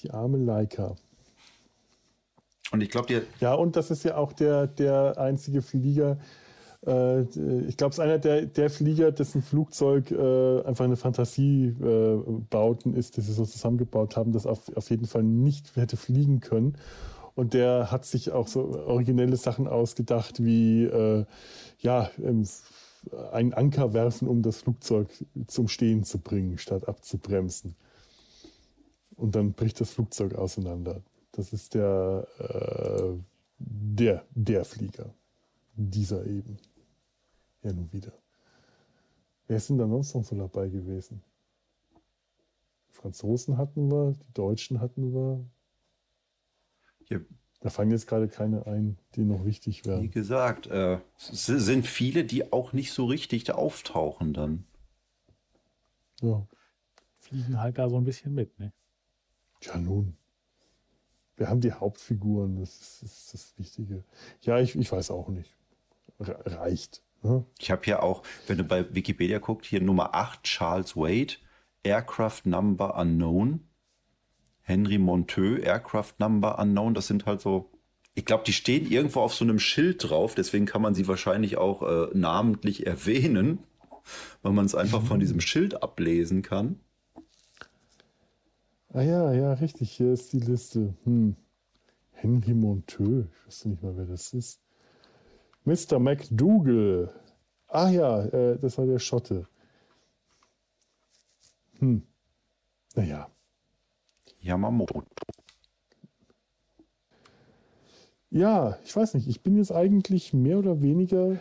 [0.01, 0.95] Die arme Leica.
[2.71, 6.17] Und ich glaube, Ja, und das ist ja auch der, der einzige Flieger.
[6.85, 12.95] Äh, ich glaube, es ist einer der, der Flieger, dessen Flugzeug äh, einfach eine Fantasiebauten
[12.95, 16.39] äh, ist, die sie so zusammengebaut haben, das auf, auf jeden Fall nicht hätte fliegen
[16.39, 16.75] können.
[17.35, 21.25] Und der hat sich auch so originelle Sachen ausgedacht, wie äh,
[21.79, 22.47] ja, ähm,
[23.31, 25.09] einen Anker werfen, um das Flugzeug
[25.47, 27.75] zum Stehen zu bringen, statt abzubremsen.
[29.15, 31.01] Und dann bricht das Flugzeug auseinander.
[31.31, 33.17] Das ist der, äh,
[33.57, 35.13] der, der Flieger.
[35.75, 36.57] Dieser eben.
[37.63, 38.13] Ja, nun wieder.
[39.47, 41.21] Wer sind da sonst noch so dabei gewesen?
[42.89, 45.45] Die Franzosen hatten wir, die Deutschen hatten wir.
[47.09, 47.19] Ja,
[47.65, 50.03] da fallen jetzt gerade keine ein, die noch wichtig wären.
[50.03, 54.65] Wie gesagt, äh, es sind viele, die auch nicht so richtig da auftauchen dann.
[56.21, 56.45] Ja.
[57.17, 58.71] Fliegen halt da so ein bisschen mit, ne?
[59.63, 60.15] Ja, nun.
[61.37, 64.03] Wir haben die Hauptfiguren, das ist, das, ist das Wichtige.
[64.41, 65.51] Ja, ich, ich weiß auch nicht.
[66.19, 67.01] Reicht.
[67.23, 67.47] Ne?
[67.57, 71.33] Ich habe hier auch, wenn du bei Wikipedia guckst, hier Nummer 8, Charles Wade,
[71.81, 73.67] Aircraft Number Unknown.
[74.65, 77.69] Henry Monteux, Aircraft Number Unknown, das sind halt so,
[78.15, 81.57] ich glaube, die stehen irgendwo auf so einem Schild drauf, deswegen kann man sie wahrscheinlich
[81.57, 83.59] auch äh, namentlich erwähnen,
[84.41, 86.79] weil man es einfach von diesem Schild ablesen kann.
[88.91, 90.95] Ah ja, ja, richtig, hier ist die Liste.
[91.03, 91.35] Hm.
[92.13, 94.61] Henry Monteux, ich wüsste nicht mal, wer das ist.
[95.65, 95.99] Mr.
[95.99, 97.13] McDougall.
[97.67, 99.47] Ah ja, äh, das war der Schotte.
[101.77, 102.01] Hm.
[102.95, 103.29] Naja,
[104.45, 105.03] Yamamoto.
[108.29, 109.27] Ja, ich weiß nicht.
[109.27, 111.37] Ich bin jetzt eigentlich mehr oder weniger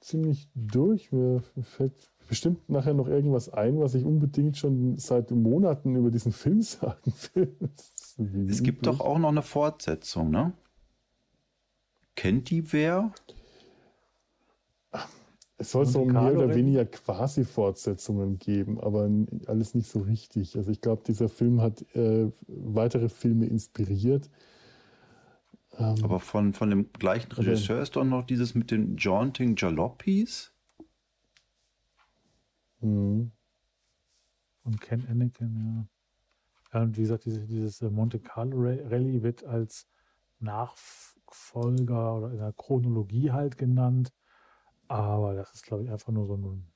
[0.00, 1.12] ziemlich durch.
[1.12, 1.92] Mir fällt
[2.28, 7.12] bestimmt nachher noch irgendwas ein, was ich unbedingt schon seit Monaten über diesen Film sagen
[7.34, 7.56] will.
[8.48, 10.52] Es gibt doch auch noch eine Fortsetzung, ne?
[12.14, 13.12] Kennt die wer?
[15.60, 19.10] Es soll so mehr oder weniger quasi Fortsetzungen geben, aber
[19.46, 20.56] alles nicht so richtig.
[20.56, 24.30] Also ich glaube, dieser Film hat äh, weitere Filme inspiriert.
[25.76, 29.54] Ähm, aber von, von dem gleichen Regisseur aber, ist doch noch dieses mit den Jaunting
[29.54, 30.50] Jalopies.
[32.80, 33.30] Mhm.
[34.64, 35.86] Und Ken Anakin,
[36.72, 36.78] ja.
[36.78, 36.84] ja.
[36.84, 39.86] Und wie gesagt, dieses, dieses äh, Monte Carlo Rally wird als
[40.38, 44.10] Nachfolger oder in der Chronologie halt genannt.
[44.90, 46.66] Aber das ist, glaube ich, einfach nur so ein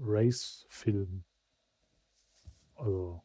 [0.00, 1.24] Race-Film.
[2.74, 3.20] Also.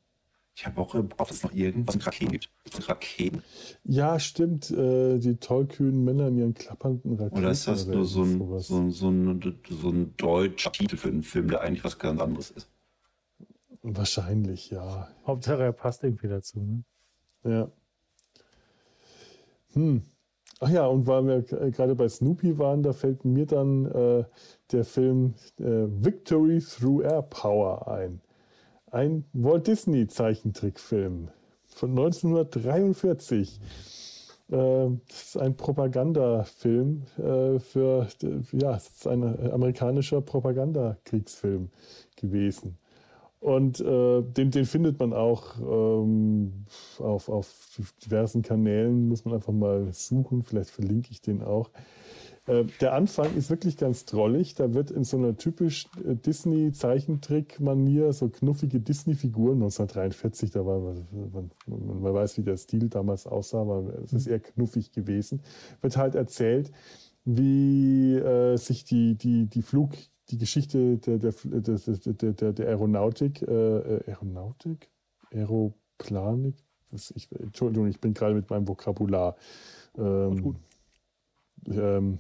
[0.56, 2.50] Ich habe auch im Kopf, dass es noch irgendwas mit Raketen gibt.
[2.90, 3.42] Raketen.
[3.86, 4.70] Ja, stimmt.
[4.72, 7.38] Äh, die tollkühnen Männer in ihren klappernden Raketen.
[7.38, 11.24] Oder ist das nur so ein, so, so, ein, so ein deutscher Titel für einen
[11.24, 12.68] Film, der eigentlich was ganz anderes ist?
[13.84, 15.08] Wahrscheinlich, ja.
[15.26, 16.60] Hauptsache, er passt irgendwie dazu.
[16.60, 16.84] Ne?
[17.50, 17.72] Ja.
[19.72, 20.04] Hm.
[20.62, 24.26] Ach ja, und weil wir äh, gerade bei Snoopy waren, da fällt mir dann äh,
[24.72, 28.20] der Film äh, Victory Through Air Power ein.
[28.92, 31.30] Ein Walt Disney Zeichentrickfilm
[31.68, 33.62] von 1943.
[34.52, 38.08] Äh, das ist ein Propagandafilm äh, für,
[38.52, 41.70] ja, es ist ein amerikanischer Propagandakriegsfilm
[42.18, 42.79] gewesen.
[43.40, 46.66] Und äh, den, den findet man auch ähm,
[46.98, 51.70] auf, auf diversen Kanälen, muss man einfach mal suchen, vielleicht verlinke ich den auch.
[52.50, 54.56] Äh, der Anfang ist wirklich ganz drollig.
[54.56, 61.52] Da wird in so einer typisch äh, Disney-Zeichentrick-Manier so knuffige Disney-Figuren 1943, da war man,
[61.68, 65.42] man, weiß, wie der Stil damals aussah, aber es ist eher knuffig gewesen,
[65.82, 66.72] wird halt erzählt,
[67.24, 69.92] wie äh, sich die, die, die Flug
[70.30, 74.90] die Geschichte der, der, der, der, der Aeronautik, äh, äh, Aeronautik?
[75.32, 76.56] Aeroplanik?
[76.92, 79.36] Das, ich, Entschuldigung, ich bin gerade mit meinem Vokabular.
[79.98, 80.56] Ähm, gut.
[81.68, 82.20] Ähm,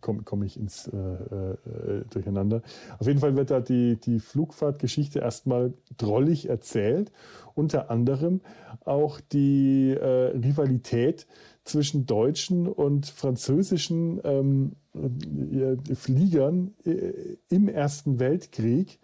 [0.00, 2.62] komme komm ich ins äh, äh, Durcheinander.
[2.98, 7.10] Auf jeden Fall wird da die, die Flugfahrtgeschichte erstmal drollig erzählt.
[7.54, 8.40] Unter anderem
[8.84, 11.26] auch die äh, Rivalität
[11.64, 18.98] zwischen deutschen und französischen ähm, äh, Fliegern äh, im Ersten Weltkrieg,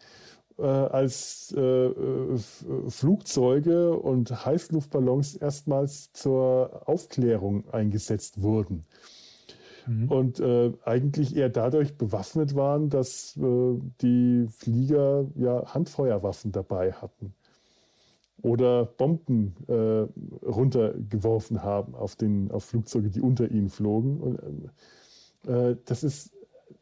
[0.59, 1.91] äh, als äh,
[2.89, 8.85] Flugzeuge und Heißluftballons erstmals zur Aufklärung eingesetzt wurden.
[9.87, 10.11] Mhm.
[10.11, 17.35] Und äh, eigentlich eher dadurch bewaffnet waren, dass äh, die Flieger ja Handfeuerwaffen dabei hatten
[18.43, 20.07] oder Bomben äh,
[20.47, 24.21] runtergeworfen haben auf, den, auf Flugzeuge, die unter ihnen flogen.
[24.21, 24.71] Und,
[25.47, 26.33] äh, das ist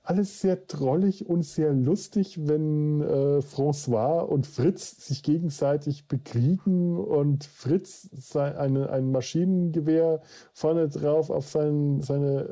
[0.02, 7.44] alles sehr trollig und sehr lustig, wenn äh, François und Fritz sich gegenseitig bekriegen und
[7.44, 10.20] Fritz sein, eine, ein Maschinengewehr
[10.52, 12.42] vorne drauf auf sein, seine,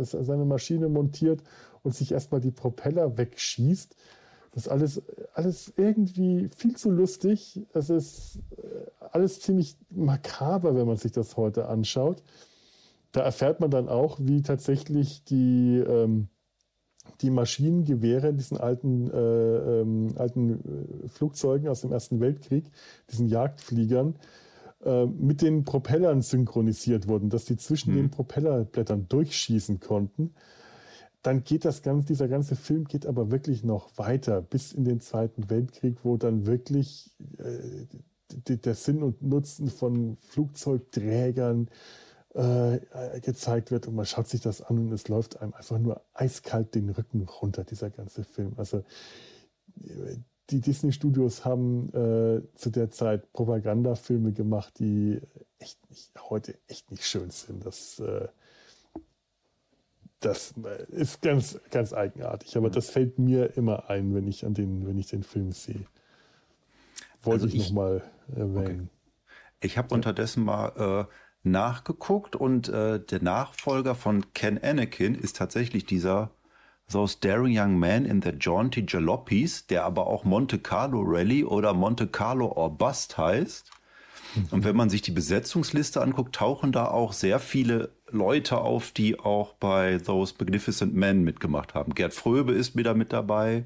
[0.00, 1.42] äh, seine Maschine montiert
[1.82, 3.94] und sich erstmal die Propeller wegschießt.
[4.52, 5.02] Das ist alles,
[5.32, 7.60] alles irgendwie viel zu lustig.
[7.72, 12.22] Es ist äh, alles ziemlich makaber, wenn man sich das heute anschaut.
[13.12, 16.28] Da erfährt man dann auch, wie tatsächlich die, ähm,
[17.22, 22.70] die Maschinengewehre in diesen alten, äh, ähm, alten äh, Flugzeugen aus dem Ersten Weltkrieg,
[23.10, 24.16] diesen Jagdfliegern,
[24.84, 27.96] äh, mit den Propellern synchronisiert wurden, dass die zwischen mhm.
[27.96, 30.34] den Propellerblättern durchschießen konnten
[31.22, 35.00] dann geht das ganze, dieser ganze Film geht aber wirklich noch weiter bis in den
[35.00, 37.86] Zweiten Weltkrieg, wo dann wirklich äh,
[38.56, 41.68] der Sinn und Nutzen von Flugzeugträgern
[42.34, 42.80] äh,
[43.20, 46.74] gezeigt wird und man schaut sich das an und es läuft einem einfach nur eiskalt
[46.74, 48.54] den Rücken runter, dieser ganze Film.
[48.56, 48.82] Also
[50.50, 55.20] die Disney-Studios haben äh, zu der Zeit Propagandafilme gemacht, die
[55.58, 57.64] echt nicht, heute echt nicht schön sind.
[57.64, 58.28] Das äh,
[60.24, 60.54] das
[60.88, 62.56] ist ganz, ganz eigenartig.
[62.56, 65.86] Aber das fällt mir immer ein, wenn ich an den, wenn ich den Film sehe.
[67.22, 68.02] Wollte also ich, ich nochmal
[68.34, 68.88] erwähnen.
[68.90, 69.36] Okay.
[69.60, 69.96] Ich habe ja.
[69.96, 76.30] unterdessen mal äh, nachgeguckt und äh, der Nachfolger von Ken Anakin ist tatsächlich dieser
[76.90, 81.72] Those Daring Young Men in the Jaunty Jalopies, der aber auch Monte Carlo Rally oder
[81.72, 83.70] Monte Carlo or Bust heißt.
[84.50, 89.18] Und wenn man sich die Besetzungsliste anguckt, tauchen da auch sehr viele Leute auf, die
[89.18, 91.94] auch bei Those Magnificent Men mitgemacht haben.
[91.94, 93.64] Gerd Fröbe ist wieder mit dabei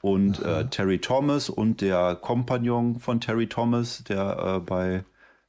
[0.00, 5.04] und äh, Terry Thomas und der Kompagnon von Terry Thomas, der äh, bei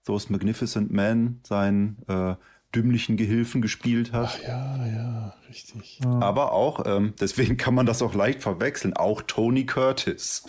[0.06, 2.36] Those Magnificent Men sein äh,
[2.74, 4.40] dümmlichen Gehilfen gespielt hat.
[4.40, 6.00] Ach ja, ja, richtig.
[6.04, 10.44] Aber auch, ähm, deswegen kann man das auch leicht verwechseln, auch Tony Curtis.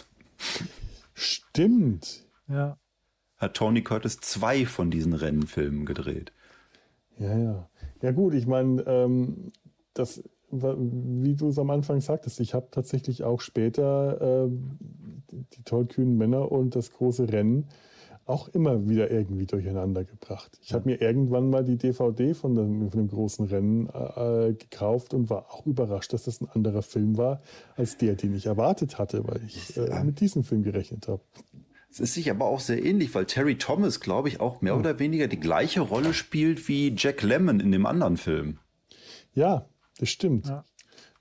[1.15, 2.27] Stimmt.
[2.49, 2.77] Ja.
[3.39, 6.33] Hat Tony Curtis zwei von diesen Rennfilmen gedreht.
[7.19, 7.69] Ja, ja.
[8.03, 9.53] Ja gut, ich meine, ähm,
[9.95, 14.51] das, wie du es am Anfang sagtest, ich habe tatsächlich auch später äh,
[15.57, 17.67] die tollkühnen Männer und das große Rennen
[18.27, 20.59] auch immer wieder irgendwie durcheinander gebracht.
[20.61, 25.15] Ich habe mir irgendwann mal die DVD von dem, von dem großen Rennen äh, gekauft
[25.15, 27.41] und war auch überrascht, dass das ein anderer Film war
[27.77, 31.23] als der, den ich erwartet hatte, weil ich äh, mit diesem Film gerechnet habe.
[31.91, 34.99] Es ist sich aber auch sehr ähnlich, weil Terry Thomas, glaube ich, auch mehr oder
[34.99, 38.59] weniger die gleiche Rolle spielt wie Jack Lemmon in dem anderen Film.
[39.35, 39.69] Ja,
[39.99, 40.47] das stimmt.
[40.47, 40.65] Ja.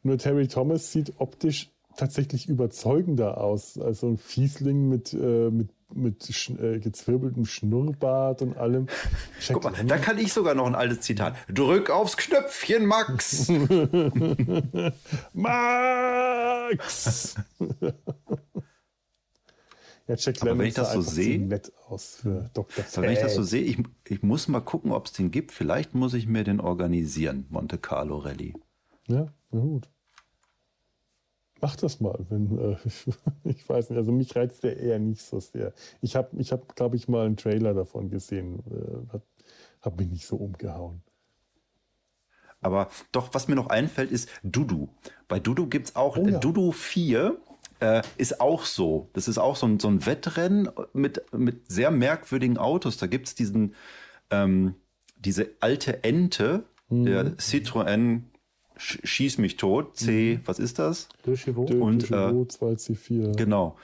[0.04, 5.70] Nur Terry Thomas sieht optisch tatsächlich überzeugender aus als so ein Fiesling mit, äh, mit,
[5.94, 8.88] mit sch äh, gezwirbeltem Schnurrbart und allem.
[9.48, 11.36] Guck mal, da kann ich sogar noch ein altes Zitat.
[11.48, 13.48] Drück aufs Knöpfchen, Max!
[15.34, 17.36] Max!
[20.08, 22.86] Ja, Jack Aber wenn ich das so sehe, nett aus für Dr.
[22.94, 25.52] Aber wenn ich das so sehe, ich, ich muss mal gucken, ob es den gibt.
[25.52, 28.54] Vielleicht muss ich mir den organisieren, Monte Carlo Rally.
[29.08, 29.90] Ja, na gut.
[31.62, 32.78] Mach das mal, wenn äh,
[33.50, 33.98] ich weiß nicht.
[33.98, 35.74] Also mich reizt der eher nicht so sehr.
[36.02, 38.60] Ich habe, ich hab, glaube ich, mal einen Trailer davon gesehen.
[38.70, 39.24] Äh, hat,
[39.82, 41.02] hat mich nicht so umgehauen.
[42.62, 44.90] Aber doch, was mir noch einfällt, ist Dudu.
[45.28, 46.40] Bei Dudu gibt es auch oh, ja.
[46.40, 47.38] Dudu 4
[47.80, 49.10] äh, ist auch so.
[49.14, 52.98] Das ist auch so ein, so ein Wettrennen mit, mit sehr merkwürdigen Autos.
[52.98, 53.76] Da gibt es diesen,
[54.30, 54.76] ähm,
[55.18, 57.06] diese alte Ente, mhm.
[57.06, 58.22] der Citroën
[58.78, 60.48] Schieß mich tot, C, mhm.
[60.48, 61.08] was ist das?
[61.26, 61.72] De Chevaux.
[61.72, 63.36] Und, De äh, 2C4.
[63.38, 63.78] Genau.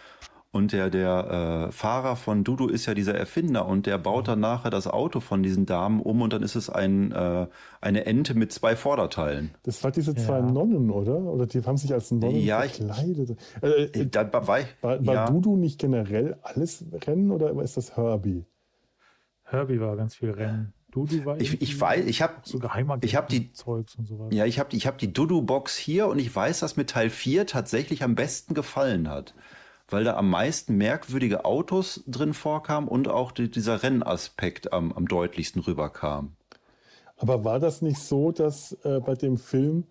[0.54, 4.42] Und der, der äh, Fahrer von Dudu ist ja dieser Erfinder und der baut dann
[4.42, 7.48] nachher das Auto von diesen Damen um und dann ist es ein, äh,
[7.80, 9.52] eine Ente mit zwei Vorderteilen.
[9.64, 10.42] Das war diese zwei ja.
[10.42, 11.16] Nonnen, oder?
[11.20, 13.38] Oder die haben sich als Nonnen ja, verkleidet.
[13.56, 15.26] Ich, äh, äh da, war, war, war ja.
[15.26, 18.44] Dudu nicht generell alles Rennen oder ist das Herbie?
[19.44, 20.74] Herbie war ganz viel Rennen.
[20.92, 24.20] Dudu war ich, ich weiß, ich habe so geheimer ich habe die Zeugs und so
[24.20, 24.36] weiter.
[24.36, 27.10] Ja, ich habe ich habe die Dudu Box hier und ich weiß, dass mir Teil
[27.10, 29.34] 4 tatsächlich am besten gefallen hat
[29.92, 35.08] weil da am meisten merkwürdige Autos drin vorkamen und auch die, dieser Rennaspekt am, am
[35.08, 36.36] deutlichsten rüberkam.
[37.18, 39.86] Aber war das nicht so, dass äh, bei dem Film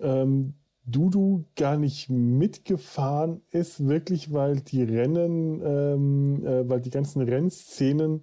[0.00, 0.54] ähm,
[0.84, 8.22] Dudu gar nicht mitgefahren ist, wirklich, weil die Rennen, ähm, äh, weil die ganzen Rennszenen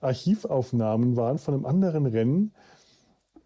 [0.00, 2.52] Archivaufnahmen waren von einem anderen Rennen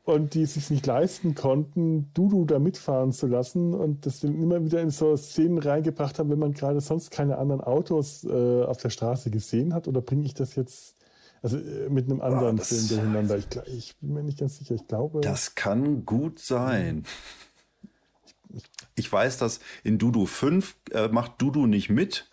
[0.07, 4.41] und die es sich nicht leisten konnten, Dudu da mitfahren zu lassen und das dann
[4.41, 8.63] immer wieder in so Szenen reingebracht haben, wenn man gerade sonst keine anderen Autos äh,
[8.63, 9.89] auf der Straße gesehen hat?
[9.89, 10.95] Oder bringe ich das jetzt
[11.43, 13.37] also äh, mit einem anderen oh, Film durcheinander?
[13.37, 14.77] Ich, ich, bin mir nicht ganz sicher.
[14.77, 15.23] Ich glaube.
[15.23, 17.05] Das kann gut sein.
[18.95, 22.31] Ich weiß, dass in Dudu 5 äh, macht Dudu nicht mit.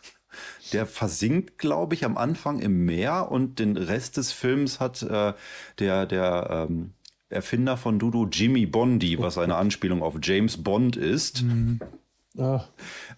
[0.74, 5.34] Der versinkt, glaube ich, am Anfang im Meer und den Rest des Films hat äh,
[5.80, 6.94] der, der ähm,
[7.34, 11.80] Erfinder von Dudu, Jimmy Bondi, was eine Anspielung auf James Bond ist, mhm.
[12.38, 12.64] ah.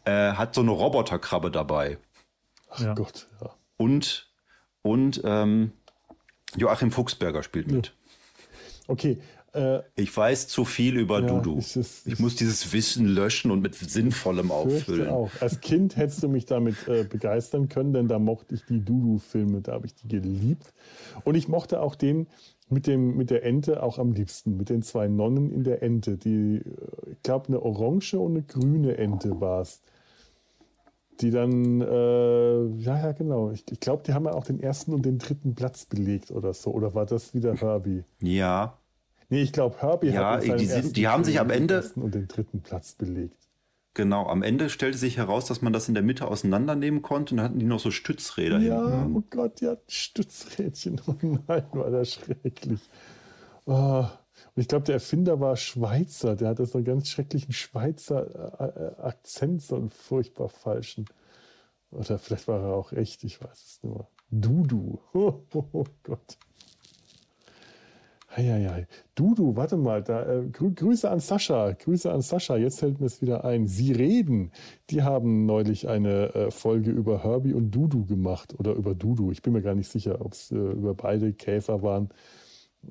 [0.06, 1.98] äh, hat so eine Roboterkrabbe dabei.
[2.70, 2.94] Ach ja.
[2.94, 3.54] Gott, ja.
[3.78, 4.30] Und,
[4.82, 5.72] und ähm,
[6.56, 7.94] Joachim Fuchsberger spielt mit.
[8.88, 9.18] Okay.
[9.56, 11.58] Äh, ich weiß zu viel über ja, Dudu.
[11.58, 15.10] Ist es, ich muss dieses Wissen löschen und mit Sinnvollem auffüllen.
[15.10, 15.32] Auch.
[15.40, 19.62] Als Kind hättest du mich damit äh, begeistern können, denn da mochte ich die Dudu-Filme,
[19.62, 20.74] da habe ich die geliebt.
[21.24, 22.28] Und ich mochte auch den,
[22.70, 26.18] mit, dem, mit der Ente auch am liebsten, mit den zwei Nonnen in der Ente.
[26.18, 26.62] Die,
[27.12, 29.82] ich glaube, eine orange und eine grüne Ente war es.
[31.22, 33.52] Die dann, äh, ja, ja, genau.
[33.52, 36.54] Ich, ich glaube, die haben ja auch den ersten und den dritten Platz belegt oder
[36.54, 36.72] so.
[36.72, 38.04] Oder war das wieder Herbie?
[38.20, 38.78] Ja.
[39.30, 42.14] Nee, ich glaube, Herbie ja, hat die, die haben sich am Ende den ersten und
[42.14, 43.45] den dritten Platz belegt.
[43.96, 47.38] Genau, am Ende stellte sich heraus, dass man das in der Mitte auseinandernehmen konnte und
[47.38, 49.14] dann hatten die noch so Stützräder ja, hinten.
[49.14, 51.02] Ja, oh Gott, ja, Stützrädchen.
[51.08, 51.16] Oh
[51.48, 52.82] nein, war das schrecklich.
[53.66, 54.06] Oh.
[54.56, 56.36] Und ich glaube, der Erfinder war Schweizer.
[56.36, 61.06] Der hatte so einen ganz schrecklichen Schweizer äh, äh, Akzent, so einen furchtbar falschen.
[61.90, 64.10] Oder vielleicht war er auch echt, ich weiß es nur.
[64.30, 65.00] Dudu.
[65.14, 66.38] Oh, oh, oh Gott.
[68.36, 68.88] Eieiei.
[69.16, 70.04] Du, du, warte mal.
[70.04, 71.72] Da, äh, grü Grüße an Sascha.
[71.72, 72.58] Grüße an Sascha.
[72.58, 73.68] Jetzt fällt mir es wieder ein.
[73.68, 74.52] Sie reden.
[74.90, 78.54] Die haben neulich eine äh, Folge über Herbie und Dudu gemacht.
[78.60, 79.32] Oder über Dudu.
[79.32, 82.10] Ich bin mir gar nicht sicher, ob es äh, über beide Käfer waren.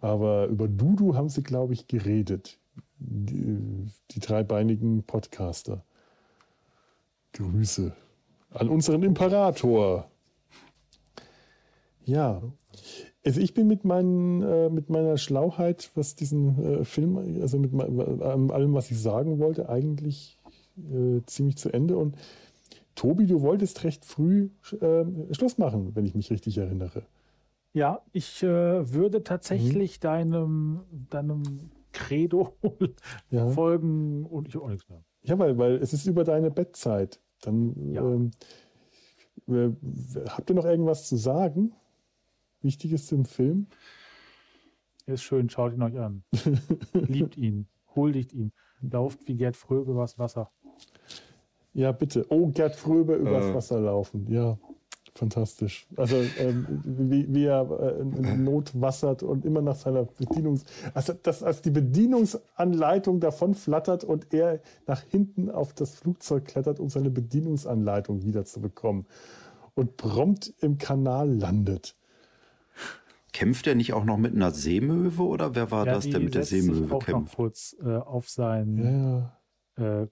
[0.00, 2.58] Aber über Dudu haben sie, glaube ich, geredet.
[2.98, 5.84] Die, die dreibeinigen Podcaster.
[7.32, 7.92] Grüße
[8.54, 10.08] an unseren Imperator.
[12.04, 12.40] Ja.
[13.26, 17.72] Also ich bin mit, meinen, äh, mit meiner Schlauheit, was diesen äh, Film, also mit
[17.72, 20.38] allem, was ich sagen wollte, eigentlich
[20.76, 21.96] äh, ziemlich zu Ende.
[21.96, 22.16] Und
[22.94, 27.02] Tobi, du wolltest recht früh äh, Schluss machen, wenn ich mich richtig erinnere.
[27.72, 30.02] Ja, ich äh, würde tatsächlich mhm.
[30.02, 30.80] deinem,
[31.10, 32.54] deinem Credo
[33.30, 33.48] ja.
[33.48, 35.02] folgen und ich auch nichts mehr.
[35.22, 37.20] Ja, weil, weil es ist über deine Bettzeit.
[37.40, 38.02] Dann ja.
[38.02, 38.30] ähm,
[40.28, 41.72] habt ihr noch irgendwas zu sagen?
[42.64, 43.66] Wichtiges zum Film?
[45.06, 46.24] Er ist schön, schaut ihn euch an.
[46.92, 50.50] Liebt ihn, huldigt ihm, lauft wie Gerd Fröbe übers Wasser.
[51.74, 52.24] Ja, bitte.
[52.30, 53.54] Oh, Gerd Fröbe übers äh.
[53.54, 54.26] Wasser laufen.
[54.30, 54.56] Ja,
[55.14, 55.86] fantastisch.
[55.96, 60.64] Also, ähm, wie, wie, er äh, in Not wassert und immer nach seiner Bedienungs...
[60.94, 66.80] Also, dass als die Bedienungsanleitung davon flattert und er nach hinten auf das Flugzeug klettert,
[66.80, 69.06] um seine Bedienungsanleitung wiederzubekommen.
[69.74, 71.96] Und prompt im Kanal landet.
[73.34, 76.36] Kämpft er nicht auch noch mit einer Seemöwe oder wer war ja, das, der mit
[76.36, 77.32] der Seemöwe auch kämpft?
[77.32, 79.32] Noch kurz äh, auf sein
[79.76, 80.02] ja.
[80.02, 80.06] äh,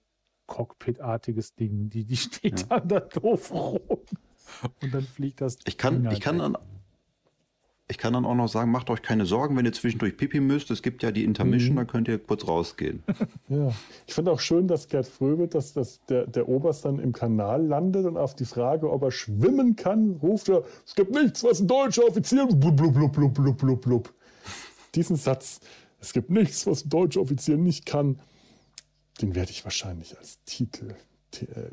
[0.46, 1.88] Cockpit-artiges Ding.
[1.88, 2.80] Die, die steht ja.
[2.80, 3.78] dann da doof rum.
[4.82, 5.56] Und dann fliegt das.
[5.66, 6.58] Ich kann, ich kann dann.
[7.92, 10.70] Ich kann dann auch noch sagen, macht euch keine Sorgen, wenn ihr zwischendurch Pipi müsst.
[10.70, 11.76] Es gibt ja die Intermission, mhm.
[11.76, 13.02] da könnt ihr kurz rausgehen.
[13.48, 13.70] Ja,
[14.06, 17.66] ich fand auch schön, dass Gerd Fröbe, dass, dass der, der Oberst dann im Kanal
[17.66, 21.60] landet und auf die Frage, ob er schwimmen kann, ruft er, es gibt nichts, was
[21.60, 22.46] ein deutscher Offizier...
[22.46, 24.14] Blub, blub, blub, blub, blub, blub, blub.
[24.94, 25.60] Diesen Satz,
[26.00, 28.20] es gibt nichts, was ein deutscher Offizier nicht kann,
[29.20, 30.94] den werde ich wahrscheinlich als Titel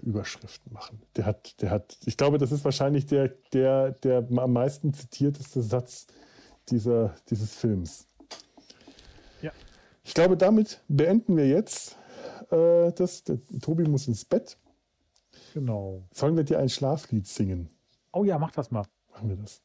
[0.01, 1.01] Überschriften machen.
[1.15, 5.61] Der hat, der hat, ich glaube, das ist wahrscheinlich der, der, der am meisten zitierteste
[5.61, 6.07] Satz
[6.69, 8.07] dieser, dieses Films.
[9.41, 9.51] Ja.
[10.03, 11.97] Ich glaube, damit beenden wir jetzt
[12.51, 13.23] äh, das.
[13.23, 14.57] Der, Tobi muss ins Bett.
[15.53, 16.03] Genau.
[16.11, 17.69] Sollen wir dir ein Schlaflied singen?
[18.11, 18.85] Oh ja, mach das mal.
[19.11, 19.61] Machen wir das.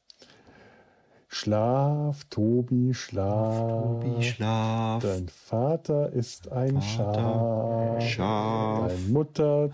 [1.34, 3.58] Schlaf, Tobi, schlaf.
[3.58, 5.02] Tobi, schlaf.
[5.02, 8.02] Dein Vater ist ein Vater, Schaf.
[8.02, 8.88] Schaf.
[8.88, 9.70] Deine Mutter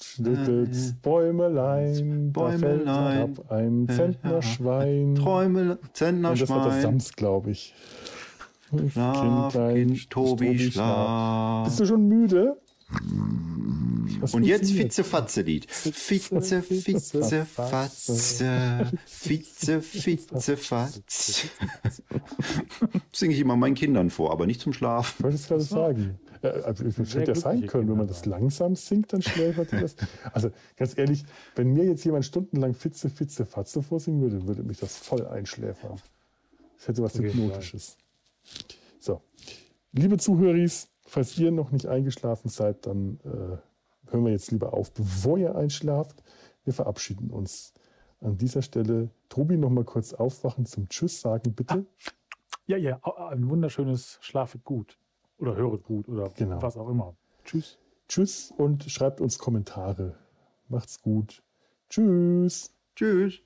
[0.00, 2.32] schüttelt Bäumelein.
[2.32, 2.60] Bäumelein.
[2.60, 5.14] Da fällt herab ein Zentnerschwein.
[5.14, 6.30] Träume, Zentnerschwein.
[6.32, 7.74] Und das war das Sams, glaube ich.
[8.88, 10.72] Schlaf, kind, Tobi, Tobi schlaf.
[10.72, 11.64] schlaf.
[11.66, 12.56] Bist du schon müde?
[14.32, 15.70] Und jetzt Fitze-Fatze-Lied.
[15.70, 18.90] Fitze, Fitze, Fatze.
[19.06, 21.48] Fitze, Fitze, Fatze.
[23.12, 25.14] Singe ich immer meinen Kindern vor, aber nicht zum Schlafen.
[25.18, 26.18] Ich wollte es gerade sagen.
[26.42, 29.96] Äh, also, es hätte ja sein können, wenn man das langsam singt, dann schläfert das.
[30.32, 31.24] Also ganz ehrlich,
[31.54, 36.00] wenn mir jetzt jemand stundenlang Fitze, Fitze, Fatze vorsingen würde, würde mich das voll einschläfern.
[36.78, 37.96] Das hätte was Hypnotisches.
[38.98, 39.22] So,
[39.92, 43.56] liebe Zuhöris, falls ihr noch nicht eingeschlafen seid, dann äh,
[44.12, 46.22] hören wir jetzt lieber auf, bevor ihr einschlaft.
[46.64, 47.74] Wir verabschieden uns
[48.20, 49.10] an dieser Stelle.
[49.28, 51.86] Tobi, noch mal kurz aufwachen zum Tschüss sagen, bitte.
[52.66, 54.98] Ja, ja, ein wunderschönes Schlafet gut
[55.38, 56.62] oder höret gut oder genau.
[56.62, 57.16] was auch immer.
[57.44, 57.78] Tschüss.
[58.08, 60.14] Tschüss und schreibt uns Kommentare.
[60.68, 61.42] Macht's gut.
[61.88, 62.72] Tschüss.
[62.94, 63.42] Tschüss.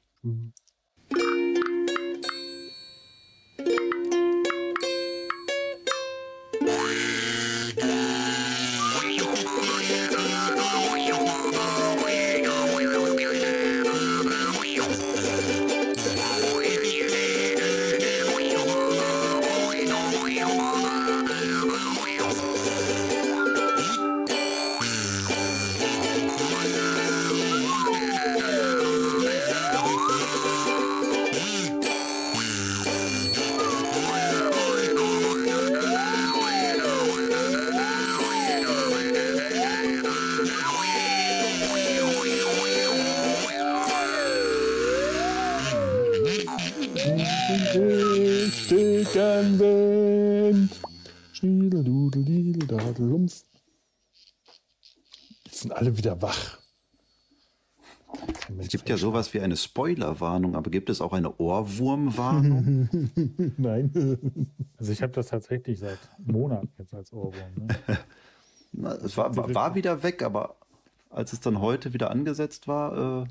[47.57, 48.51] Mhm.
[55.45, 56.59] Jetzt sind alle wieder wach.
[58.59, 62.89] Es gibt ja sowas wie eine Spoilerwarnung, aber gibt es auch eine Ohrwurmwarnung?
[63.57, 63.91] Nein.
[64.79, 67.53] Also ich habe das tatsächlich seit Monaten jetzt als Ohrwurm.
[68.73, 68.99] Ne?
[69.03, 70.57] es war, war, wieder weg, aber
[71.11, 73.27] als es dann heute wieder angesetzt war, äh,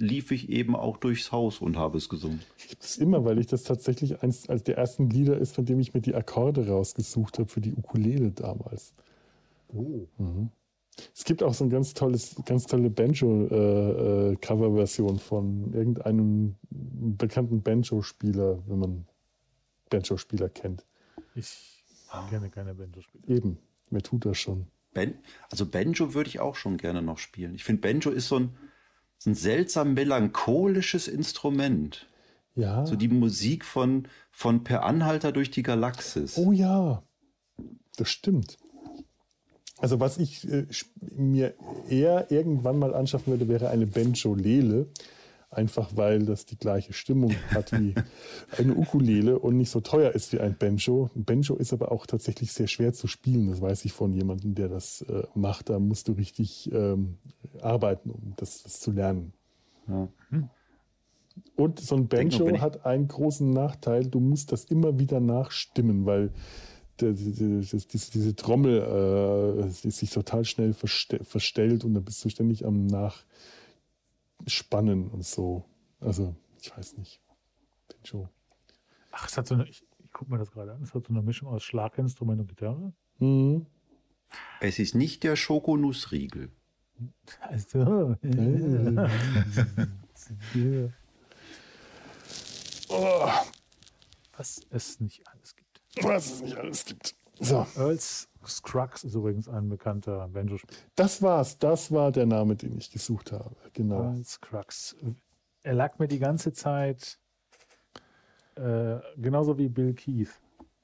[0.00, 2.40] lief ich eben auch durchs Haus und habe es gesungen.
[2.56, 5.64] Ich habe es immer, weil ich das tatsächlich eins als der ersten Lieder ist, von
[5.64, 8.94] dem ich mir die Akkorde rausgesucht habe für die Ukulele damals.
[9.68, 10.06] Oh.
[10.18, 10.50] Mhm.
[11.14, 17.62] Es gibt auch so ein ganz tolles, ganz tolle Banjo-Cover-Version äh, äh, von irgendeinem bekannten
[17.62, 19.06] Banjo-Spieler, wenn man
[19.90, 20.86] Banjo-Spieler kennt.
[21.34, 21.84] Ich
[22.30, 23.28] kenne keine Banjo-Spieler.
[23.28, 23.58] Eben,
[23.90, 24.66] mir tut das schon.
[24.92, 25.14] Ben,
[25.50, 27.54] also Banjo würde ich auch schon gerne noch spielen.
[27.54, 28.56] Ich finde, Banjo ist so ein,
[29.18, 32.06] so ein seltsam melancholisches Instrument.
[32.54, 32.86] Ja.
[32.86, 36.38] So die Musik von, von Per Anhalter durch die Galaxis.
[36.38, 37.02] Oh ja,
[37.96, 38.56] das stimmt.
[39.76, 40.66] Also was ich äh,
[41.16, 41.54] mir
[41.88, 44.88] eher irgendwann mal anschaffen würde, wäre eine Benjo-Lele.
[45.50, 47.94] Einfach weil das die gleiche Stimmung hat wie
[48.58, 51.08] eine Ukulele und nicht so teuer ist wie ein Benjo.
[51.16, 53.48] Ein Benjo ist aber auch tatsächlich sehr schwer zu spielen.
[53.48, 55.70] Das weiß ich von jemandem, der das äh, macht.
[55.70, 57.16] Da musst du richtig ähm,
[57.62, 59.32] arbeiten, um das, das zu lernen.
[59.88, 60.08] Ja.
[61.56, 64.04] Und so ein Banjo hat einen großen Nachteil.
[64.04, 66.30] Du musst das immer wieder nachstimmen, weil
[67.00, 72.28] die, die, die, diese Trommel äh, sich total schnell verste verstellt und dann bist du
[72.28, 72.86] ständig am
[74.40, 75.64] Nachspannen und so.
[76.00, 77.20] Also, ich weiß nicht.
[77.88, 78.28] Banjo.
[79.10, 81.12] Ach, es hat so eine, ich, ich gucke mir das gerade an, es hat so
[81.12, 82.92] eine Mischung aus Schlaginstrument und Gitarre.
[83.18, 83.66] Mhm.
[84.60, 86.52] Es ist nicht der Schokonussriegel.
[87.40, 88.16] Also.
[90.54, 90.90] ja.
[92.88, 93.30] Oh.
[94.36, 95.80] Was es nicht alles gibt.
[96.02, 97.16] Was es nicht alles gibt.
[97.40, 97.66] So.
[97.76, 100.56] Earls Scruggs ist übrigens ein bekannter banjo
[100.96, 101.58] Das war's.
[101.58, 103.54] Das war der Name, den ich gesucht habe.
[103.72, 104.02] Genau.
[104.02, 104.96] Earl Scruggs.
[105.62, 107.18] Er lag mir die ganze Zeit
[108.56, 110.30] äh, genauso wie Bill Keith.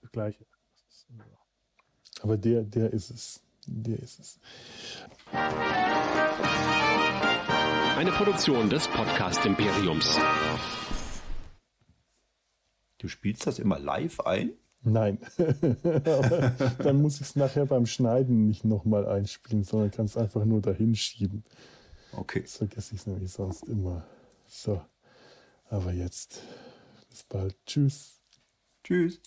[0.03, 0.47] Das gleiche.
[2.23, 3.43] Aber der, der ist es.
[3.67, 4.41] Der ist es.
[7.97, 10.19] Eine Produktion des Podcast Imperiums.
[12.99, 14.53] Du spielst das immer live ein?
[14.85, 15.19] Nein.
[16.79, 20.61] dann muss ich es nachher beim Schneiden nicht nochmal einspielen, sondern kann es einfach nur
[20.61, 21.43] dahin schieben.
[22.13, 22.43] Okay.
[22.43, 24.05] Das vergesse ich nämlich sonst immer.
[24.47, 24.81] So.
[25.71, 26.43] Aber jetzt.
[27.11, 27.57] Bis bald.
[27.67, 28.21] Tschüss.
[28.83, 29.21] Tschüss.